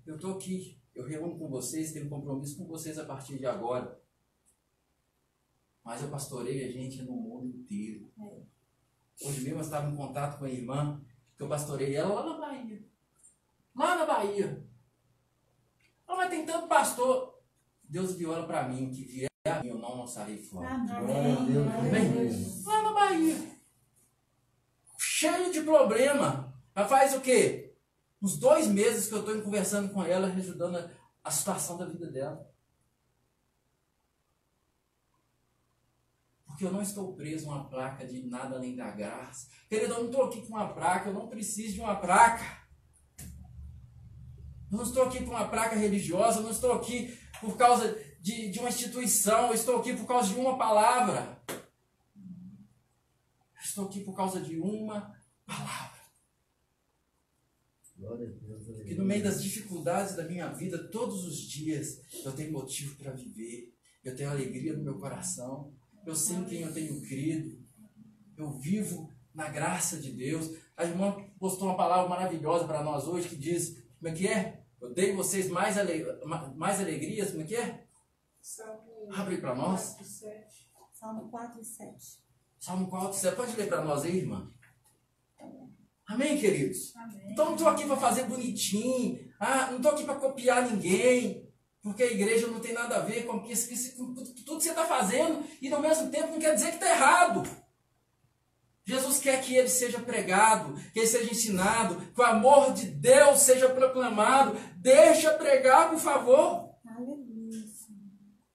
Eu 0.06 0.16
estou 0.16 0.36
aqui, 0.36 0.82
eu 0.96 1.06
reúno 1.06 1.38
com 1.38 1.50
vocês, 1.50 1.94
tenho 1.94 2.08
um 2.08 2.10
compromisso 2.10 2.58
com 2.58 2.66
vocês 2.66 2.98
a 2.98 3.06
partir 3.06 3.38
de 3.38 3.46
agora. 3.46 3.99
Mas 5.90 6.04
eu 6.04 6.10
pastorei 6.10 6.66
a 6.66 6.72
gente 6.72 7.02
no 7.02 7.14
mundo 7.14 7.48
inteiro. 7.48 8.14
Hoje 9.24 9.42
mesmo 9.42 9.58
eu 9.58 9.64
estava 9.64 9.90
em 9.90 9.96
contato 9.96 10.38
com 10.38 10.46
a 10.46 10.50
irmã, 10.50 11.02
que 11.36 11.42
eu 11.42 11.50
pastorei 11.50 11.96
ela 11.96 12.14
lá 12.14 12.30
na 12.30 12.38
Bahia. 12.38 12.86
Lá 13.76 13.96
na 13.96 14.06
Bahia. 14.06 14.64
Ah, 16.08 16.16
mas 16.16 16.30
tem 16.30 16.46
tanto 16.46 16.68
pastor. 16.68 17.42
Deus 17.84 18.12
enviou 18.12 18.36
ela 18.36 18.46
para 18.46 18.70
mim, 18.70 18.92
que 18.92 19.04
vier 19.04 19.30
a 19.48 19.64
mim, 19.64 19.70
eu 19.70 19.80
não 19.80 20.02
lançarei 20.02 20.38
fora. 20.38 20.70
Amém. 20.70 20.94
Lá 22.68 22.84
na 22.84 22.94
Bahia. 22.94 23.36
Cheio 24.96 25.52
de 25.52 25.62
problema. 25.62 26.54
Mas 26.76 26.88
faz 26.88 27.16
o 27.16 27.22
quê? 27.22 27.76
Uns 28.22 28.38
dois 28.38 28.68
meses 28.68 29.08
que 29.08 29.16
eu 29.16 29.22
estou 29.22 29.42
conversando 29.42 29.92
com 29.92 30.04
ela, 30.04 30.28
ajudando 30.28 30.78
a, 30.78 30.92
a 31.24 31.32
situação 31.32 31.80
da 31.80 31.86
vida 31.86 32.06
dela. 32.12 32.48
Porque 36.60 36.68
eu 36.68 36.74
não 36.74 36.82
estou 36.82 37.14
preso 37.14 37.50
a 37.50 37.56
uma 37.56 37.70
placa 37.70 38.06
de 38.06 38.22
nada 38.24 38.58
além 38.58 38.76
da 38.76 38.92
graça. 38.92 39.48
Querido, 39.70 39.94
eu 39.94 40.00
não 40.00 40.08
estou 40.08 40.26
aqui 40.26 40.42
com 40.42 40.50
uma 40.50 40.74
placa, 40.74 41.08
eu 41.08 41.14
não 41.14 41.30
preciso 41.30 41.76
de 41.76 41.80
uma 41.80 41.96
placa. 41.96 42.44
Eu 44.70 44.78
não 44.78 44.84
estou 44.84 45.04
aqui 45.04 45.24
por 45.24 45.30
uma 45.30 45.48
placa 45.48 45.78
religiosa, 45.78 46.40
eu 46.40 46.44
não 46.44 46.52
estou 46.52 46.74
aqui 46.74 47.18
por 47.40 47.56
causa 47.56 47.98
de, 48.20 48.52
de 48.52 48.60
uma 48.60 48.68
instituição, 48.68 49.48
eu 49.48 49.54
estou 49.54 49.78
aqui 49.78 49.96
por 49.96 50.06
causa 50.06 50.34
de 50.34 50.38
uma 50.38 50.58
palavra. 50.58 51.42
Eu 51.48 53.62
estou 53.64 53.86
aqui 53.86 54.02
por 54.02 54.14
causa 54.14 54.42
de 54.42 54.60
uma 54.60 55.16
palavra. 55.46 56.02
Glória 57.96 58.28
a 58.28 58.32
Deus. 58.32 58.86
Que 58.86 58.96
no 58.96 59.06
meio 59.06 59.24
das 59.24 59.42
dificuldades 59.42 60.14
da 60.14 60.26
minha 60.26 60.50
vida, 60.50 60.90
todos 60.90 61.24
os 61.24 61.38
dias, 61.38 62.02
eu 62.26 62.34
tenho 62.34 62.52
motivo 62.52 62.98
para 62.98 63.14
viver. 63.14 63.74
Eu 64.04 64.14
tenho 64.14 64.30
alegria 64.30 64.76
no 64.76 64.84
meu 64.84 65.00
coração. 65.00 65.74
Eu 66.06 66.16
sei 66.16 66.38
em 66.38 66.46
quem 66.46 66.62
eu 66.62 66.74
tenho 66.74 67.02
crido. 67.02 67.58
Eu 68.38 68.52
vivo 68.52 69.10
na 69.34 69.50
graça 69.50 69.98
de 69.98 70.12
Deus. 70.12 70.52
A 70.76 70.86
irmã 70.86 71.16
postou 71.40 71.68
uma 71.68 71.78
palavra 71.78 72.10
maravilhosa 72.10 72.66
para 72.66 72.84
nós 72.84 73.08
hoje 73.08 73.30
que 73.30 73.36
diz: 73.36 73.78
como 74.00 74.10
é 74.10 74.12
que 74.14 74.28
é? 74.28 74.64
Eu 74.82 74.94
dei 74.94 75.14
vocês 75.14 75.50
mais, 75.50 75.78
ale... 75.78 76.06
ma- 76.26 76.54
mais 76.56 76.80
alegrias, 76.80 77.32
como 77.32 77.42
é 77.44 77.46
que 77.46 77.56
é? 77.56 77.86
Salmo 78.42 78.82
Abre 79.14 79.38
para 79.40 79.54
nós. 79.54 79.90
4, 79.96 80.06
7. 80.06 80.72
Salmo 80.94 81.30
4 81.30 81.62
e 81.62 81.66
7. 81.66 82.20
Salmo 82.60 82.88
4, 82.90 83.14
você 83.14 83.32
pode 83.32 83.56
ler 83.56 83.68
para 83.68 83.84
nós 83.84 84.04
aí, 84.04 84.18
irmã? 84.18 84.50
Amém, 86.08 86.38
queridos? 86.40 86.96
Amém. 86.96 87.32
Então 87.32 87.46
não 87.46 87.54
estou 87.54 87.68
aqui 87.68 87.86
para 87.86 87.96
fazer 87.98 88.24
bonitinho. 88.24 89.30
Ah, 89.40 89.68
não 89.70 89.78
estou 89.78 89.92
aqui 89.92 90.04
para 90.06 90.16
copiar 90.16 90.70
ninguém. 90.72 91.49
Porque 91.90 92.04
a 92.04 92.12
igreja 92.12 92.46
não 92.46 92.60
tem 92.60 92.72
nada 92.74 92.98
a 92.98 93.00
ver 93.00 93.26
com, 93.26 93.44
isso- 93.48 93.96
com 93.98 94.14
tudo 94.14 94.58
que 94.58 94.64
você 94.64 94.70
está 94.70 94.86
fazendo. 94.86 95.44
E 95.60 95.74
ao 95.74 95.82
mesmo 95.82 96.12
tempo 96.12 96.28
não 96.34 96.40
quer 96.40 96.54
dizer 96.54 96.68
que 96.68 96.76
está 96.76 96.88
errado. 96.92 97.42
Jesus 98.86 99.20
quer 99.20 99.42
que 99.42 99.56
ele 99.56 99.68
seja 99.70 100.00
pregado, 100.00 100.76
que 100.94 101.00
ele 101.00 101.08
seja 101.08 101.32
ensinado, 101.32 101.96
que 102.14 102.22
o 102.22 102.24
amor 102.24 102.74
de 102.74 102.86
Deus 102.86 103.40
seja 103.40 103.70
proclamado. 103.70 104.56
Deixa 104.78 105.32
pregar, 105.34 105.90
por 105.90 106.00
favor. 106.00 106.70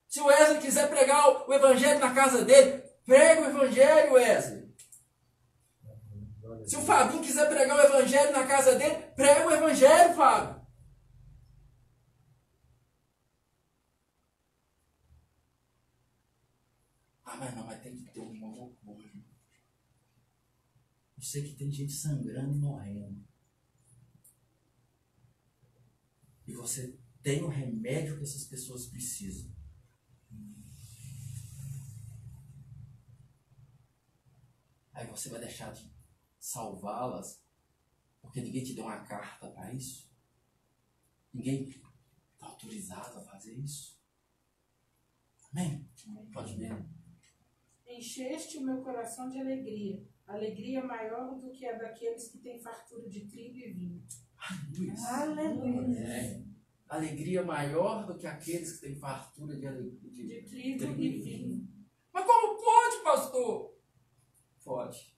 Se 0.08 0.20
o 0.20 0.26
Wesley 0.26 0.60
quiser 0.60 0.88
pregar 0.88 1.48
o- 1.48 1.52
evangelho 1.52 1.98
na 1.98 2.14
casa 2.14 2.44
dele, 2.44 2.82
prega 3.04 3.42
o 3.42 3.46
evangelho, 3.46 4.12
Wesley. 4.12 4.64
Se 6.66 6.76
o. 6.76 6.82
Fabinho 6.82 7.20
quiser 7.22 7.48
pregar 7.48 7.76
o 7.76 7.82
evangelho 7.82 8.30
na 8.32 8.46
casa 8.46 8.76
dele, 8.76 8.94
prega 9.16 9.46
o 9.48 9.50
evangelho, 9.52 10.14
Fábio. 10.14 10.63
Ah, 17.34 17.36
mas 17.36 17.56
não, 17.56 17.66
mas 17.66 17.82
tem 17.82 17.96
que 17.96 18.12
ter 18.12 18.20
um 18.20 18.32
monopólio. 18.32 19.24
Eu 21.16 21.22
sei 21.22 21.42
que 21.42 21.56
tem 21.56 21.68
gente 21.68 21.92
sangrando 21.92 22.54
e 22.54 22.58
morrendo. 22.60 23.26
E 26.46 26.54
você 26.54 26.96
tem 27.22 27.42
o 27.42 27.48
remédio 27.48 28.16
que 28.16 28.22
essas 28.22 28.44
pessoas 28.44 28.86
precisam. 28.86 29.52
Aí 34.92 35.04
você 35.08 35.28
vai 35.28 35.40
deixar 35.40 35.72
de 35.72 35.92
salvá-las 36.38 37.42
porque 38.22 38.40
ninguém 38.42 38.62
te 38.62 38.74
deu 38.74 38.84
uma 38.84 39.04
carta 39.04 39.50
para 39.50 39.74
isso? 39.74 40.08
Ninguém 41.32 41.68
está 41.68 42.46
autorizado 42.46 43.18
a 43.18 43.24
fazer 43.24 43.54
isso? 43.54 43.98
Amém? 45.50 45.90
Pode 46.32 46.56
ver. 46.56 47.03
Encheste 47.96 48.58
o 48.58 48.62
meu 48.62 48.82
coração 48.82 49.28
de 49.28 49.38
alegria, 49.38 50.02
alegria 50.26 50.84
maior 50.84 51.38
do 51.38 51.50
que 51.52 51.64
a 51.66 51.78
daqueles 51.78 52.28
que 52.28 52.38
têm 52.38 52.60
fartura 52.60 53.08
de 53.08 53.26
trigo 53.26 53.56
e 53.56 53.72
vinho. 53.72 54.02
Aleluia. 54.36 54.94
Aleluia. 55.08 55.98
É. 56.00 56.44
Alegria 56.88 57.42
maior 57.42 58.06
do 58.06 58.18
que 58.18 58.26
aqueles 58.26 58.74
que 58.74 58.86
têm 58.86 58.96
fartura 58.96 59.56
de 59.56 59.66
alegria. 59.66 60.10
De 60.10 60.26
De... 60.26 60.42
trigo 60.42 60.78
Trigo 60.78 61.00
e 61.02 61.22
vinho. 61.22 61.68
Mas 62.12 62.24
como 62.26 62.62
pode, 62.62 63.04
pastor? 63.04 63.78
Pode. 64.64 65.14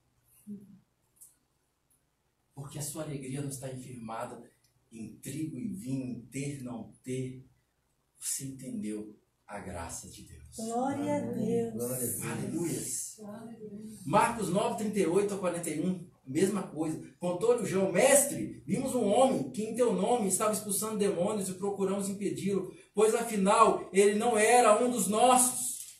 Porque 2.54 2.78
a 2.78 2.82
sua 2.82 3.04
alegria 3.04 3.42
não 3.42 3.50
está 3.50 3.68
firmada 3.68 4.42
em 4.90 5.16
trigo 5.18 5.58
e 5.58 5.68
vinho, 5.74 6.18
em 6.18 6.26
ter, 6.26 6.62
não 6.62 6.92
ter. 7.02 7.44
Você 8.18 8.46
entendeu 8.46 9.14
a 9.46 9.60
graça 9.60 10.08
de 10.08 10.22
Deus. 10.22 10.56
Glória 10.56 11.16
a 11.16 11.20
Deus. 11.20 11.74
Glória 11.74 11.96
a 11.96 12.00
Deus. 12.00 12.22
Aleluias. 12.22 13.16
Marcos 14.06 14.50
9, 14.50 14.76
38 14.76 15.34
a 15.34 15.38
41, 15.38 16.06
mesma 16.24 16.62
coisa. 16.62 17.02
Contou-lhe 17.18 17.64
o 17.64 17.66
João, 17.66 17.90
mestre, 17.90 18.62
vimos 18.64 18.94
um 18.94 19.04
homem 19.04 19.50
que 19.50 19.64
em 19.64 19.74
teu 19.74 19.92
nome 19.92 20.28
estava 20.28 20.52
expulsando 20.52 20.96
demônios 20.96 21.48
e 21.48 21.54
procuramos 21.54 22.08
impedi-lo, 22.08 22.72
pois 22.94 23.16
afinal 23.16 23.90
ele 23.92 24.14
não 24.14 24.38
era 24.38 24.80
um 24.80 24.92
dos 24.92 25.08
nossos. 25.08 25.98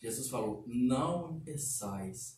Jesus 0.00 0.28
falou: 0.28 0.64
Não 0.66 1.36
impeçais, 1.36 2.36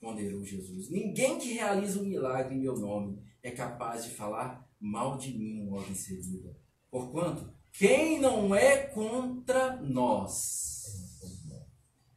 ponderou 0.00 0.42
Jesus. 0.42 0.88
Ninguém 0.88 1.38
que 1.38 1.52
realiza 1.52 2.00
um 2.00 2.06
milagre 2.06 2.54
em 2.54 2.60
meu 2.60 2.78
nome 2.78 3.22
é 3.42 3.50
capaz 3.50 4.04
de 4.04 4.12
falar 4.12 4.66
mal 4.80 5.18
de 5.18 5.36
mim 5.36 5.68
logo 5.68 5.90
em 5.90 5.94
seguida. 5.94 6.56
Porquanto, 6.90 7.52
quem 7.70 8.18
não 8.18 8.54
é 8.54 8.78
contra 8.78 9.76
nós 9.82 10.75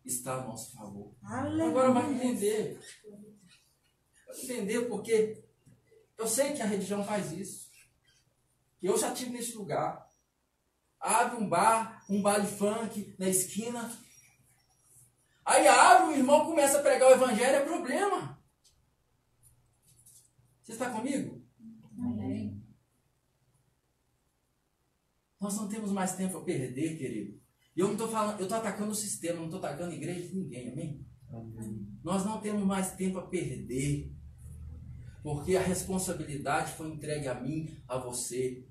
está 0.10 0.36
a 0.36 0.48
nosso 0.48 0.76
favor. 0.76 1.16
Aleluia. 1.24 1.70
Agora 1.70 1.92
vai 1.92 2.14
entender. 2.14 2.80
Vai 4.28 4.42
entender 4.42 4.82
porque 4.88 5.44
eu 6.18 6.28
sei 6.28 6.54
que 6.54 6.62
a 6.62 6.66
religião 6.66 7.04
faz 7.04 7.32
isso. 7.32 7.70
Eu 8.82 8.98
já 8.98 9.14
estive 9.14 9.32
nesse 9.32 9.56
lugar. 9.56 10.08
Abre 11.00 11.38
um 11.38 11.48
bar, 11.48 12.06
um 12.10 12.22
bar 12.22 12.40
de 12.40 12.48
funk 12.48 13.16
na 13.18 13.30
esquina. 13.30 13.90
Aí 15.46 15.68
abre, 15.68 16.14
o 16.14 16.18
irmão 16.18 16.46
começa 16.46 16.80
a 16.80 16.82
pregar 16.82 17.10
o 17.10 17.14
evangelho, 17.14 17.56
é 17.56 17.66
problema. 17.66 18.40
Você 20.62 20.74
está 20.74 20.90
comigo? 20.92 21.44
Amém. 21.98 22.64
Nós 25.40 25.56
não 25.56 25.70
temos 25.70 25.92
mais 25.92 26.16
tempo 26.16 26.38
a 26.38 26.44
perder, 26.44 26.98
querido. 26.98 27.39
E 27.80 27.82
eu 27.82 27.86
não 27.86 27.94
estou 27.94 28.10
falando, 28.10 28.40
eu 28.40 28.44
estou 28.44 28.58
atacando 28.58 28.92
o 28.92 28.96
sistema, 28.96 29.38
não 29.38 29.46
estou 29.46 29.60
atacando 29.60 29.92
a 29.92 29.96
igreja 29.96 30.28
de 30.28 30.36
ninguém, 30.36 30.70
amém? 30.70 31.08
Amém. 31.30 31.88
Nós 32.04 32.26
não 32.26 32.42
temos 32.42 32.66
mais 32.66 32.94
tempo 32.96 33.20
a 33.20 33.26
perder. 33.26 34.14
Porque 35.24 35.56
a 35.56 35.62
responsabilidade 35.62 36.74
foi 36.74 36.92
entregue 36.92 37.30
a 37.30 37.40
mim, 37.40 37.74
a 37.88 37.98
você. 37.98 38.68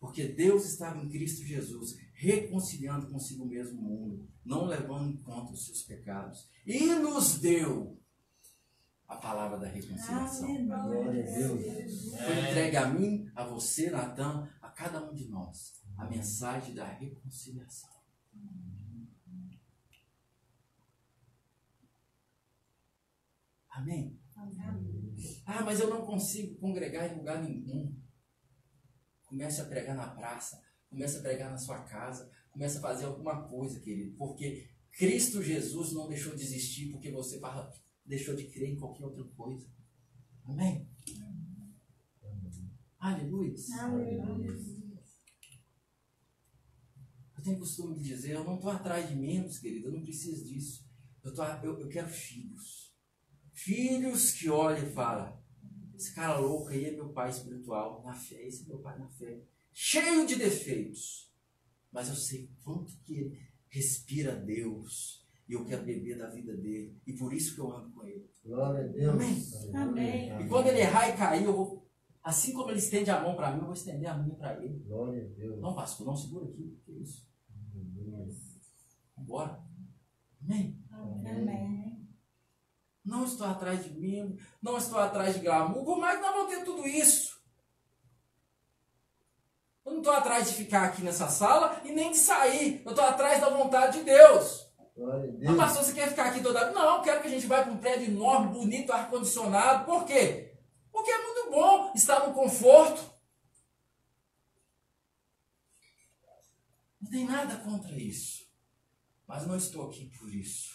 Porque 0.00 0.28
Deus 0.28 0.64
estava 0.64 0.98
em 0.98 1.10
Cristo 1.10 1.44
Jesus, 1.44 1.94
reconciliando 2.14 3.10
consigo 3.10 3.44
mesmo 3.44 3.78
o 3.78 3.84
mundo, 3.84 4.26
não 4.42 4.64
levando 4.64 5.10
em 5.10 5.18
conta 5.18 5.52
os 5.52 5.66
seus 5.66 5.82
pecados. 5.82 6.48
E 6.66 6.86
nos 6.94 7.38
deu 7.38 8.00
a 9.06 9.16
palavra 9.16 9.58
da 9.58 9.68
reconciliação. 9.68 10.66
Glória 10.66 11.22
a 11.22 11.36
Deus. 11.36 12.14
Foi 12.16 12.48
entregue 12.48 12.76
a 12.78 12.88
mim, 12.88 13.30
a 13.34 13.44
você, 13.44 13.90
Natan, 13.90 14.48
a 14.62 14.70
cada 14.70 15.04
um 15.04 15.14
de 15.14 15.28
nós, 15.28 15.82
a 15.98 16.06
mensagem 16.08 16.74
da 16.74 16.86
reconciliação. 16.86 17.90
Amém? 23.68 24.18
Ah, 25.44 25.62
mas 25.64 25.80
eu 25.80 25.90
não 25.90 26.06
consigo 26.06 26.58
congregar 26.60 27.12
em 27.12 27.18
lugar 27.18 27.42
nenhum. 27.42 28.00
Comece 29.24 29.60
a 29.60 29.64
pregar 29.66 29.96
na 29.96 30.08
praça, 30.08 30.62
comece 30.88 31.18
a 31.18 31.20
pregar 31.20 31.50
na 31.50 31.58
sua 31.58 31.82
casa, 31.84 32.30
comece 32.50 32.78
a 32.78 32.80
fazer 32.80 33.04
alguma 33.04 33.46
coisa, 33.48 33.80
querido, 33.80 34.16
porque 34.16 34.70
Cristo 34.92 35.42
Jesus 35.42 35.92
não 35.92 36.08
deixou 36.08 36.34
de 36.34 36.42
existir 36.42 36.90
porque 36.90 37.10
você 37.10 37.40
deixou 38.06 38.34
de 38.34 38.48
crer 38.48 38.70
em 38.70 38.78
qualquer 38.78 39.04
outra 39.04 39.24
coisa. 39.36 39.68
Amém? 40.44 40.88
Aleluia. 42.98 43.54
Eu 47.38 47.44
tenho 47.44 47.58
costume 47.58 47.96
de 47.96 48.02
dizer, 48.02 48.32
eu 48.32 48.42
não 48.42 48.56
estou 48.56 48.70
atrás 48.70 49.08
de 49.08 49.14
membros, 49.14 49.60
querido, 49.60 49.88
eu 49.88 49.92
não 49.92 50.02
preciso 50.02 50.44
disso. 50.44 50.84
Eu, 51.22 51.32
tô, 51.32 51.44
eu, 51.44 51.78
eu 51.78 51.88
quero 51.88 52.08
filhos. 52.08 52.92
Filhos 53.52 54.32
que 54.32 54.50
olham 54.50 54.84
e 54.84 54.92
falam, 54.92 55.40
esse 55.94 56.12
cara 56.12 56.36
louco 56.38 56.68
aí 56.68 56.86
é 56.86 56.90
meu 56.90 57.10
pai 57.10 57.30
espiritual, 57.30 58.02
na 58.04 58.12
fé, 58.12 58.44
esse 58.44 58.64
é 58.64 58.66
meu 58.66 58.80
pai 58.80 58.98
na 58.98 59.08
fé. 59.08 59.40
Cheio 59.72 60.26
de 60.26 60.34
defeitos. 60.34 61.32
Mas 61.92 62.08
eu 62.08 62.16
sei 62.16 62.50
quanto 62.64 62.92
que 63.04 63.14
ele 63.14 63.38
respira 63.68 64.34
Deus. 64.34 65.24
E 65.48 65.52
eu 65.52 65.64
quero 65.64 65.84
beber 65.84 66.18
da 66.18 66.28
vida 66.28 66.56
dele. 66.56 67.00
E 67.06 67.12
por 67.12 67.32
isso 67.32 67.54
que 67.54 67.60
eu 67.60 67.72
ando 67.72 67.90
com 67.92 68.04
ele. 68.04 68.28
Glória 68.44 68.84
a 68.84 68.88
Deus. 68.88 69.14
Amém. 69.14 69.42
Amém. 69.74 70.44
E 70.44 70.48
quando 70.48 70.66
ele 70.66 70.80
errar 70.80 71.08
e 71.08 71.16
cair, 71.16 71.44
eu 71.44 71.56
vou. 71.56 71.88
Assim 72.20 72.52
como 72.52 72.70
ele 72.70 72.80
estende 72.80 73.10
a 73.10 73.22
mão 73.22 73.36
para 73.36 73.52
mim, 73.52 73.60
eu 73.60 73.66
vou 73.66 73.72
estender 73.72 74.08
a 74.08 74.18
minha 74.18 74.34
para 74.34 74.62
ele. 74.62 74.80
Glória 74.80 75.24
a 75.24 75.28
Deus. 75.38 75.60
Não, 75.60 75.74
pastor, 75.74 76.06
não 76.06 76.16
segura 76.16 76.46
aqui. 76.46 76.76
Que 76.84 76.92
isso? 76.92 77.27
Vambora. 79.28 79.62
Amém? 80.42 80.82
Amém. 80.90 82.08
Não 83.04 83.24
estou 83.24 83.46
atrás 83.46 83.84
de 83.84 83.90
mim, 83.90 84.38
não 84.60 84.76
estou 84.78 84.98
atrás 84.98 85.34
de 85.34 85.40
glamour, 85.40 85.84
por 85.84 85.98
mais 85.98 86.16
que 86.16 86.22
nós 86.22 86.34
vamos 86.34 86.54
ter 86.54 86.64
tudo 86.64 86.86
isso. 86.88 87.38
Eu 89.84 89.92
não 89.92 89.98
estou 89.98 90.12
atrás 90.12 90.48
de 90.48 90.54
ficar 90.54 90.84
aqui 90.84 91.02
nessa 91.02 91.28
sala 91.28 91.80
e 91.84 91.92
nem 91.92 92.10
de 92.10 92.18
sair. 92.18 92.82
Eu 92.84 92.90
estou 92.90 93.04
atrás 93.04 93.40
da 93.40 93.48
vontade 93.48 93.98
de 93.98 94.04
Deus. 94.04 94.66
Glória 94.94 95.30
a 95.30 95.32
Mas, 95.32 95.38
Deus. 95.38 95.56
pastor, 95.56 95.84
você 95.84 95.92
quer 95.94 96.08
ficar 96.08 96.26
aqui 96.26 96.42
toda. 96.42 96.70
Não, 96.72 96.96
eu 96.96 97.02
quero 97.02 97.22
que 97.22 97.28
a 97.28 97.30
gente 97.30 97.46
vá 97.46 97.62
para 97.62 97.72
um 97.72 97.78
prédio 97.78 98.08
enorme, 98.08 98.52
bonito, 98.52 98.92
ar-condicionado. 98.92 99.86
Por 99.86 100.04
quê? 100.04 100.58
Porque 100.92 101.10
é 101.10 101.22
muito 101.22 101.50
bom 101.50 101.92
estar 101.94 102.26
no 102.26 102.34
conforto. 102.34 103.00
Não 107.00 107.10
tem 107.10 107.24
nada 107.24 107.56
contra 107.58 107.94
isso. 107.94 108.47
Mas 109.28 109.46
não 109.46 109.56
estou 109.56 109.86
aqui 109.88 110.10
por 110.18 110.34
isso. 110.34 110.74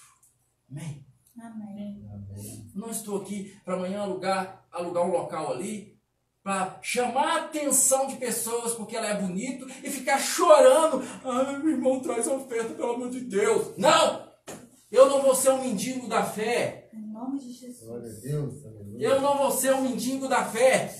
Amém? 0.70 1.04
Amém. 1.41 2.08
Amém. 2.14 2.72
Não 2.76 2.91
estou 2.91 3.20
aqui 3.20 3.60
para 3.66 3.74
amanhã 3.74 4.01
alugar, 4.01 4.68
alugar 4.72 5.04
um 5.04 5.12
local 5.12 5.51
ali 5.51 5.99
para 6.43 6.78
chamar 6.82 7.26
a 7.26 7.45
atenção 7.45 8.06
de 8.06 8.18
pessoas 8.18 8.76
porque 8.76 8.95
ela 8.95 9.08
é 9.08 9.20
bonito 9.20 9.66
e 9.84 9.89
ficar 9.89 10.20
chorando. 10.20 11.01
Ai, 11.24 11.58
meu 11.58 11.72
irmão, 11.72 11.99
traz 11.99 12.28
a 12.28 12.36
oferta, 12.36 12.76
pelo 12.76 12.93
amor 12.93 13.10
de 13.10 13.22
Deus. 13.22 13.76
Não! 13.78 14.32
Eu 14.91 15.10
não 15.10 15.24
vou 15.24 15.34
ser 15.34 15.49
um 15.49 15.64
mendigo 15.64 16.08
da 16.08 16.24
fé. 16.24 16.91
Em 16.93 17.12
nome 17.12 17.39
de 17.39 17.51
Jesus. 17.51 17.80
Glória 17.88 18.12
a 18.12 18.20
Deus. 18.20 18.64
Aleluia. 18.64 19.08
Eu 19.08 19.22
não 19.22 19.38
vou 19.38 19.49
ser 19.49 19.74
um 19.74 19.82
mendigo 19.82 20.28
da 20.28 20.45
fé. 20.45 20.93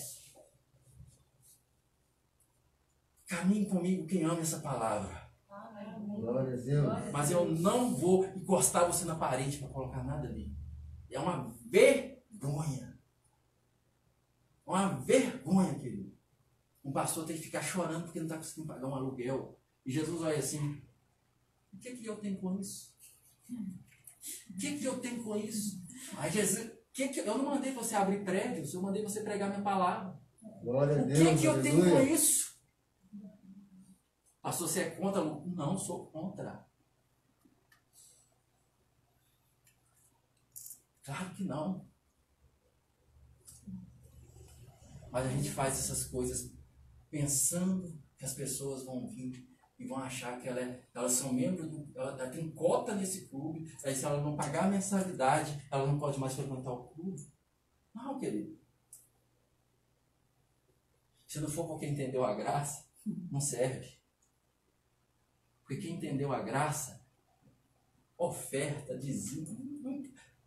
Caminhe 3.28 3.68
comigo 3.68 4.08
quem 4.08 4.24
ama 4.24 4.40
essa 4.40 4.60
palavra. 4.60 5.23
Glória 6.24 6.54
a 6.54 6.58
Deus. 6.58 7.12
Mas 7.12 7.32
eu 7.32 7.46
não 7.52 7.94
vou 7.94 8.26
encostar 8.26 8.88
você 8.88 9.04
na 9.04 9.16
parede 9.16 9.58
para 9.58 9.68
colocar 9.68 10.04
nada 10.04 10.28
ali. 10.28 10.56
É 11.12 11.20
uma 11.20 11.54
vergonha. 11.70 12.98
Uma 14.66 14.88
vergonha, 15.00 15.76
querido. 15.76 16.14
Um 16.84 16.92
pastor 16.92 17.26
tem 17.26 17.36
que 17.36 17.44
ficar 17.44 17.62
chorando 17.62 18.06
porque 18.06 18.20
não 18.20 18.26
está 18.26 18.38
conseguindo 18.38 18.68
pagar 18.68 18.88
um 18.88 18.96
aluguel. 18.96 19.60
E 19.86 19.92
Jesus 19.92 20.22
olha 20.22 20.38
assim: 20.38 20.82
o 21.74 21.78
que, 21.78 21.96
que 21.98 22.06
eu 22.06 22.16
tenho 22.18 22.38
com 22.38 22.58
isso? 22.60 22.94
O 24.50 24.58
que, 24.58 24.78
que 24.80 24.86
eu 24.86 25.00
tenho 25.00 25.22
com 25.24 25.36
isso? 25.36 25.82
Aí 26.18 26.32
Jesus, 26.32 26.72
que 26.94 27.10
que, 27.10 27.20
eu 27.20 27.38
não 27.38 27.46
mandei 27.46 27.74
você 27.74 27.96
abrir 27.96 28.24
prédios, 28.24 28.74
eu 28.74 28.82
mandei 28.82 29.04
você 29.04 29.22
pregar 29.22 29.50
minha 29.50 29.62
palavra. 29.62 30.18
Glória 30.64 31.00
a 31.00 31.04
O 31.04 31.06
Deus. 31.08 31.20
que, 31.20 31.38
que 31.38 31.46
eu 31.46 31.62
tenho 31.62 31.90
com 31.90 32.02
isso? 32.02 32.53
Pastor, 34.44 34.68
você 34.68 34.82
é 34.82 34.90
contra? 34.90 35.24
Não, 35.24 35.78
sou 35.78 36.08
contra. 36.08 36.68
Claro 41.02 41.34
que 41.34 41.46
não. 41.46 41.88
Mas 45.10 45.28
a 45.28 45.30
gente 45.30 45.50
faz 45.50 45.80
essas 45.80 46.06
coisas 46.08 46.54
pensando 47.10 47.98
que 48.18 48.26
as 48.26 48.34
pessoas 48.34 48.84
vão 48.84 49.08
vir 49.08 49.48
e 49.80 49.88
vão 49.88 50.00
achar 50.00 50.42
que 50.42 50.48
ela 50.50 50.60
é- 50.60 50.90
elas 50.94 51.14
são 51.14 51.32
membros 51.32 51.70
do. 51.70 51.90
Ela 51.98 52.20
ela 52.20 52.30
tem 52.30 52.52
cota 52.52 52.96
nesse 52.96 53.30
clube, 53.30 53.74
aí 53.86 53.96
se 53.96 54.04
ela 54.04 54.22
não 54.22 54.36
pagar 54.36 54.66
a 54.66 54.70
mensalidade, 54.70 55.66
ela 55.72 55.88
não 55.88 55.98
pode 55.98 56.20
mais 56.20 56.34
frequentar 56.34 56.74
o 56.74 56.90
clube. 56.90 57.32
Não, 57.94 58.20
querido. 58.20 58.60
Se 61.26 61.40
não 61.40 61.48
for 61.50 61.66
porque 61.66 61.86
entendeu 61.86 62.26
a 62.26 62.36
graça, 62.36 62.86
não 63.32 63.40
serve. 63.40 64.03
Porque 65.74 65.88
quem 65.88 65.96
entendeu 65.96 66.32
a 66.32 66.40
graça, 66.40 67.02
oferta, 68.18 68.98
dízimo. 68.98 69.48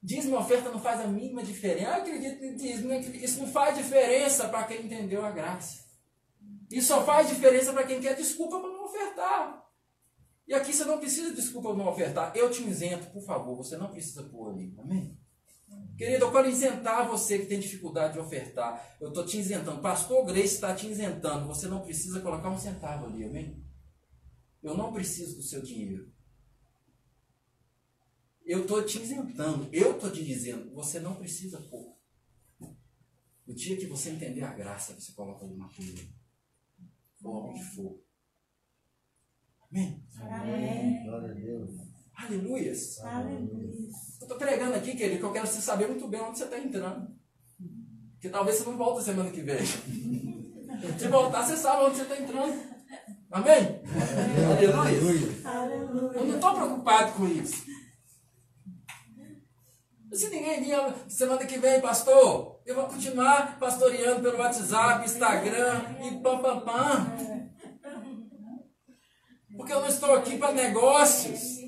Dízimo 0.02 0.36
e 0.36 0.38
oferta 0.38 0.70
não 0.70 0.80
faz 0.80 1.00
a 1.00 1.08
mínima 1.08 1.42
diferença. 1.42 1.90
Eu 1.90 1.94
acredito 1.94 2.44
em 2.44 2.54
dízimo, 2.54 2.92
acredito- 2.92 3.24
isso 3.24 3.40
não 3.40 3.48
faz 3.48 3.76
diferença 3.76 4.48
para 4.48 4.64
quem 4.64 4.84
entendeu 4.86 5.24
a 5.24 5.32
graça. 5.32 5.84
Isso 6.70 6.88
só 6.88 7.04
faz 7.04 7.28
diferença 7.28 7.72
para 7.72 7.84
quem 7.84 8.00
quer 8.00 8.14
desculpa 8.14 8.60
para 8.60 8.70
não 8.70 8.84
ofertar. 8.84 9.64
E 10.46 10.54
aqui 10.54 10.72
você 10.72 10.84
não 10.84 10.98
precisa 10.98 11.30
de 11.30 11.36
desculpa 11.36 11.70
para 11.70 11.78
não 11.78 11.88
ofertar. 11.90 12.36
Eu 12.36 12.48
te 12.50 12.62
isento, 12.62 13.10
por 13.10 13.22
favor, 13.22 13.56
você 13.56 13.76
não 13.76 13.90
precisa 13.90 14.22
pôr 14.24 14.50
ali. 14.50 14.72
Amém? 14.78 15.18
Querido, 15.96 16.26
eu 16.26 16.32
quero 16.32 16.48
isentar 16.48 17.08
você 17.08 17.40
que 17.40 17.46
tem 17.46 17.58
dificuldade 17.58 18.12
de 18.12 18.20
ofertar. 18.20 18.96
Eu 19.00 19.08
estou 19.08 19.26
te 19.26 19.38
isentando. 19.38 19.80
Pastor 19.82 20.24
Grace 20.24 20.54
está 20.54 20.72
te 20.72 20.86
isentando. 20.86 21.48
Você 21.48 21.66
não 21.66 21.80
precisa 21.80 22.20
colocar 22.20 22.48
um 22.48 22.58
centavo 22.58 23.06
ali, 23.06 23.24
amém? 23.24 23.65
Eu 24.66 24.76
não 24.76 24.92
preciso 24.92 25.36
do 25.36 25.42
seu 25.44 25.62
dinheiro. 25.62 26.10
Eu 28.44 28.62
estou 28.62 28.84
te 28.84 29.00
isentando. 29.00 29.68
Eu 29.72 29.92
estou 29.92 30.10
te 30.10 30.24
dizendo, 30.24 30.74
você 30.74 30.98
não 30.98 31.14
precisa 31.14 31.60
pôr. 31.70 31.94
O 33.46 33.54
dia 33.54 33.76
que 33.76 33.86
você 33.86 34.10
entender 34.10 34.42
a 34.42 34.52
graça, 34.52 34.92
você 34.98 35.12
coloca 35.12 35.44
alguma 35.44 35.68
coisa. 35.68 36.04
Ou 37.22 37.50
onde 37.50 37.62
for. 37.62 38.02
Amém? 39.70 40.04
Amém. 40.18 41.04
Glória 41.04 41.30
a 41.30 41.34
Deus. 41.34 41.70
Aleluias. 42.12 42.98
Aleluia. 43.04 43.88
Eu 44.20 44.22
estou 44.22 44.36
pregando 44.36 44.74
aqui, 44.74 44.96
querido, 44.96 45.20
que 45.20 45.24
eu 45.26 45.32
quero 45.32 45.46
você 45.46 45.60
saber 45.60 45.86
muito 45.86 46.08
bem 46.08 46.20
onde 46.22 46.38
você 46.38 46.44
está 46.44 46.58
entrando. 46.58 47.16
Porque 48.14 48.30
talvez 48.30 48.56
você 48.56 48.64
não 48.64 48.76
volte 48.76 49.04
semana 49.04 49.30
que 49.30 49.42
vem. 49.42 49.64
Se 50.98 51.06
voltar, 51.06 51.46
você 51.46 51.56
sabe 51.56 51.84
onde 51.84 51.98
você 51.98 52.02
está 52.02 52.20
entrando. 52.20 52.75
Amém? 53.30 53.80
Aleluia. 54.50 54.76
Aleluia. 54.76 55.28
Aleluia. 55.44 56.18
Eu 56.18 56.24
não 56.26 56.34
estou 56.36 56.54
preocupado 56.54 57.12
com 57.12 57.26
isso. 57.26 57.64
Se 60.12 60.28
ninguém 60.30 60.62
vinha 60.62 60.94
semana 61.08 61.44
que 61.44 61.58
vem, 61.58 61.80
pastor, 61.80 62.60
eu 62.64 62.74
vou 62.74 62.86
continuar 62.86 63.58
pastoreando 63.58 64.22
pelo 64.22 64.38
WhatsApp, 64.38 65.04
Instagram 65.04 65.82
e 66.02 66.22
pam 66.22 66.38
pam 66.40 66.60
pam. 66.60 67.50
Porque 69.56 69.72
eu 69.72 69.80
não 69.80 69.88
estou 69.88 70.14
aqui 70.14 70.38
para 70.38 70.52
negócios. 70.52 71.58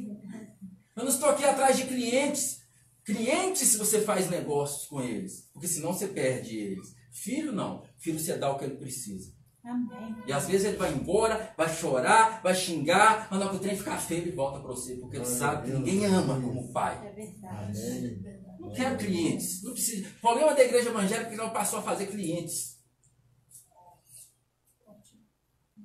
Eu 0.96 1.04
não 1.04 1.09
estou 1.09 1.28
aqui 1.28 1.44
atrás 1.44 1.76
de 1.76 1.84
clientes. 1.84 2.59
Clientes 3.04 3.76
você 3.76 4.02
faz 4.02 4.30
negócios 4.30 4.86
com 4.86 5.00
eles, 5.00 5.50
porque 5.52 5.66
senão 5.66 5.92
você 5.92 6.09
perde 6.09 6.56
eles. 6.56 6.94
Filho 7.11 7.52
não. 7.52 7.82
Filho 7.98 8.18
você 8.18 8.36
dá 8.36 8.50
o 8.50 8.59
que 8.59 8.64
ele 8.64 8.76
precisa. 8.76 9.32
Amém. 9.68 10.16
E 10.26 10.32
às 10.32 10.46
vezes 10.46 10.66
ele 10.66 10.78
vai 10.78 10.92
embora, 10.92 11.52
vai 11.56 11.68
chorar, 11.68 12.40
vai 12.42 12.54
xingar, 12.54 13.28
mas 13.30 13.38
na 13.38 13.46
hora 13.46 13.50
que 13.50 13.56
o 13.56 13.60
trem 13.60 13.76
ficar 13.76 13.98
feio, 13.98 14.22
ele 14.22 14.32
volta 14.32 14.60
para 14.60 14.68
você, 14.68 14.96
porque 14.96 15.16
ele 15.16 15.26
sabe 15.26 15.70
que 15.70 15.76
ninguém 15.76 16.06
ama 16.06 16.40
como 16.40 16.60
o 16.60 16.72
pai. 16.72 17.06
É 17.06 17.12
verdade. 17.12 17.78
Amém. 17.78 18.38
Não 18.58 18.72
quero 18.72 18.96
clientes. 18.96 19.62
Não 19.62 19.72
precisa. 19.72 20.08
O 20.08 20.20
problema 20.20 20.54
da 20.54 20.64
igreja 20.64 20.88
evangélica 20.88 21.28
é 21.28 21.30
que 21.30 21.36
não 21.36 21.50
passou 21.50 21.80
a 21.80 21.82
fazer 21.82 22.06
clientes. 22.06 22.78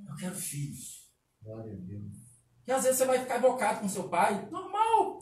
Eu 0.08 0.16
quero 0.18 0.36
filhos. 0.36 1.10
Glória 1.42 1.74
a 1.74 1.76
Deus. 1.76 2.24
E 2.66 2.72
às 2.72 2.84
vezes 2.84 2.98
você 2.98 3.06
vai 3.06 3.20
ficar 3.20 3.40
invocado 3.40 3.82
com 3.82 3.90
seu 3.90 4.08
pai. 4.08 4.48
Normal. 4.50 5.20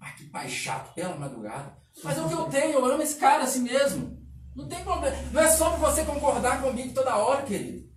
Ai, 0.00 0.16
que 0.16 0.24
pai 0.30 0.48
chato, 0.48 0.94
pela 0.94 1.16
madrugada. 1.16 1.76
Mas 2.02 2.16
é 2.16 2.22
o 2.22 2.28
que 2.28 2.34
eu 2.34 2.44
tenho, 2.44 2.78
eu 2.78 2.84
amo 2.86 3.02
esse 3.02 3.16
cara 3.16 3.42
assim 3.42 3.60
mesmo. 3.62 4.18
Não 4.56 4.66
tem 4.66 4.82
problema. 4.82 5.16
Não 5.32 5.42
é 5.42 5.48
só 5.50 5.70
pra 5.70 5.90
você 5.90 6.04
concordar 6.04 6.62
comigo 6.62 6.94
toda 6.94 7.16
hora, 7.16 7.42
querido. 7.42 7.89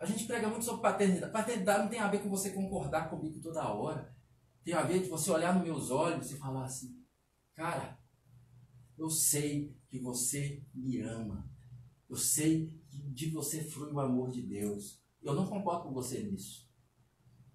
A 0.00 0.06
gente 0.06 0.24
prega 0.24 0.48
muito 0.48 0.64
sobre 0.64 0.80
paternidade. 0.80 1.30
Paternidade 1.30 1.82
não 1.82 1.90
tem 1.90 1.98
a 2.00 2.08
ver 2.08 2.22
com 2.22 2.30
você 2.30 2.50
concordar 2.50 3.10
comigo 3.10 3.38
toda 3.38 3.68
hora. 3.68 4.16
Tem 4.64 4.72
a 4.72 4.82
ver 4.82 5.02
de 5.02 5.10
você 5.10 5.30
olhar 5.30 5.54
nos 5.54 5.62
meus 5.62 5.90
olhos 5.90 6.30
e 6.30 6.38
falar 6.38 6.64
assim: 6.64 7.04
Cara, 7.54 8.00
eu 8.96 9.10
sei 9.10 9.76
que 9.88 9.98
você 10.00 10.64
me 10.72 11.02
ama. 11.02 11.50
Eu 12.08 12.16
sei 12.16 12.74
que 12.88 12.98
de 13.10 13.30
você 13.30 13.62
flui 13.62 13.92
o 13.92 14.00
amor 14.00 14.30
de 14.30 14.40
Deus. 14.40 14.98
Eu 15.20 15.34
não 15.34 15.46
concordo 15.46 15.88
com 15.88 15.92
você 15.92 16.22
nisso. 16.22 16.66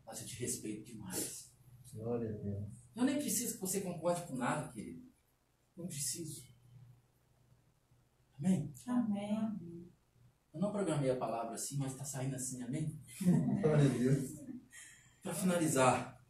Mas 0.05 0.21
eu 0.21 0.27
te 0.27 0.35
respeito 0.35 0.85
demais. 0.85 1.51
Glória 1.91 2.29
a 2.29 2.37
Deus. 2.37 2.89
Eu 2.95 3.05
nem 3.05 3.17
preciso 3.17 3.55
que 3.55 3.61
você 3.61 3.81
concorde 3.81 4.27
com 4.27 4.35
nada, 4.35 4.71
querido. 4.71 5.03
Não 5.75 5.87
preciso. 5.87 6.45
Amém? 8.37 8.71
Amém. 8.85 9.91
Eu 10.55 10.61
não 10.61 10.71
programei 10.71 11.11
a 11.11 11.17
palavra 11.17 11.53
assim, 11.53 11.75
mas 11.75 11.91
está 11.91 12.05
saindo 12.05 12.33
assim, 12.33 12.63
amém? 12.63 12.97
Glória 13.61 13.83
a 13.83 13.97
Deus. 13.97 14.39
Para 15.21 15.33
finalizar, 15.33 16.25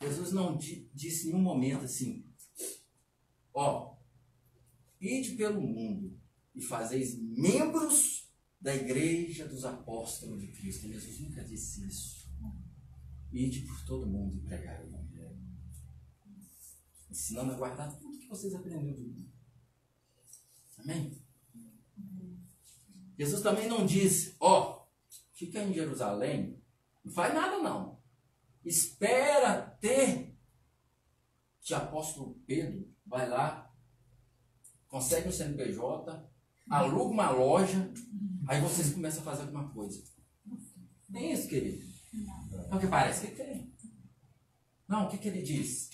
Jesus 0.00 0.30
não 0.30 0.56
di- 0.56 0.88
disse 0.94 1.28
em 1.28 1.34
um 1.34 1.42
momento 1.42 1.86
assim: 1.86 2.24
Ó, 3.52 3.96
ide 5.00 5.34
pelo 5.34 5.60
mundo 5.60 6.16
e 6.54 6.62
fazeis 6.62 7.18
membros 7.18 8.32
da 8.60 8.72
igreja 8.72 9.48
dos 9.48 9.64
apóstolos 9.64 10.40
de 10.40 10.52
Cristo. 10.52 10.86
Jesus 10.86 11.18
nunca 11.18 11.42
disse 11.42 11.84
isso. 11.88 12.30
Ide 13.32 13.66
por 13.66 13.84
todo 13.84 14.06
mundo 14.06 14.36
e 14.36 14.40
pregar 14.40 14.80
o 14.80 14.86
evangelho. 14.86 15.42
Ensinando 17.10 17.54
a 17.54 17.56
guardar 17.56 17.98
tudo 17.98 18.20
que 18.20 18.28
vocês 18.28 18.54
aprenderam 18.54 18.94
de 18.94 19.02
mim. 19.02 19.32
Amém? 20.78 21.23
Jesus 23.18 23.42
também 23.42 23.68
não 23.68 23.86
disse, 23.86 24.36
ó, 24.40 24.86
fica 25.32 25.62
em 25.62 25.72
Jerusalém, 25.72 26.60
não 27.04 27.12
faz 27.12 27.32
nada 27.32 27.58
não. 27.58 28.00
Espera 28.64 29.60
ter 29.80 30.36
de 31.60 31.74
apóstolo 31.74 32.40
Pedro, 32.46 32.92
vai 33.06 33.28
lá, 33.28 33.72
consegue 34.88 35.28
um 35.28 35.32
CNPJ, 35.32 36.30
aluga 36.68 37.10
uma 37.10 37.30
loja, 37.30 37.92
aí 38.48 38.60
vocês 38.60 38.92
começam 38.92 39.20
a 39.20 39.24
fazer 39.24 39.42
alguma 39.42 39.68
coisa. 39.70 40.02
Tem 41.12 41.32
isso, 41.32 41.48
querido? 41.48 41.84
É 42.70 42.74
o 42.74 42.80
que 42.80 42.86
parece 42.86 43.26
que 43.26 43.34
tem. 43.34 43.72
Não, 44.88 45.06
o 45.06 45.08
que, 45.08 45.18
que 45.18 45.28
ele 45.28 45.42
diz? 45.42 45.90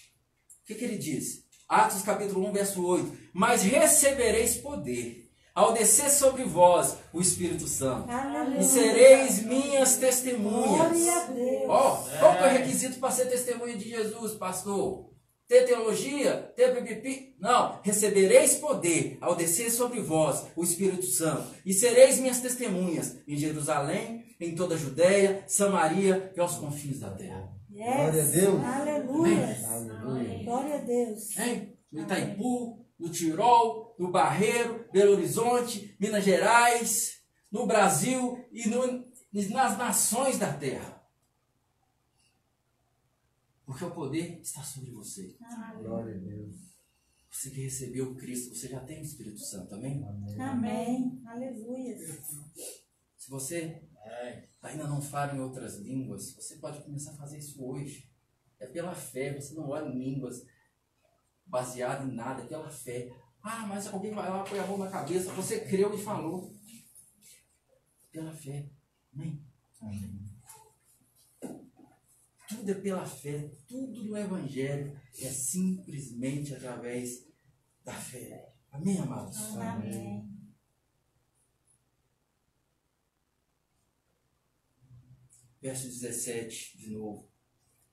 O 0.62 0.66
que, 0.66 0.74
que 0.74 0.84
ele 0.84 0.98
diz? 0.98 1.46
Atos 1.68 2.02
capítulo 2.02 2.48
1, 2.48 2.52
verso 2.52 2.84
8. 2.84 3.30
Mas 3.32 3.62
recebereis 3.62 4.56
poder 4.56 5.29
ao 5.54 5.72
descer 5.72 6.10
sobre 6.10 6.44
vós 6.44 6.96
o 7.12 7.20
Espírito 7.20 7.66
Santo. 7.66 8.10
Aleluia. 8.10 8.60
E 8.60 8.64
sereis 8.64 9.42
minhas 9.44 9.96
testemunhas. 9.96 10.92
Glória 10.92 11.12
a 11.12 11.24
Deus. 11.26 11.68
Ó, 11.68 11.96
qual 12.18 12.36
que 12.36 12.42
é 12.42 12.46
o 12.46 12.50
requisito 12.50 12.98
para 12.98 13.10
ser 13.10 13.26
testemunha 13.26 13.76
de 13.76 13.88
Jesus, 13.88 14.34
pastor? 14.34 15.10
Ter 15.48 15.64
teologia? 15.64 16.52
Ter 16.54 16.74
pipipi? 16.76 17.34
Não. 17.40 17.80
Recebereis 17.82 18.54
poder 18.54 19.18
ao 19.20 19.34
descer 19.34 19.70
sobre 19.70 20.00
vós 20.00 20.46
o 20.54 20.62
Espírito 20.62 21.06
Santo. 21.06 21.48
E 21.66 21.72
sereis 21.72 22.20
minhas 22.20 22.40
testemunhas 22.40 23.16
em 23.26 23.36
Jerusalém, 23.36 24.24
em 24.40 24.54
toda 24.54 24.76
a 24.76 24.78
Judéia, 24.78 25.42
Samaria 25.48 26.32
e 26.36 26.40
aos 26.40 26.54
confins 26.54 27.00
da 27.00 27.10
terra. 27.10 27.50
Yes. 27.68 27.96
Glória 27.96 28.22
a 28.22 28.26
Deus. 28.26 28.64
Aleluia. 28.64 29.58
Aleluia. 29.68 30.44
Glória 30.44 30.74
a 30.76 30.78
Deus. 30.78 31.38
Hein? 31.38 31.76
No 31.90 32.02
Itaipu, 32.02 32.86
no 33.00 33.08
Tirol, 33.10 33.94
no 33.98 34.10
Barreiro, 34.10 34.86
Belo 34.92 35.12
Horizonte, 35.12 35.96
Minas 35.98 36.22
Gerais, 36.24 37.22
no 37.50 37.66
Brasil 37.66 38.46
e 38.52 38.68
no- 38.68 39.08
nas 39.32 39.76
nações 39.78 40.38
da 40.38 40.52
terra. 40.52 41.00
Porque 43.64 43.84
o 43.84 43.90
poder 43.90 44.40
está 44.40 44.62
sobre 44.62 44.90
você. 44.90 45.36
Glória 45.80 46.14
a 46.14 46.18
Deus. 46.18 46.54
Você 47.30 47.50
que 47.50 47.62
recebeu 47.62 48.14
Cristo, 48.16 48.54
você 48.54 48.68
já 48.68 48.80
tem 48.80 48.98
o 49.00 49.04
Espírito 49.04 49.38
Santo, 49.38 49.74
amém? 49.76 50.04
Amém. 50.04 50.40
Amém. 50.40 51.22
Aleluia. 51.24 51.96
Se 53.16 53.30
você 53.30 53.80
ainda 54.60 54.86
não 54.88 55.00
fala 55.00 55.34
em 55.36 55.40
outras 55.40 55.76
línguas, 55.78 56.32
você 56.34 56.56
pode 56.56 56.82
começar 56.82 57.12
a 57.12 57.16
fazer 57.16 57.38
isso 57.38 57.64
hoje. 57.64 58.10
É 58.58 58.66
pela 58.66 58.94
fé, 58.94 59.40
você 59.40 59.54
não 59.54 59.68
ora 59.68 59.88
em 59.88 59.96
línguas 59.98 60.44
baseado 61.50 62.08
em 62.08 62.14
nada, 62.14 62.42
é 62.42 62.46
pela 62.46 62.70
fé. 62.70 63.12
Ah, 63.42 63.66
mas 63.66 63.86
alguém 63.86 64.12
vai 64.12 64.30
lá, 64.30 64.44
põe 64.44 64.58
a 64.58 64.66
mão 64.66 64.78
na 64.78 64.90
cabeça, 64.90 65.32
você 65.32 65.60
creu 65.60 65.94
e 65.94 66.02
falou. 66.02 66.54
Pela 68.10 68.32
fé. 68.32 68.70
Amém? 69.12 69.44
Tudo 72.48 72.70
é 72.70 72.74
pela 72.74 73.06
fé, 73.06 73.50
tudo 73.68 74.04
no 74.04 74.16
Evangelho 74.16 74.98
é 75.18 75.30
simplesmente 75.30 76.54
através 76.54 77.26
da 77.84 77.94
fé. 77.94 78.52
Amém, 78.72 78.98
amados? 78.98 79.36
Amém. 79.56 80.28
Verso 85.60 85.86
17, 85.86 86.78
de 86.78 86.90
novo, 86.90 87.28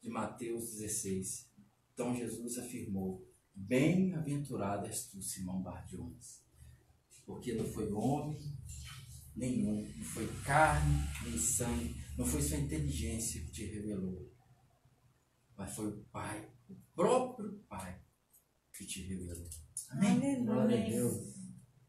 de 0.01 0.09
Mateus 0.09 0.71
16. 0.71 1.51
Então 1.93 2.15
Jesus 2.15 2.57
afirmou: 2.57 3.26
Bem-aventurado 3.59 4.85
és 4.85 5.07
tu, 5.07 5.21
Simão 5.21 5.61
Barjonas, 5.61 6.43
porque 7.25 7.53
não 7.53 7.65
foi 7.65 7.91
homem 7.91 8.39
nenhum, 9.35 9.81
não 9.95 10.03
foi 10.05 10.27
carne 10.43 11.03
nem 11.23 11.37
sangue, 11.37 11.95
não 12.17 12.25
foi 12.25 12.41
sua 12.41 12.57
inteligência 12.57 13.41
que 13.41 13.51
te 13.51 13.65
revelou, 13.65 14.31
mas 15.57 15.75
foi 15.75 15.87
o 15.87 16.05
Pai, 16.05 16.49
o 16.69 16.75
próprio 16.95 17.59
Pai, 17.67 18.01
que 18.71 18.85
te 18.85 19.01
revelou. 19.01 19.49
Amém? 19.89 20.45
Glória 20.45 20.85
a. 20.85 20.89
Deus. 20.89 21.35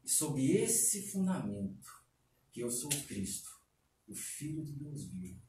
E 0.03 0.09
sob 0.09 0.43
esse 0.43 1.11
fundamento, 1.11 1.87
que 2.51 2.61
eu 2.61 2.71
sou 2.71 2.89
Cristo, 3.07 3.49
o 4.07 4.15
Filho 4.15 4.65
de 4.65 4.73
Deus 4.73 5.05
vivo, 5.05 5.39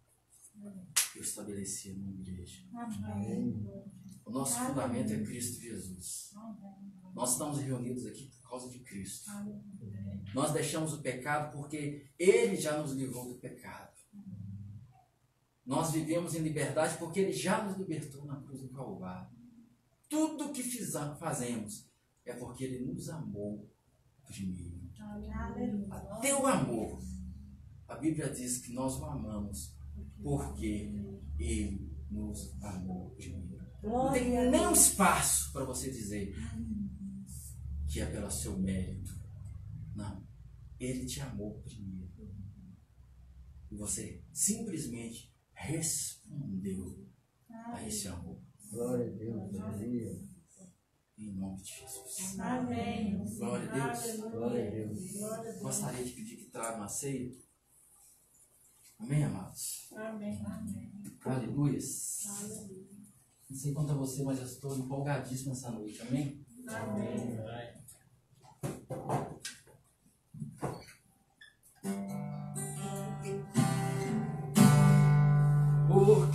eu 1.17 1.23
estabeleci 1.23 1.91
a 1.91 1.95
minha 1.95 2.13
igreja. 2.13 2.63
Amém. 2.75 3.65
O 4.31 4.33
nosso 4.33 4.59
fundamento 4.61 5.13
é 5.13 5.25
Cristo 5.25 5.61
Jesus. 5.61 6.31
Nós 7.15 7.33
estamos 7.33 7.59
reunidos 7.59 8.07
aqui 8.07 8.27
por 8.41 8.49
causa 8.51 8.71
de 8.71 8.79
Cristo. 8.79 9.29
Nós 10.35 10.53
deixamos 10.53 10.93
o 10.93 11.03
pecado 11.03 11.53
porque 11.53 12.07
Ele 12.19 12.55
já 12.57 12.81
nos 12.81 12.93
livrou 12.93 13.29
do 13.29 13.41
pecado. 13.41 13.91
Nós 15.67 15.91
vivemos 15.93 16.35
em 16.35 16.41
liberdade 16.43 16.97
porque 16.99 17.19
Ele 17.21 17.33
já 17.33 17.65
nos 17.65 17.77
libertou 17.77 18.25
na 18.25 18.37
cruz 18.41 18.61
do 18.61 18.69
Calvário. 18.69 19.31
Tudo 20.09 20.53
que 20.53 20.63
fiza- 20.63 21.15
fazemos 21.17 21.89
é 22.25 22.33
porque 22.35 22.65
Ele 22.65 22.85
nos 22.85 23.09
amou 23.09 23.69
primeiro. 24.27 24.81
Até 26.19 26.35
o 26.35 26.47
amor. 26.47 27.01
A 27.89 27.97
Bíblia 27.97 28.31
diz 28.31 28.59
que 28.59 28.73
nós 28.73 28.97
o 28.97 29.05
amamos 29.05 29.75
porque 30.23 30.93
Ele 31.39 31.91
nos 32.11 32.57
amou 32.63 33.11
primeiro. 33.11 33.50
Não 33.83 34.13
tem 34.13 34.31
Glória 34.31 34.49
um 34.49 34.51
Deus. 34.51 34.87
espaço 34.87 35.53
para 35.53 35.65
você 35.65 35.91
dizer 35.91 36.35
que 37.89 38.01
é 38.01 38.07
pelo 38.07 38.31
seu 38.31 38.59
mérito. 38.59 39.19
Não. 39.95 40.27
Ele 40.79 41.07
te 41.07 41.21
amou 41.21 41.61
primeiro. 41.63 42.11
E 43.71 43.77
você 43.77 44.23
simplesmente 44.33 45.33
respondeu 45.53 47.07
a 47.49 47.87
esse 47.87 48.09
amor. 48.09 48.41
Glória 48.71 49.07
a 49.07 49.17
Deus. 49.17 49.59
Aleluia. 49.61 50.31
Em 51.19 51.33
nome 51.35 51.61
de 51.63 51.69
Jesus. 51.71 52.39
Amém. 52.41 53.23
Glória 53.37 53.71
a 53.71 53.93
Deus. 53.93 54.17
Glória 54.21 54.67
a 54.67 54.71
Deus. 54.71 55.13
Glória 55.13 55.41
a 55.41 55.53
Deus. 55.53 55.63
Gostaria 55.63 56.05
de 56.05 56.13
pedir 56.13 56.37
que 56.37 56.51
traga 56.51 56.77
uma 56.79 56.89
ceia. 56.89 57.31
Amém, 58.99 59.25
amados? 59.25 59.89
Amém. 59.93 60.43
Aleluias. 61.25 62.25
Não 63.51 63.57
sei 63.57 63.73
quanto 63.73 63.93
a 63.93 63.97
você, 63.97 64.23
mas 64.23 64.39
eu 64.39 64.47
estou 64.47 64.77
empolgadíssimo 64.77 65.51
nessa 65.51 65.71
noite. 65.71 66.01
Amém? 66.03 66.41
Amém. 66.69 67.41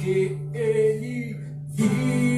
porque 0.06 0.38
ele 0.54 1.34
vive. 1.70 2.35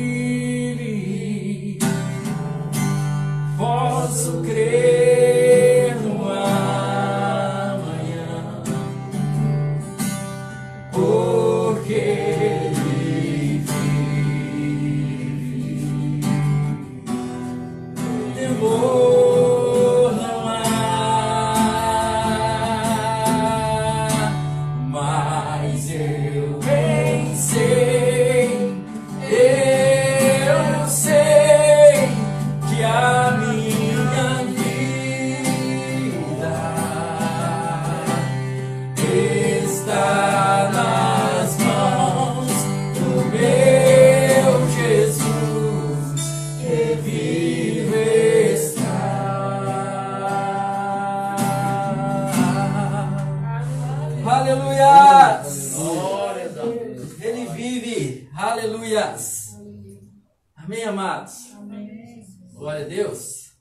Glória 62.57 62.85
a 62.85 62.89
Deus. 62.89 63.55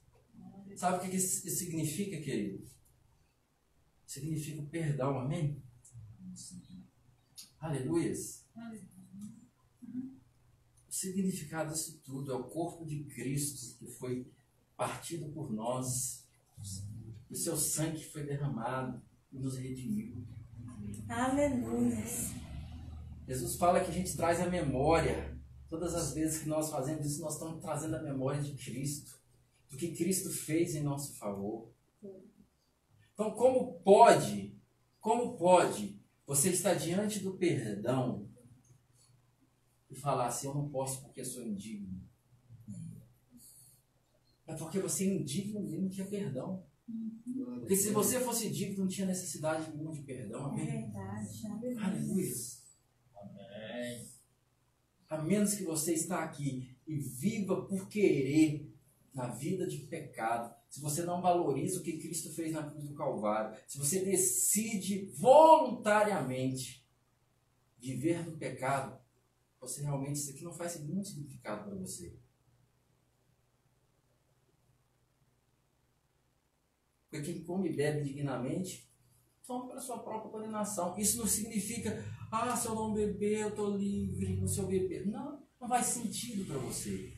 Sabe 0.75 0.97
o 0.97 1.01
que 1.11 1.17
isso 1.17 1.49
significa, 1.51 2.17
querido? 2.19 2.67
Significa 4.07 4.63
o 4.63 4.67
perdão, 4.67 5.19
amém? 5.19 5.63
Aleluias. 7.61 8.47
O 10.89 10.93
significado 10.93 11.75
disso 11.75 12.01
tudo 12.03 12.33
é 12.33 12.35
o 12.35 12.45
corpo 12.45 12.87
de 12.87 13.05
Cristo 13.05 13.77
que 13.79 13.87
foi 13.87 14.33
partido 14.75 15.31
por 15.31 15.53
nós. 15.53 16.27
O 17.29 17.35
seu 17.35 17.57
sangue 17.57 18.03
foi 18.03 18.25
derramado 18.25 19.03
e 19.31 19.39
nos 19.39 19.59
redimiu. 19.59 20.27
Aleluia. 21.07 22.03
Jesus 23.29 23.57
fala 23.57 23.85
que 23.85 23.91
a 23.91 23.95
gente 23.95 24.17
traz 24.17 24.41
a 24.41 24.49
memória. 24.49 25.36
Todas 25.69 25.95
as 25.95 26.13
vezes 26.13 26.43
que 26.43 26.49
nós 26.49 26.71
fazemos 26.71 27.05
isso, 27.07 27.21
nós 27.21 27.35
estamos 27.35 27.61
trazendo 27.61 27.97
a 27.97 28.03
memória 28.03 28.41
de 28.41 28.55
Cristo, 28.55 29.19
do 29.69 29.77
que 29.77 29.97
Cristo 29.97 30.31
fez 30.31 30.75
em 30.75 30.83
nosso 30.83 31.15
favor. 31.15 31.73
Então, 33.13 33.33
como 33.33 33.81
pode, 33.81 34.55
como 35.01 35.37
pode 35.37 36.01
você 36.27 36.51
estar 36.51 36.75
diante 36.75 37.21
do 37.21 37.35
perdão 37.37 38.29
e 39.91 39.95
falar 39.97 40.27
assim: 40.27 40.47
Eu 40.47 40.55
não 40.55 40.69
posso 40.69 41.03
porque 41.03 41.25
sou 41.25 41.43
indigno? 41.43 42.01
É 44.47 44.55
porque 44.55 44.79
você 44.79 45.05
é 45.05 45.15
indigno 45.15 45.69
e 45.69 45.79
não 45.79 45.89
tinha 45.89 46.07
perdão. 46.07 46.65
Porque 47.59 47.75
se 47.75 47.91
você 47.91 48.21
fosse 48.21 48.49
digno, 48.51 48.85
não 48.85 48.89
tinha 48.89 49.07
necessidade 49.07 49.71
nenhuma 49.73 49.93
de 49.93 50.03
perdão. 50.03 50.43
É 50.43 50.45
Amém? 50.45 50.67
verdade. 50.67 51.47
Aleluia. 51.49 51.85
Aleluia. 51.85 52.35
Amém. 53.17 54.16
A 55.09 55.19
menos 55.19 55.55
que 55.55 55.63
você 55.63 55.95
está 55.95 56.23
aqui 56.23 56.77
e 56.87 56.97
viva 56.97 57.65
por 57.67 57.89
querer 57.89 58.73
na 59.15 59.29
vida 59.29 59.67
de 59.67 59.79
pecado, 59.79 60.55
se 60.69 60.81
você 60.81 61.03
não 61.03 61.23
valoriza 61.23 61.81
o 61.81 61.83
que 61.83 61.99
Cristo 61.99 62.33
fez 62.33 62.53
na 62.53 62.69
cruz 62.69 62.89
do 62.89 62.95
Calvário, 62.95 63.59
se 63.67 63.79
você 63.79 64.05
decide 64.05 65.07
voluntariamente 65.15 66.87
viver 67.79 68.27
no 68.27 68.37
pecado, 68.37 68.99
você 69.61 69.83
realmente, 69.83 70.17
isso 70.17 70.31
aqui 70.31 70.45
não 70.45 70.53
faz 70.53 70.79
nenhum 70.81 71.03
significado 71.03 71.65
para 71.65 71.75
você. 71.77 72.15
Porque 77.09 77.33
quem 77.33 77.43
come 77.43 77.71
e 77.71 77.77
bebe 77.77 78.05
dignamente, 78.05 78.87
toma 79.47 79.69
para 79.69 79.81
sua 79.81 79.99
própria 79.99 80.31
condenação. 80.31 80.97
Isso 80.99 81.19
não 81.19 81.27
significa, 81.27 82.05
ah, 82.31 82.57
se 82.57 82.67
eu 82.67 82.75
não 82.75 82.93
beber, 82.93 83.41
eu 83.41 83.49
estou 83.49 83.77
livre, 83.77 84.47
se 84.49 84.59
eu 84.59 84.67
beber. 84.67 85.07
Não, 85.07 85.39
não 85.61 85.69
faz 85.69 85.87
sentido 85.87 86.45
para 86.45 86.59
você. 86.59 87.13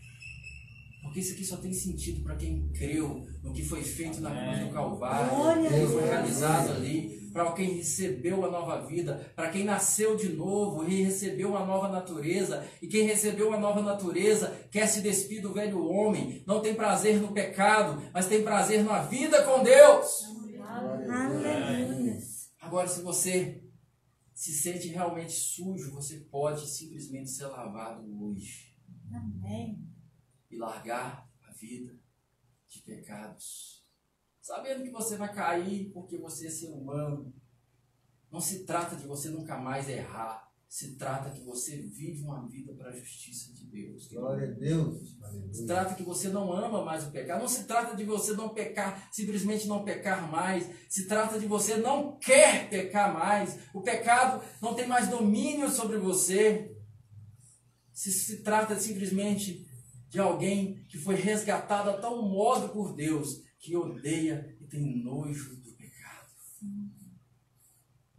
Porque 1.02 1.20
isso 1.20 1.32
aqui 1.32 1.44
só 1.44 1.56
tem 1.56 1.72
sentido 1.72 2.22
para 2.22 2.36
quem 2.36 2.68
creu 2.72 3.26
no 3.42 3.52
que 3.52 3.64
foi 3.64 3.82
feito 3.82 4.20
na 4.20 4.30
cruz 4.30 4.66
do 4.66 4.72
Calvário, 4.74 5.30
Glória 5.30 5.68
a 5.68 5.72
no 5.72 5.78
que 5.78 5.86
foi 5.86 6.02
Deus. 6.02 6.11
realizado 6.11 6.72
ali, 6.72 7.30
para 7.32 7.52
quem 7.52 7.76
recebeu 7.76 8.44
a 8.44 8.50
nova 8.50 8.84
vida, 8.84 9.32
para 9.34 9.48
quem 9.48 9.64
nasceu 9.64 10.16
de 10.16 10.28
novo 10.30 10.86
e 10.86 11.02
recebeu 11.04 11.50
uma 11.50 11.64
nova 11.64 11.88
natureza, 11.88 12.66
e 12.82 12.86
quem 12.86 13.06
recebeu 13.06 13.48
uma 13.48 13.59
nova 13.59 13.80
natureza 13.80 14.54
quer 14.70 14.86
se 14.86 15.00
despir 15.00 15.40
do 15.40 15.54
velho 15.54 15.82
homem, 15.86 16.42
não 16.46 16.61
tem 16.61 16.74
prazer 16.74 17.20
no 17.20 17.32
pecado, 17.32 18.02
mas 18.12 18.26
tem 18.26 18.42
prazer 18.42 18.84
na 18.84 19.02
vida 19.02 19.42
com 19.44 19.62
Deus. 19.62 20.24
Aleluia. 21.09 22.18
Agora, 22.61 22.88
se 22.88 23.00
você 23.00 23.62
se 24.39 24.53
sente 24.53 24.86
realmente 24.86 25.32
sujo, 25.32 25.91
você 25.91 26.20
pode 26.20 26.64
simplesmente 26.64 27.28
ser 27.28 27.49
lavado 27.49 28.07
hoje 28.22 28.72
Amém. 29.12 29.84
e 30.49 30.57
largar 30.57 31.28
a 31.43 31.51
vida 31.51 31.99
de 32.68 32.80
pecados. 32.82 33.84
Sabendo 34.41 34.84
que 34.84 34.93
você 34.93 35.16
vai 35.16 35.34
cair 35.34 35.91
porque 35.91 36.16
você 36.16 36.47
é 36.47 36.51
ser 36.51 36.68
humano. 36.68 37.34
Não 38.30 38.39
se 38.39 38.64
trata 38.64 38.95
de 38.95 39.09
você 39.09 39.28
nunca 39.28 39.59
mais 39.59 39.89
errar. 39.89 40.47
Se 40.69 40.97
trata 40.97 41.31
que 41.31 41.41
você 41.41 41.79
vive 41.79 42.23
uma 42.23 42.47
vida 42.47 42.75
para 42.75 42.91
a 42.91 42.97
justiça 42.97 43.55
de 43.55 43.64
Deus. 43.64 44.07
Glória 44.09 44.49
a 44.49 44.51
Deus. 44.51 45.16
Se 45.51 45.66
trata 45.66 45.95
que 45.95 46.03
você 46.03 46.29
não 46.29 46.53
ama 46.53 46.85
mais 46.85 47.05
o 47.05 47.11
pecado. 47.11 47.41
Não 47.41 47.49
se 47.49 47.64
trata 47.64 47.97
de 47.97 48.05
você 48.05 48.35
não 48.35 48.51
pecar, 48.51 49.09
simplesmente 49.11 49.66
não 49.66 49.83
pecar 49.83 50.31
mais. 50.31 50.69
Se 50.87 51.09
trata 51.09 51.41
de 51.41 51.47
você 51.47 51.79
não 51.79 52.19
quer 52.19 52.69
pecar 52.69 53.14
mais. 53.14 53.59
O 53.73 53.81
pecado 53.81 54.45
não 54.61 54.75
tem 54.75 54.87
mais 54.87 55.09
domínio 55.09 55.71
sobre 55.71 55.97
você. 55.97 56.77
Se 57.91 58.12
se 58.12 58.43
trata 58.43 58.79
simplesmente 58.79 59.66
de 60.11 60.21
alguém 60.21 60.85
que 60.85 60.99
foi 60.99 61.14
resgatado 61.14 61.89
a 61.89 61.99
tal 61.99 62.23
modo 62.29 62.69
por 62.69 62.95
Deus 62.95 63.43
que 63.59 63.75
odeia 63.75 64.55
e 64.61 64.66
tem 64.66 65.03
nojo 65.03 65.57
do 65.62 65.73
pecado. 65.73 66.31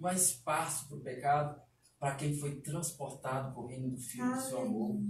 Há 0.04 0.14
espaço 0.16 0.88
para 0.88 0.98
o 0.98 1.02
pecado 1.02 1.69
para 2.00 2.16
quem 2.16 2.36
foi 2.36 2.62
transportado 2.62 3.54
por 3.54 3.68
reino 3.68 3.90
do 3.90 3.98
Filho 3.98 4.34
do 4.34 4.42
seu 4.42 4.62
amor. 4.62 5.02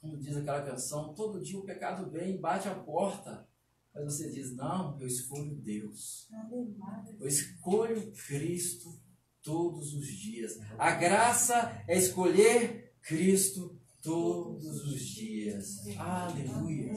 Como 0.00 0.16
diz 0.16 0.36
aquela 0.36 0.62
canção, 0.62 1.12
todo 1.12 1.42
dia 1.42 1.58
o 1.58 1.64
pecado 1.64 2.10
vem, 2.10 2.40
bate 2.40 2.68
a 2.68 2.74
porta. 2.74 3.46
Mas 3.92 4.04
você 4.04 4.30
diz, 4.30 4.54
não, 4.54 4.98
eu 5.00 5.06
escolho 5.06 5.56
Deus. 5.56 6.28
Eu 7.18 7.26
escolho 7.26 8.12
Cristo 8.12 9.00
todos 9.42 9.92
os 9.92 10.06
dias. 10.06 10.58
A 10.78 10.92
graça 10.92 11.84
é 11.88 11.98
escolher 11.98 12.94
Cristo 13.02 13.78
todos 14.00 14.84
os 14.84 15.00
dias. 15.00 15.86
Aleluia. 15.98 16.92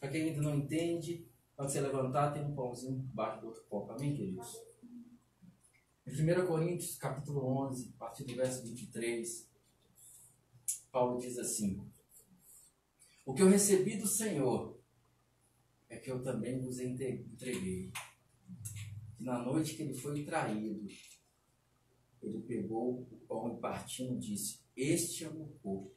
Para 0.00 0.10
quem 0.10 0.30
ainda 0.30 0.42
não 0.42 0.56
entende, 0.56 1.26
quando 1.54 1.70
você 1.70 1.80
levantar, 1.80 2.32
tem 2.32 2.44
um 2.44 2.54
pãozinho 2.54 2.98
embaixo 2.98 3.40
do 3.40 3.46
outro 3.46 3.64
copo. 3.68 3.92
Amém, 3.92 4.14
queridos? 4.14 4.65
Em 6.06 6.12
1 6.12 6.46
Coríntios, 6.46 6.96
capítulo 6.96 7.44
11, 7.68 7.92
a 7.96 7.98
partir 7.98 8.24
do 8.24 8.34
verso 8.36 8.62
23, 8.62 9.48
Paulo 10.90 11.18
diz 11.20 11.36
assim: 11.38 11.84
O 13.24 13.34
que 13.34 13.42
eu 13.42 13.48
recebi 13.48 13.96
do 13.96 14.06
Senhor 14.06 14.80
é 15.88 15.96
que 15.96 16.10
eu 16.10 16.22
também 16.22 16.60
vos 16.60 16.78
entre- 16.78 17.22
entreguei. 17.22 17.90
Que 19.16 19.24
na 19.24 19.42
noite 19.42 19.74
que 19.74 19.82
ele 19.82 19.94
foi 19.94 20.24
traído, 20.24 20.86
ele 22.22 22.40
pegou 22.42 23.00
o 23.02 23.16
pão 23.26 23.56
e 23.56 23.60
partindo 23.60 24.18
disse: 24.18 24.60
Este 24.76 25.24
é 25.24 25.28
o 25.28 25.34
meu 25.34 25.48
corpo, 25.60 25.92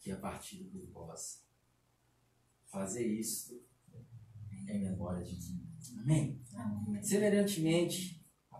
que 0.00 0.10
é 0.10 0.16
partido 0.16 0.68
por 0.70 0.86
vós. 0.90 1.44
Fazer 2.66 3.06
isso 3.06 3.62
em 4.68 4.80
memória 4.80 5.24
de 5.24 5.52
mim. 5.52 5.66
Amém? 6.00 6.42
Semelhantemente, 7.02 8.17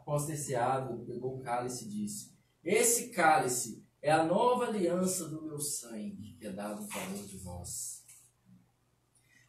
após 0.09 0.25
ter 0.25 0.39
ceado, 0.39 0.95
ele 0.95 1.05
pegou 1.05 1.37
o 1.37 1.41
cálice 1.41 1.85
e 1.85 1.89
disse: 1.89 2.33
Esse 2.65 3.11
cálice 3.11 3.85
é 4.01 4.11
a 4.11 4.25
nova 4.25 4.65
aliança 4.65 5.29
do 5.29 5.43
meu 5.43 5.61
sangue, 5.61 6.35
que 6.39 6.47
é 6.47 6.53
dado 6.53 6.83
em 6.83 6.89
favor 6.89 7.27
de 7.27 7.37
vós. 7.37 8.03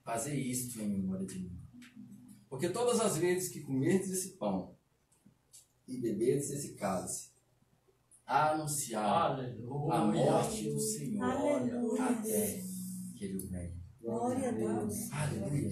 Fazer 0.03 0.36
isto 0.36 0.82
em 0.82 0.89
memória 0.89 1.26
de 1.26 1.39
mim. 1.39 1.57
Porque 2.49 2.68
todas 2.70 2.99
as 2.99 3.16
vezes 3.16 3.49
que 3.49 3.62
comerdes 3.62 4.10
esse 4.10 4.32
pão 4.32 4.76
e 5.88 5.97
beberdes 5.97 6.49
esse 6.49 6.74
cálice, 6.74 7.30
anunciar 8.26 9.32
Aleluia. 9.32 9.93
a 9.93 10.05
morte 10.05 10.70
do 10.70 10.80
Senhor 10.80 11.24
Aleluia. 11.24 12.03
até 12.03 12.62
que 13.16 13.26
ele 13.26 13.47
venha. 13.47 13.80
Glória 14.01 14.49
a 14.49 14.51
Deus. 14.51 15.12
Aleluia. 15.12 15.72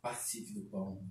Participe 0.00 0.54
do 0.54 0.62
pão. 0.62 1.06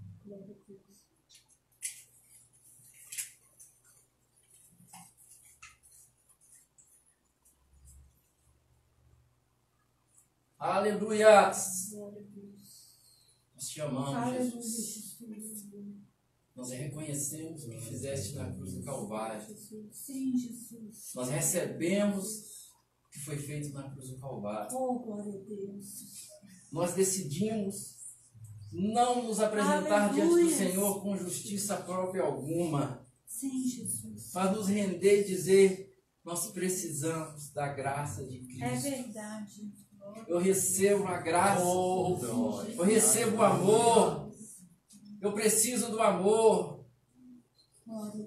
Aleluia. 10.60 11.47
Nós 11.47 11.89
te 13.70 13.82
amamos, 13.82 14.16
Aleluia, 14.16 14.51
Jesus. 14.51 15.18
Nós 16.55 16.72
reconhecemos 16.72 17.64
o 17.64 17.70
que 17.70 17.80
fizeste 17.80 18.36
na 18.36 18.51
cruz 18.51 18.74
do 18.74 18.84
Calvário. 18.84 19.41
Sim, 19.91 20.38
Jesus. 20.38 21.12
Nós 21.16 21.30
recebemos 21.30 22.70
o 23.05 23.10
que 23.10 23.20
foi 23.20 23.38
feito 23.38 23.72
na 23.74 23.89
cruz 23.89 24.10
do 24.10 24.18
Calvário. 24.18 24.76
Oh, 24.78 24.99
glória 24.99 25.34
a 25.34 25.38
Deus. 25.45 26.28
Nós 26.70 26.93
decidimos 26.93 27.95
não 28.74 29.24
nos 29.24 29.39
apresentar 29.39 30.14
diante 30.14 30.28
do 30.28 30.34
Aleluia. 30.36 30.57
Senhor 30.57 31.01
com 31.01 31.16
justiça 31.18 31.78
própria 31.78 32.24
alguma, 32.24 33.07
Sim, 33.26 33.64
Jesus. 33.66 34.32
mas 34.34 34.51
nos 34.55 34.68
render 34.68 35.22
e 35.22 35.28
dizer: 35.28 35.97
nós 36.24 36.51
precisamos 36.51 37.49
da 37.51 37.72
graça 37.74 38.26
de 38.26 38.39
É 38.62 38.70
Cristo. 38.70 38.89
verdade. 38.89 39.74
Eu 40.28 40.38
recebo 40.39 41.07
a 41.07 41.18
graça, 41.18 41.64
Oh, 41.66 42.16
glória. 42.16 42.74
eu 42.76 42.84
recebo 42.84 43.38
o 43.38 43.41
amor, 43.43 44.32
eu 45.22 45.34
preciso 45.34 45.89
do 45.91 46.01
amor. 46.01 46.86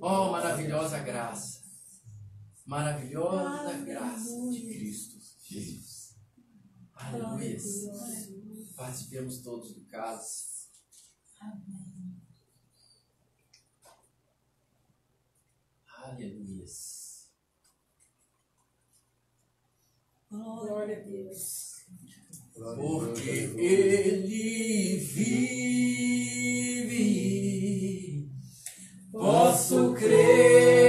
Oh, 0.00 0.30
maravilhosa 0.32 0.98
graça, 0.98 1.62
maravilhosa 2.66 3.72
graça 3.84 4.50
de 4.50 4.60
Cristo 4.62 5.16
Jesus. 5.44 6.16
Aleluia. 6.94 7.58
Participemos 8.76 9.38
todos 9.42 9.74
do 9.74 9.84
caso. 9.86 10.52
Aleluia. 16.04 16.66
Glória 20.30 20.96
a 20.98 21.00
Deus. 21.00 21.71
Porque 22.54 23.50
ele 23.56 24.98
vive, 25.14 25.88
posso 29.10 29.94
crer 29.94 30.81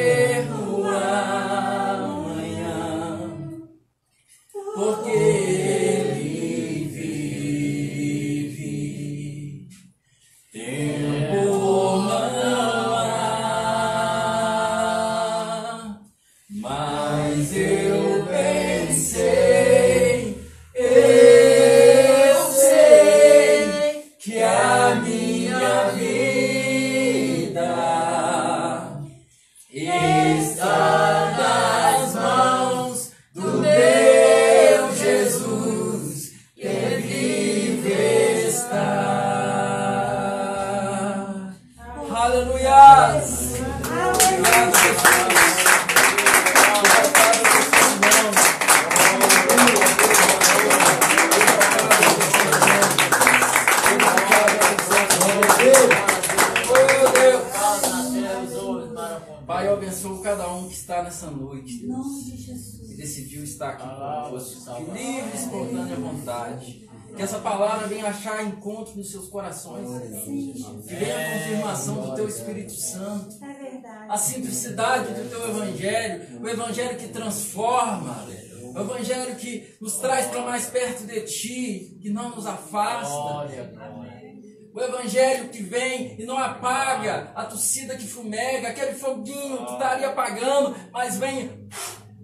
aqui 63.73 63.83
Ah, 63.85 64.23
conosco, 64.29 64.59
salve. 64.61 64.85
de 64.85 64.91
livre 64.91 65.31
e 65.33 65.37
espontânea 65.37 65.95
vontade. 65.97 66.89
Que 67.15 67.21
essa 67.21 67.37
palavra 67.37 67.85
venha 67.87 68.07
achar 68.07 68.43
encontro 68.43 68.95
nos 68.97 69.11
seus 69.11 69.27
corações, 69.29 69.87
que 70.87 70.95
venha 70.95 71.15
a 71.15 71.33
confirmação 71.37 71.95
do 72.01 72.15
Teu 72.15 72.27
Espírito 72.27 72.71
Santo. 72.73 73.37
É 73.43 74.09
a 74.09 74.17
simplicidade 74.17 75.13
do 75.13 75.29
teu 75.29 75.47
evangelho, 75.49 76.41
o 76.41 76.49
evangelho 76.49 76.97
que 76.97 77.09
transforma, 77.09 78.25
o 78.73 78.79
evangelho 78.79 79.35
que 79.35 79.75
nos 79.79 79.97
traz 79.97 80.25
para 80.25 80.41
mais 80.41 80.65
perto 80.65 81.05
de 81.05 81.21
ti, 81.21 81.99
que 82.01 82.09
não 82.09 82.31
nos 82.31 82.47
afasta, 82.47 83.11
Glória, 83.11 83.71
glória. 83.75 84.33
o 84.73 84.81
evangelho 84.81 85.49
que 85.49 85.61
vem 85.61 86.15
e 86.19 86.25
não 86.25 86.39
apaga 86.39 87.31
a 87.35 87.45
tossida 87.45 87.95
que 87.95 88.07
fumega, 88.07 88.69
aquele 88.69 88.93
foguinho 88.95 89.63
que 89.67 89.73
estaria 89.73 90.07
apagando, 90.07 90.75
mas 90.91 91.17
vem 91.19 91.51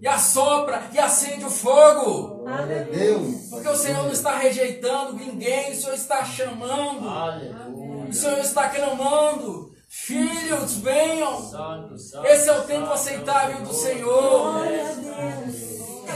e 0.02 0.08
assopra 0.08 0.90
e 0.94 1.00
acende 1.00 1.46
o 1.46 1.50
fogo. 1.50 2.44
Glória 2.44 2.82
a 2.82 2.84
Deus. 2.84 3.50
Porque 3.50 3.68
o 3.68 3.76
Senhor 3.76 4.04
não 4.04 4.12
está 4.12 4.38
rejeitando 4.38 5.14
ninguém, 5.14 5.72
o 5.72 5.76
Senhor 5.76 5.96
está 5.96 6.24
chamando, 6.24 7.06
o 7.06 7.10
Aleluia. 7.10 8.14
Senhor 8.14 8.40
está 8.40 8.70
clamando. 8.70 9.70
Filhos, 9.88 10.78
venham. 10.78 11.42
Santo, 11.42 11.98
santo. 11.98 12.28
Esse 12.28 12.48
é 12.48 12.54
o 12.54 12.64
tempo 12.64 12.82
santo, 12.82 12.94
aceitável 12.94 13.62
do 13.64 13.74
Senhor. 13.74 14.52
Glória 14.54 14.90
a 14.90 14.94
Deus. 14.94 15.56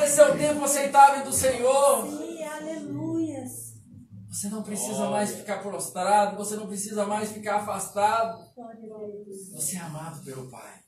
Esse 0.03 0.21
é 0.21 0.29
o 0.29 0.37
tempo 0.37 0.63
aceitável 0.63 1.23
do 1.23 1.33
Senhor. 1.33 2.23
Você 4.29 4.49
não 4.49 4.63
precisa 4.63 5.09
mais 5.09 5.31
ficar 5.35 5.61
prostrado, 5.61 6.35
você 6.35 6.55
não 6.55 6.67
precisa 6.67 7.05
mais 7.05 7.31
ficar 7.31 7.57
afastado. 7.57 8.43
Você 9.53 9.77
é 9.77 9.79
amado 9.79 10.23
pelo 10.25 10.49
Pai. 10.49 10.83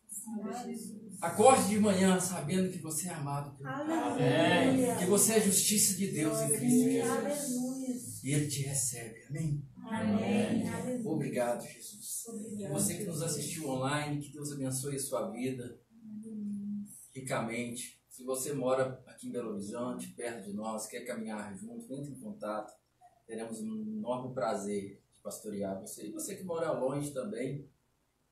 Acorde 1.22 1.70
de 1.70 1.80
manhã 1.80 2.20
sabendo 2.20 2.72
que 2.72 2.80
você 2.80 3.08
é 3.08 3.14
amado. 3.14 3.56
Aleluia. 3.66 4.96
Que 4.98 5.06
você 5.06 5.34
é 5.34 5.42
justiça 5.42 5.96
de 5.96 6.08
Deus 6.08 6.40
em 6.42 6.48
Cristo 6.50 6.90
Jesus. 6.90 7.12
aleluia. 7.12 7.96
E 8.24 8.34
Ele 8.34 8.48
te 8.48 8.62
recebe. 8.64 9.24
Amém? 9.30 9.64
Amém. 9.78 11.06
Obrigado, 11.06 11.64
Jesus. 11.66 12.26
E 12.60 12.68
você 12.68 12.96
que 12.96 13.04
nos 13.04 13.22
assistiu 13.22 13.70
online, 13.70 14.22
que 14.22 14.32
Deus 14.32 14.52
abençoe 14.52 14.96
a 14.96 15.00
sua 15.00 15.30
vida 15.30 15.80
ricamente. 17.14 18.02
Se 18.10 18.24
você 18.24 18.54
mora 18.54 19.02
aqui 19.08 19.28
em 19.28 19.32
Belo 19.32 19.52
Horizonte, 19.52 20.08
perto 20.14 20.46
de 20.46 20.54
nós, 20.54 20.88
quer 20.88 21.02
caminhar 21.02 21.56
junto, 21.56 21.94
entre 21.94 22.12
em 22.12 22.20
contato. 22.20 22.74
Teremos 23.28 23.60
um 23.62 23.82
enorme 23.82 24.34
prazer 24.34 25.02
de 25.14 25.22
pastorear 25.22 25.80
você. 25.80 26.08
E 26.08 26.12
você 26.12 26.36
que 26.36 26.44
mora 26.44 26.72
longe 26.72 27.12
também, 27.12 27.70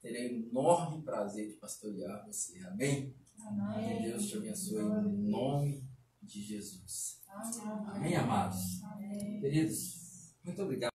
terei 0.04 0.36
um 0.36 0.50
enorme 0.50 1.02
prazer 1.02 1.48
de 1.48 1.56
pastorear 1.56 2.26
você. 2.28 2.60
Amém? 2.68 3.16
Que 3.36 4.04
Deus 4.04 4.28
te 4.28 4.38
abençoe 4.38 4.84
em 4.84 5.32
nome 5.32 5.88
de 6.22 6.44
Jesus. 6.44 7.22
Amém, 7.88 8.16
amados? 8.16 8.82
Queridos, 9.40 10.36
muito 10.44 10.62
obrigado. 10.62 10.92